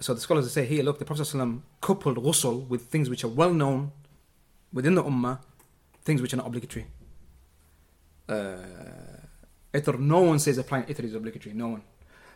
[0.00, 3.28] So the scholars say here, look, the Prophet ﷺ coupled ghusl with things which are
[3.28, 3.92] well known
[4.72, 5.38] within the ummah,
[6.02, 6.86] things which are not obligatory.
[8.26, 8.56] Uh,
[9.74, 11.54] itr, no one says applying itr is obligatory.
[11.54, 11.82] No one.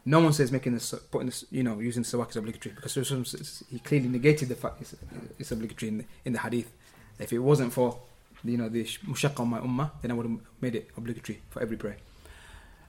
[0.09, 3.77] No one says making this, putting this, you know, using siwak is obligatory because he
[3.77, 4.95] clearly negated the fact it's,
[5.37, 6.71] it's obligatory in the, in the hadith.
[7.19, 7.95] If it wasn't for,
[8.43, 11.61] you know, the mushaqqa on my ummah, then I would have made it obligatory for
[11.61, 11.97] every prayer.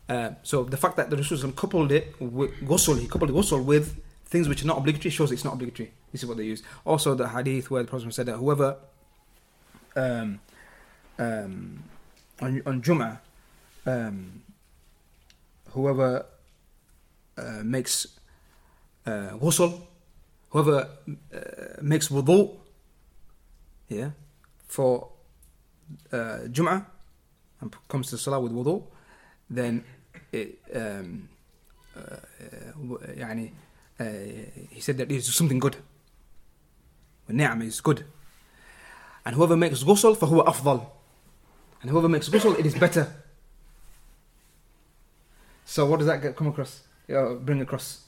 [0.09, 4.03] Uh, so the fact that the Rasul coupled it with ghusl, he coupled ghusl with
[4.25, 5.93] things which are not obligatory shows it's not obligatory.
[6.13, 6.63] This is what they use.
[6.87, 8.79] Also, the hadith where the Prophet said that whoever
[9.95, 10.41] um,
[11.19, 11.85] um,
[12.41, 13.19] on on Jum'ah,
[13.85, 14.43] um,
[15.73, 16.25] whoever
[17.64, 18.08] makes
[19.06, 19.82] uh, ghusl,
[20.50, 20.90] whoever
[21.34, 22.58] uh, makes wudu,
[23.90, 24.12] yeah,
[24.68, 25.10] for
[26.12, 26.86] uh, Jum'ah
[27.62, 28.84] and comes to Salah with wudu,
[29.50, 29.84] then
[30.32, 31.30] it, um,
[31.96, 33.52] uh, uh, يعني,
[34.00, 34.04] uh,
[34.72, 35.78] he said that it is something good.
[37.28, 38.06] Ni'am is good.
[39.26, 40.86] And whoever makes ghusl, فهو أفضل.
[41.82, 43.12] And whoever makes ghusl, it is better.
[45.66, 46.82] So what does that get, come across?
[47.11, 48.07] Uh, bring across?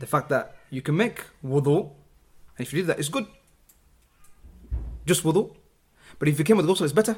[0.00, 1.90] The fact that you can make wudu,
[2.56, 3.26] and if you did that, it's good.
[5.06, 5.54] Just wudu.
[6.18, 7.16] But if you came with ghusl, it's better.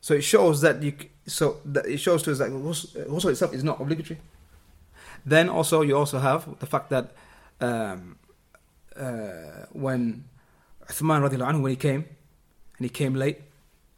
[0.00, 0.94] So it shows that you.
[1.26, 4.18] So that it shows to us that ghusl ghusl itself is not obligatory.
[5.24, 7.12] Then also you also have the fact that
[7.60, 8.16] um,
[8.96, 10.24] uh, when
[10.88, 12.04] Uthman radiallahu anhu when he came
[12.78, 13.40] and he came late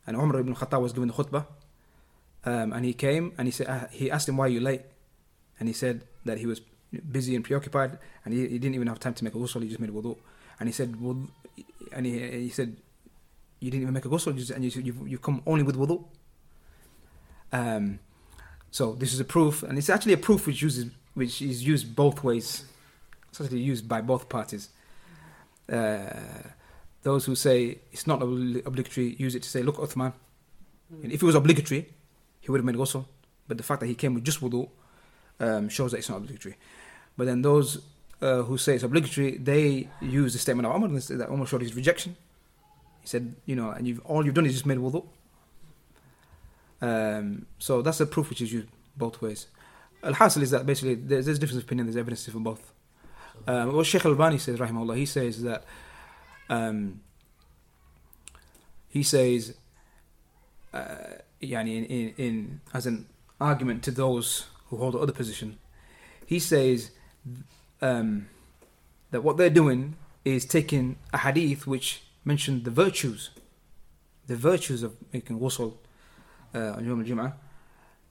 [0.07, 1.47] and Umar ibn Khattab was giving the khutbah
[2.45, 4.83] um, and he came and he said uh, he asked him why are you late
[5.59, 6.61] and he said that he was
[7.11, 9.69] busy and preoccupied and he, he didn't even have time to make a ghusl he
[9.69, 10.17] just made wudu
[10.61, 10.95] and he said
[11.93, 12.77] and he, he said
[13.61, 15.77] you didn't even make a ghusl you just- and you you've, you've come only with
[15.77, 16.05] wudu
[17.53, 17.99] um,
[18.71, 21.95] so this is a proof and it's actually a proof which uses which is used
[21.95, 22.65] both ways
[23.29, 24.69] It's actually used by both parties.
[25.69, 26.49] Uh,
[27.03, 30.13] those who say it's not obligatory use it to say, look, Uthman,
[30.93, 31.05] Mm.
[31.05, 31.83] and if it was obligatory,
[32.41, 33.07] he would have made ghusl.
[33.49, 34.69] But the fact that he came with just wudu
[35.43, 36.57] um, shows that it's not obligatory.
[37.17, 37.83] But then those
[38.23, 41.75] uh, who say it's obligatory, they use the statement of Umar, that Umar showed his
[41.75, 42.17] rejection.
[43.01, 45.05] He said, you know, and you've, all you've done is just made wudu.
[46.81, 49.49] Um, so that's a proof which is used both ways.
[50.03, 52.73] Al-Hasil is that basically there's, there's difference of opinion, there's evidence for both.
[53.47, 55.65] Um, what Sheikh Albani says, rahimahullah, he says that
[56.49, 57.01] um,
[58.89, 59.55] he says,
[60.73, 63.07] uh, yani in, in, in as an
[63.41, 65.59] argument to those who hold the other position,
[66.27, 66.93] he says
[67.83, 68.27] um,
[69.11, 73.29] that what they're doing is taking a hadith which mentioned the virtues,
[74.29, 75.75] the virtues of making ghusl
[76.55, 77.35] uh, on Yom al-Jum'ah,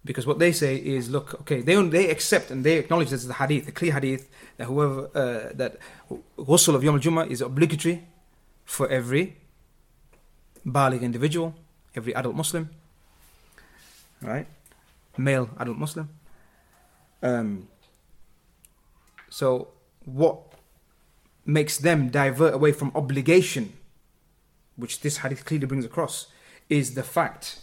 [0.06, 3.28] because what they say is, look, okay, they they accept and they acknowledge this is
[3.28, 5.78] the hadith, the clear hadith that whoever uh, that
[6.38, 8.06] ghusl of Yom al-Jum'ah is obligatory
[8.66, 9.36] for every
[10.64, 11.56] baligh individual,
[11.96, 12.70] every adult Muslim,
[14.22, 14.46] right?
[15.18, 16.10] Male adult Muslim.
[17.22, 17.68] Um,
[19.30, 19.70] so
[20.06, 20.40] what
[21.46, 23.74] makes them divert away from obligation,
[24.76, 26.28] which this hadith clearly brings across,
[26.70, 27.60] is the fact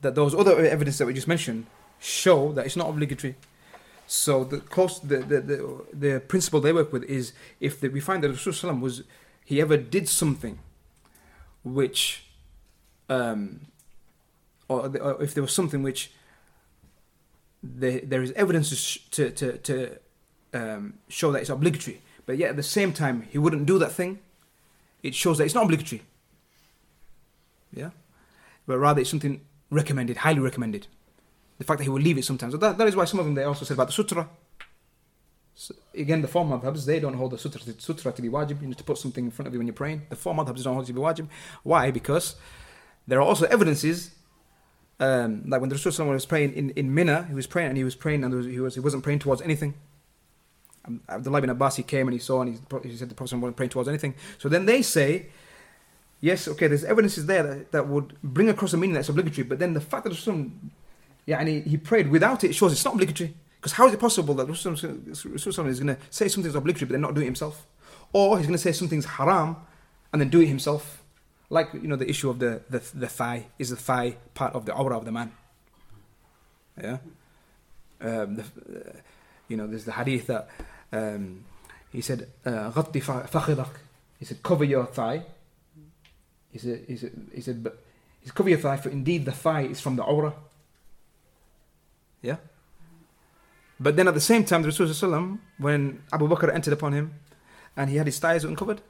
[0.00, 1.66] that those other evidence that we just mentioned
[1.98, 3.36] show that it's not obligatory.
[4.06, 8.00] So the close the the, the, the principle they work with is if the, we
[8.00, 9.02] find that Rasulullah was
[9.44, 10.58] he ever did something
[11.64, 12.24] which
[13.08, 13.60] um
[14.68, 16.12] or, or if there was something which
[17.78, 19.98] the, there is evidence to sh- to to, to
[20.54, 23.92] um, show that it's obligatory, but yet at the same time he wouldn't do that
[23.92, 24.18] thing.
[25.02, 26.02] It shows that it's not obligatory.
[27.72, 27.90] Yeah,
[28.66, 29.40] but rather it's something
[29.70, 30.86] recommended, highly recommended.
[31.58, 32.52] The fact that he will leave it sometimes.
[32.52, 34.28] So that, that is why some of them they also said about the sutra.
[35.54, 38.60] So again, the four madhabs, they don't hold the sutra, the sutra to be wajib.
[38.60, 40.02] You need to put something in front of you when you're praying.
[40.10, 41.28] The four madhabs don't hold it to be wajib.
[41.62, 41.90] Why?
[41.90, 42.36] Because
[43.06, 44.10] there are also evidences,
[44.98, 47.84] um, like when the Rasul was praying in, in Mina, he was praying and he
[47.84, 49.74] was praying and was, he, was, he wasn't praying towards anything.
[50.86, 53.36] Um, Abdullah ibn Abbas, he came and he saw and he, he said the Prophet
[53.36, 54.14] wasn't praying towards anything.
[54.38, 55.26] So then they say,
[56.20, 59.58] yes, okay, there's evidences there that, that would bring across a meaning that's obligatory, but
[59.58, 60.46] then the fact that Rasul,
[61.26, 63.34] yeah, and he, he prayed without it shows it's not obligatory.
[63.56, 67.00] Because how is it possible that Rasul is going to say something's obligatory but then
[67.00, 67.66] not do it himself?
[68.12, 69.56] Or he's going to say something's haram
[70.12, 71.02] and then do it himself?
[71.48, 74.66] like you know the issue of the the, the thigh is the thigh part of
[74.66, 75.32] the aura of the man.
[76.80, 76.98] Yeah?
[78.00, 78.92] Um, the, uh,
[79.48, 80.48] you know there's the hadith that
[80.92, 81.44] um,
[81.90, 82.70] he said uh,
[84.18, 85.22] he said cover your thigh.
[86.52, 87.82] He said he said, he said but
[88.20, 90.34] he said, cover your thigh for indeed the thigh is from the aura.
[92.22, 92.36] Yeah?
[93.78, 97.14] But then at the same time the Rasulullah when Abu Bakr entered upon him
[97.76, 98.80] and he had his thighs uncovered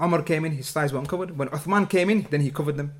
[0.00, 1.36] Umar came in, his thighs were uncovered.
[1.38, 2.92] When Uthman came in, then he covered them.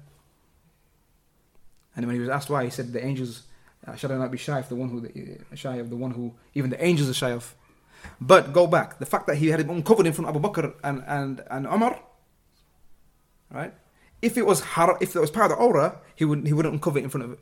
[1.96, 3.42] And when he was asked why, he said, the angels,
[3.86, 6.12] uh, should I not be shy of the one who, uh, shy of the one
[6.12, 7.54] who, even the angels are shy of.
[8.20, 10.74] But go back, the fact that he had it uncovered in front of Abu Bakr
[10.82, 12.00] and, and, and Umar,
[13.50, 13.72] right?
[14.20, 16.74] If it was har- if it was part of the aura, he wouldn't he wouldn't
[16.74, 17.38] uncover it in front of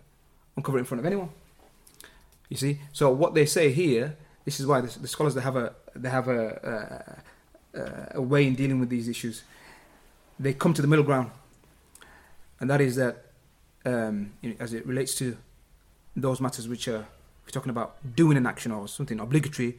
[0.57, 1.31] uncover it in front of anyone.
[2.49, 5.57] You see, so what they say here, this is why the, the scholars they have
[5.57, 7.23] a they have a,
[7.75, 9.45] a a way in dealing with these issues.
[10.39, 11.31] They come to the middle ground,
[12.61, 13.25] and that is that
[13.85, 15.37] um, as it relates to
[16.17, 17.07] those matters which are
[17.45, 19.79] we're talking about doing an action or something obligatory.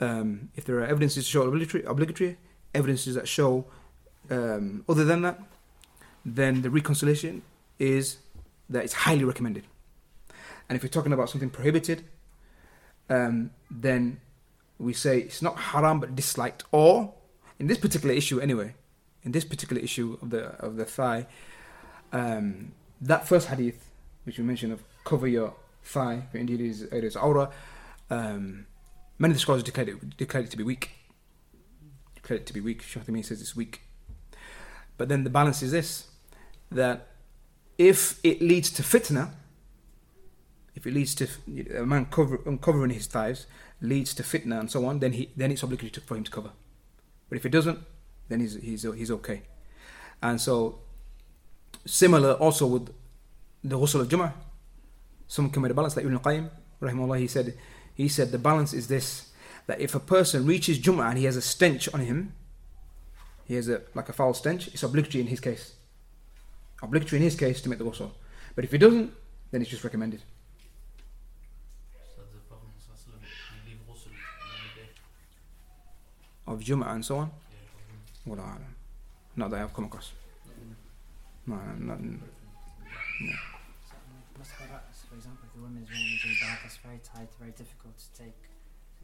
[0.00, 2.36] Um, if there are evidences to show obligatory, obligatory
[2.74, 3.66] evidences that show
[4.30, 5.40] um, other than that,
[6.24, 7.42] then the reconciliation
[7.78, 8.18] is
[8.70, 9.64] that it's highly recommended.
[10.68, 12.04] And if you're talking about something prohibited,
[13.08, 14.20] um, then
[14.78, 16.64] we say it's not haram but disliked.
[16.72, 17.14] Or
[17.58, 18.74] in this particular issue, anyway,
[19.22, 21.26] in this particular issue of the of the thigh,
[22.12, 23.88] um, that first hadith
[24.24, 27.50] which we mentioned of cover your thigh, for indeed it is, it is aura.
[28.10, 28.66] Um,
[29.18, 30.90] many of the scholars declared it, declared it to be weak.
[32.14, 32.82] Declared it to be weak.
[32.82, 33.80] Shahtami says it's weak.
[34.98, 36.08] But then the balance is this:
[36.70, 37.08] that
[37.78, 39.30] if it leads to fitna,
[40.74, 41.28] if it leads to
[41.74, 43.46] a man cover, uncovering his thighs,
[43.80, 46.30] leads to fitna and so on, then he then it's obligatory to- for him to
[46.30, 46.50] cover.
[47.28, 47.78] But if it doesn't,
[48.28, 49.42] then he's he's he's okay.
[50.22, 50.80] And so,
[51.86, 52.92] similar also with
[53.62, 54.32] the ghusl of Jum'ah.
[55.26, 56.50] Someone can make a balance, like Ibn Qayyim,
[56.80, 57.54] rahimahullah, he said,
[57.94, 59.32] he said the balance is this:
[59.66, 62.32] that if a person reaches Jum'ah and he has a stench on him,
[63.44, 65.74] he has a like a foul stench, it's obligatory in his case.
[66.82, 68.10] Obligatory in his case to make the ghusl.
[68.54, 69.12] But if he doesn't,
[69.50, 70.22] then it's just recommended.
[72.14, 73.20] So the Prophet ﷺ,
[73.64, 74.14] he leave ghusl on
[74.60, 74.88] any day.
[76.52, 77.30] Of Jum'ah and so on.
[78.26, 78.60] A'lam.
[79.36, 80.12] Not that I've come across.
[81.46, 83.94] No, not, So,
[84.36, 87.52] Masah al-Ra's, for example, if the woman is wearing a jilbab, that's very tight, very
[87.52, 88.36] difficult to take.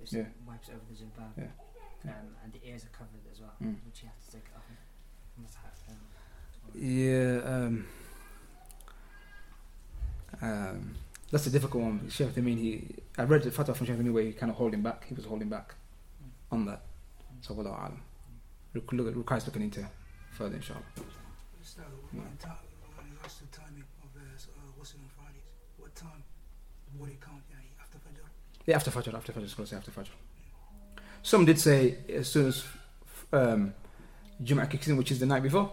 [0.05, 0.27] She Yeah.
[0.47, 1.33] wipes over the jilbab.
[1.39, 2.11] Yeah.
[2.13, 3.77] Um, and the ears are covered as well, Mm.
[3.87, 4.63] which you have to take off.
[4.69, 5.97] Um,
[6.75, 7.87] Yeah, um,
[10.43, 10.95] um,
[11.31, 12.11] that's a difficult one.
[12.11, 15.05] Sheikh Tamim, he, I read the fatwa from Sheikh where he kind of holding back.
[15.07, 15.75] He was holding back
[16.51, 16.83] on that.
[17.45, 17.99] So, wallahu a'lam.
[18.73, 19.87] Look, look, requires looking into
[20.33, 20.81] further, inshallah.
[21.61, 22.21] It's not Yeah.
[22.41, 22.57] time.
[22.97, 25.43] When regards to timing of uh, uh, what's on Fridays?
[25.77, 26.25] What time
[26.99, 27.43] would it count?
[27.51, 28.25] Yeah, after Fajr.
[28.65, 30.09] Yeah, after Fajr, after Fajr, it's going to say after Fajr.
[31.23, 32.65] Some did say as soon as
[33.35, 33.75] um,
[34.43, 35.71] Jum'ah kicks in, which is the night before.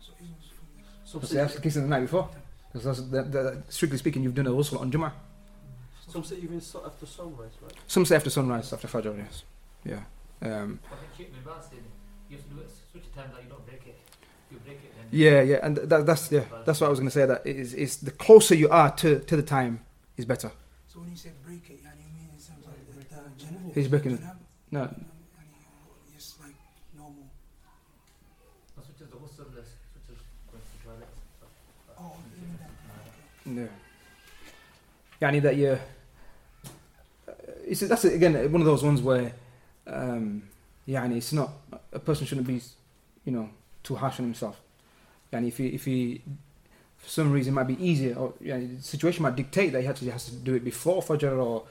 [0.00, 2.30] So even from Some say, it actually kicks in the night before.
[2.72, 5.12] Because that's, that, that, strictly speaking, you've done a ghusl on Jum'ah.
[6.08, 7.74] some say even so after sunrise, right?
[7.86, 9.44] Some say after sunrise, after Fajr, yes.
[9.84, 10.00] Yeah.
[10.40, 11.78] Um, But then Sheikh Bin Baz said
[12.28, 13.98] you have to do it switch a time that you don't break it.
[14.50, 16.98] If you break it, then Yeah, yeah, and that, that's yeah, that's what I was
[17.00, 17.26] gonna say.
[17.26, 19.80] That is, is the closer you are to, to the time
[20.16, 20.50] is better.
[20.86, 23.74] So when you say break it, you mean in terms of the, the janab?
[23.74, 24.20] He's breaking it.
[24.70, 25.04] No, yani,
[26.16, 26.54] just like
[26.96, 27.24] normal.
[28.76, 31.08] no, switch is the ghusl, the switch is going to the toilet.
[31.98, 32.70] Oh, even that.
[33.50, 33.70] Okay.
[35.20, 35.28] yeah.
[35.30, 35.78] Yani that you.
[37.26, 37.32] Uh,
[37.66, 39.32] it's that's again one of those ones where,
[39.88, 40.42] um,
[40.86, 41.50] yani it's not
[41.92, 42.60] a person shouldn't be,
[43.24, 43.48] you know,
[43.82, 44.60] too harsh on himself.
[45.32, 46.22] And if he if he,
[46.96, 49.98] for some reason, it might be easier or the situation might dictate that he has
[50.00, 51.64] to, has do it before Fajr or,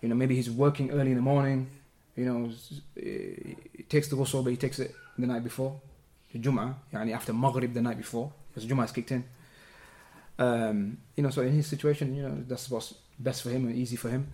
[0.00, 1.68] you know, maybe he's working early in the morning.
[2.16, 2.50] You know,
[2.94, 5.80] he he takes the ghusl, but he takes it the night before,
[6.32, 9.24] the Jum'ah, yani after Maghrib the night before, because Jum'ah is kicked in.
[10.38, 13.76] Um, you know, so in his situation, you know, that's what's best for him and
[13.76, 14.28] easy for him.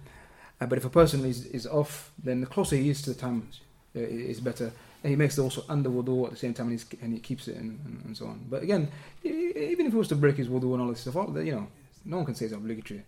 [0.63, 3.19] Uh, but if a person is, is off, then the closer he is to the
[3.19, 3.49] time,
[3.97, 4.71] uh, is better.
[5.03, 7.49] And he makes also under wudu at the same time, and, he's, and he keeps
[7.49, 8.47] it and, and, and so on.
[8.49, 8.89] But again,
[9.25, 11.67] even if he was to break his wudu and all this stuff, all, you know,
[12.05, 13.03] no one can say it's obligatory.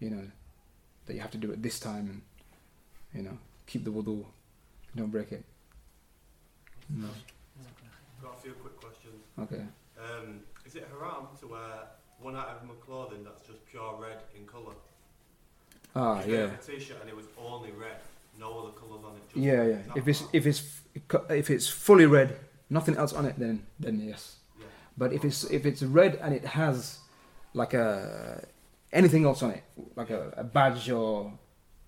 [0.00, 0.22] You know,
[1.06, 2.22] that you have to do it this time, and
[3.14, 4.24] you know, keep the wudu,
[4.96, 5.44] don't break it.
[6.88, 7.08] No.
[8.22, 9.22] Got a few quick questions.
[9.38, 9.62] Okay.
[9.98, 11.74] Um, is it haram to wear
[12.20, 14.74] one item of clothing that's just pure red in colour?
[15.94, 16.50] Ah, yeah.
[16.52, 17.96] A t-shirt and it was only red,
[18.38, 19.22] no other colours on it.
[19.28, 19.78] Just Yeah, yeah.
[19.96, 20.80] If it's if it's
[21.30, 22.36] if it's fully red,
[22.70, 24.36] nothing else on it, then then yes.
[24.58, 24.66] Yeah.
[24.96, 26.98] But if it's if it's red and it has
[27.54, 28.46] like a
[28.92, 29.64] anything else on it,
[29.96, 31.32] like a, a badge or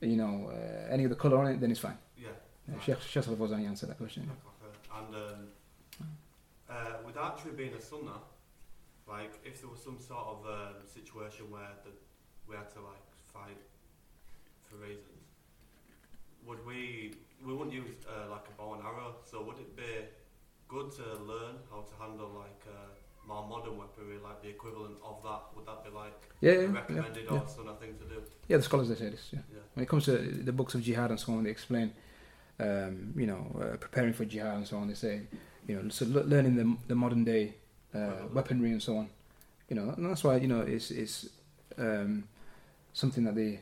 [0.01, 1.98] you know uh, any other color on it, then it's fine.
[2.16, 2.28] Yeah.
[2.68, 2.81] Yeah.
[2.81, 4.31] Sheikh Sheikh Saleh al-Fawzan answered that question.
[4.97, 5.48] And um,
[6.68, 6.74] uh,
[7.06, 8.20] with archery being a sunnah,
[9.09, 11.90] like if there was some sort of um, situation where the,
[12.47, 13.59] we had to like fight
[14.70, 15.22] for reasons,
[16.47, 17.14] would we?
[17.44, 19.14] We wouldn't use uh, like a bow and arrow.
[19.24, 19.92] So would it be
[20.68, 22.90] good to learn how to handle like uh,
[23.26, 25.40] more modern weaponry, like the equivalent of that?
[25.56, 27.38] Would that be like Yeah, yeah, yeah, recommended yeah.
[27.38, 28.22] or sunnah thing to do?
[28.48, 29.28] Yeah, the scholars they say this.
[29.32, 29.40] Yeah.
[29.52, 29.60] Yeah.
[29.74, 31.92] When it comes to the books of jihad and so on, they explain,
[32.59, 34.88] um, you know, uh, preparing for jihad and so on.
[34.88, 35.22] They say,
[35.66, 37.55] you know, so le- learning the the modern day
[37.94, 39.09] uh, weaponry and so on.
[39.68, 41.28] You know, and that's why you know it's it's
[41.78, 42.24] um,
[42.92, 43.59] something that the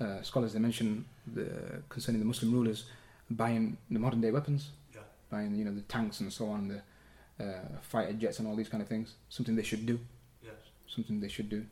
[0.00, 1.04] uh, scholars they mention
[1.34, 2.84] the, concerning the Muslim rulers
[3.30, 5.00] buying the modern day weapons, Yeah.
[5.30, 6.80] buying you know the tanks and so on, the
[7.44, 9.14] uh, fighter jets and all these kind of things.
[9.28, 9.98] Something they should do.
[10.42, 10.54] Yes.
[10.88, 11.64] Something they should do.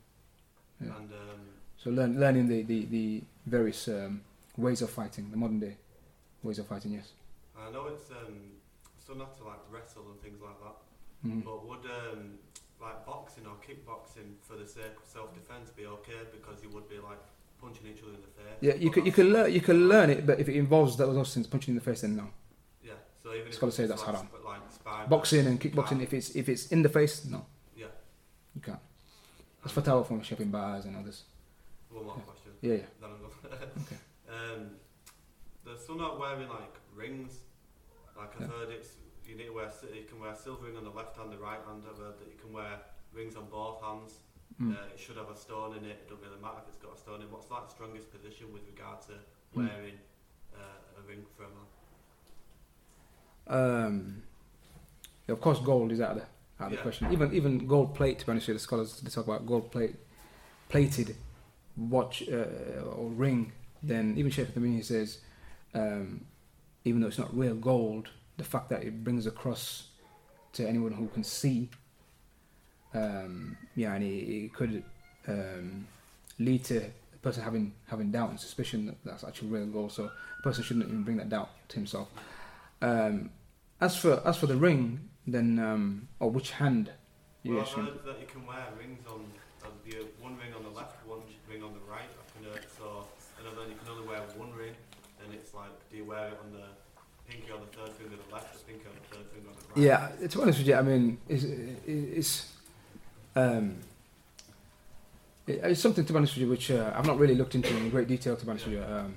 [0.81, 0.95] Yeah.
[0.97, 1.41] And um,
[1.77, 4.21] So learn, learning the, the, the various um,
[4.57, 5.77] ways of fighting, the modern day
[6.43, 7.11] ways of fighting, yes.
[7.57, 10.77] I know it's um, not to like wrestle and things like that.
[11.27, 11.43] Mhm.
[11.43, 12.39] But would um,
[12.81, 16.21] like boxing or kickboxing for the sake of self-defense be okay?
[16.31, 17.19] Because you would be like
[17.61, 18.57] punching each other in the face.
[18.61, 20.95] Yeah, you But can you can learn you can learn it, but if it involves
[20.97, 22.27] those those things, punching in the face, then no.
[22.83, 22.93] Yeah.
[23.23, 24.27] So even if Scholars say it's that's like, haram.
[24.31, 27.45] sp- Like sparring, Boxing and kickboxing, if it's if it's in the face, no,
[27.75, 27.87] Yeah.
[28.55, 28.79] you can't.
[29.63, 31.23] That's And fatwa from bin Baz and others.
[31.89, 32.23] One more Yeah.
[32.23, 32.51] question.
[32.61, 32.85] Yeah, yeah.
[33.01, 33.19] Then I'm.
[33.83, 33.97] Okay.
[34.29, 34.61] Um,
[35.65, 37.39] the sunnah wearing like rings.
[38.17, 38.47] Like I've Yeah.
[38.47, 38.89] heard it's
[39.27, 41.61] you need to wear you can wear silver ring on the left hand, the right
[41.67, 41.83] hand.
[41.89, 42.79] I've heard that you can wear
[43.13, 44.13] rings on both hands.
[44.61, 44.73] Mm.
[44.73, 46.03] Uh, it should have a stone in it.
[46.03, 47.27] It doesn't really matter if it's got a stone in.
[47.27, 47.31] It.
[47.31, 49.67] What's like the strongest position with regard to Mm.
[49.67, 49.99] wearing
[50.53, 51.47] uh, a ring from?
[53.47, 53.85] a?
[53.85, 54.21] Um,
[55.27, 56.23] yeah, of course, gold is out of the
[56.63, 57.11] out of the question.
[57.11, 58.19] Even even gold plate.
[58.19, 59.95] To be honest, with you, the scholars they talk about gold plate,
[60.67, 61.15] plated
[61.77, 63.53] watch uh, or ring.
[63.81, 65.19] Then even Sheikh he says,
[65.73, 66.25] um,
[66.83, 69.87] even though it's not real gold, the fact that it brings across
[70.53, 71.69] to anyone who can see,
[72.93, 74.83] um, yeah, and it, it could
[75.27, 75.87] um,
[76.39, 79.91] lead to a person having having doubt and suspicion that that's actually real gold.
[79.91, 80.09] So
[80.39, 82.09] a person shouldn't even bring that doubt to himself.
[82.81, 83.31] Um,
[83.81, 86.91] as for as for the ring, then um, or which hand
[87.43, 87.85] you well, assume?
[87.85, 89.25] heard that you can wear rings on,
[89.85, 92.03] the, one ring on the left, one ring on the right.
[92.03, 93.07] I can, uh, so,
[93.37, 94.75] and then you can only wear one ring,
[95.23, 96.65] and it's like, do you wear it on the
[97.29, 99.55] pinky on the third finger on the left, the pinky on the third finger on
[99.55, 100.11] the right?
[100.19, 102.53] Yeah, to be honest with you, I mean, it's, it's,
[103.35, 103.77] um,
[105.47, 107.75] it- it's something to be honest with you, which uh, I've not really looked into
[107.75, 108.35] in great detail.
[108.35, 109.15] To be honest with you, um,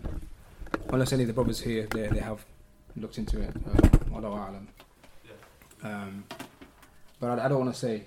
[0.91, 2.45] unless any of the brothers here, they, they have
[2.97, 3.55] looked into it.
[3.67, 4.67] Uh, Allahu a'lam.
[5.25, 5.33] Yeah.
[6.03, 6.25] Um,
[7.21, 8.05] but I, I don't want to say,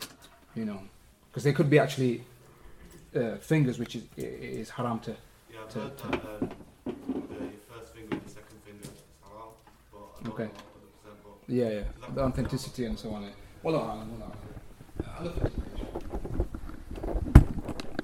[0.55, 0.79] you know,
[1.29, 2.23] because they could be actually
[3.15, 5.11] uh, fingers, which is is haram to.
[5.11, 6.49] Yeah, I've To- heard to- that um,
[6.85, 9.53] the first finger and the second finger is halal,
[9.91, 10.43] but I don't Okay.
[10.43, 11.37] know 100%.
[11.47, 11.83] But Yeah, yeah,
[12.13, 13.29] the authenticity and so on.
[13.63, 14.31] Wallahu a'lam.
[15.03, 15.49] Uh,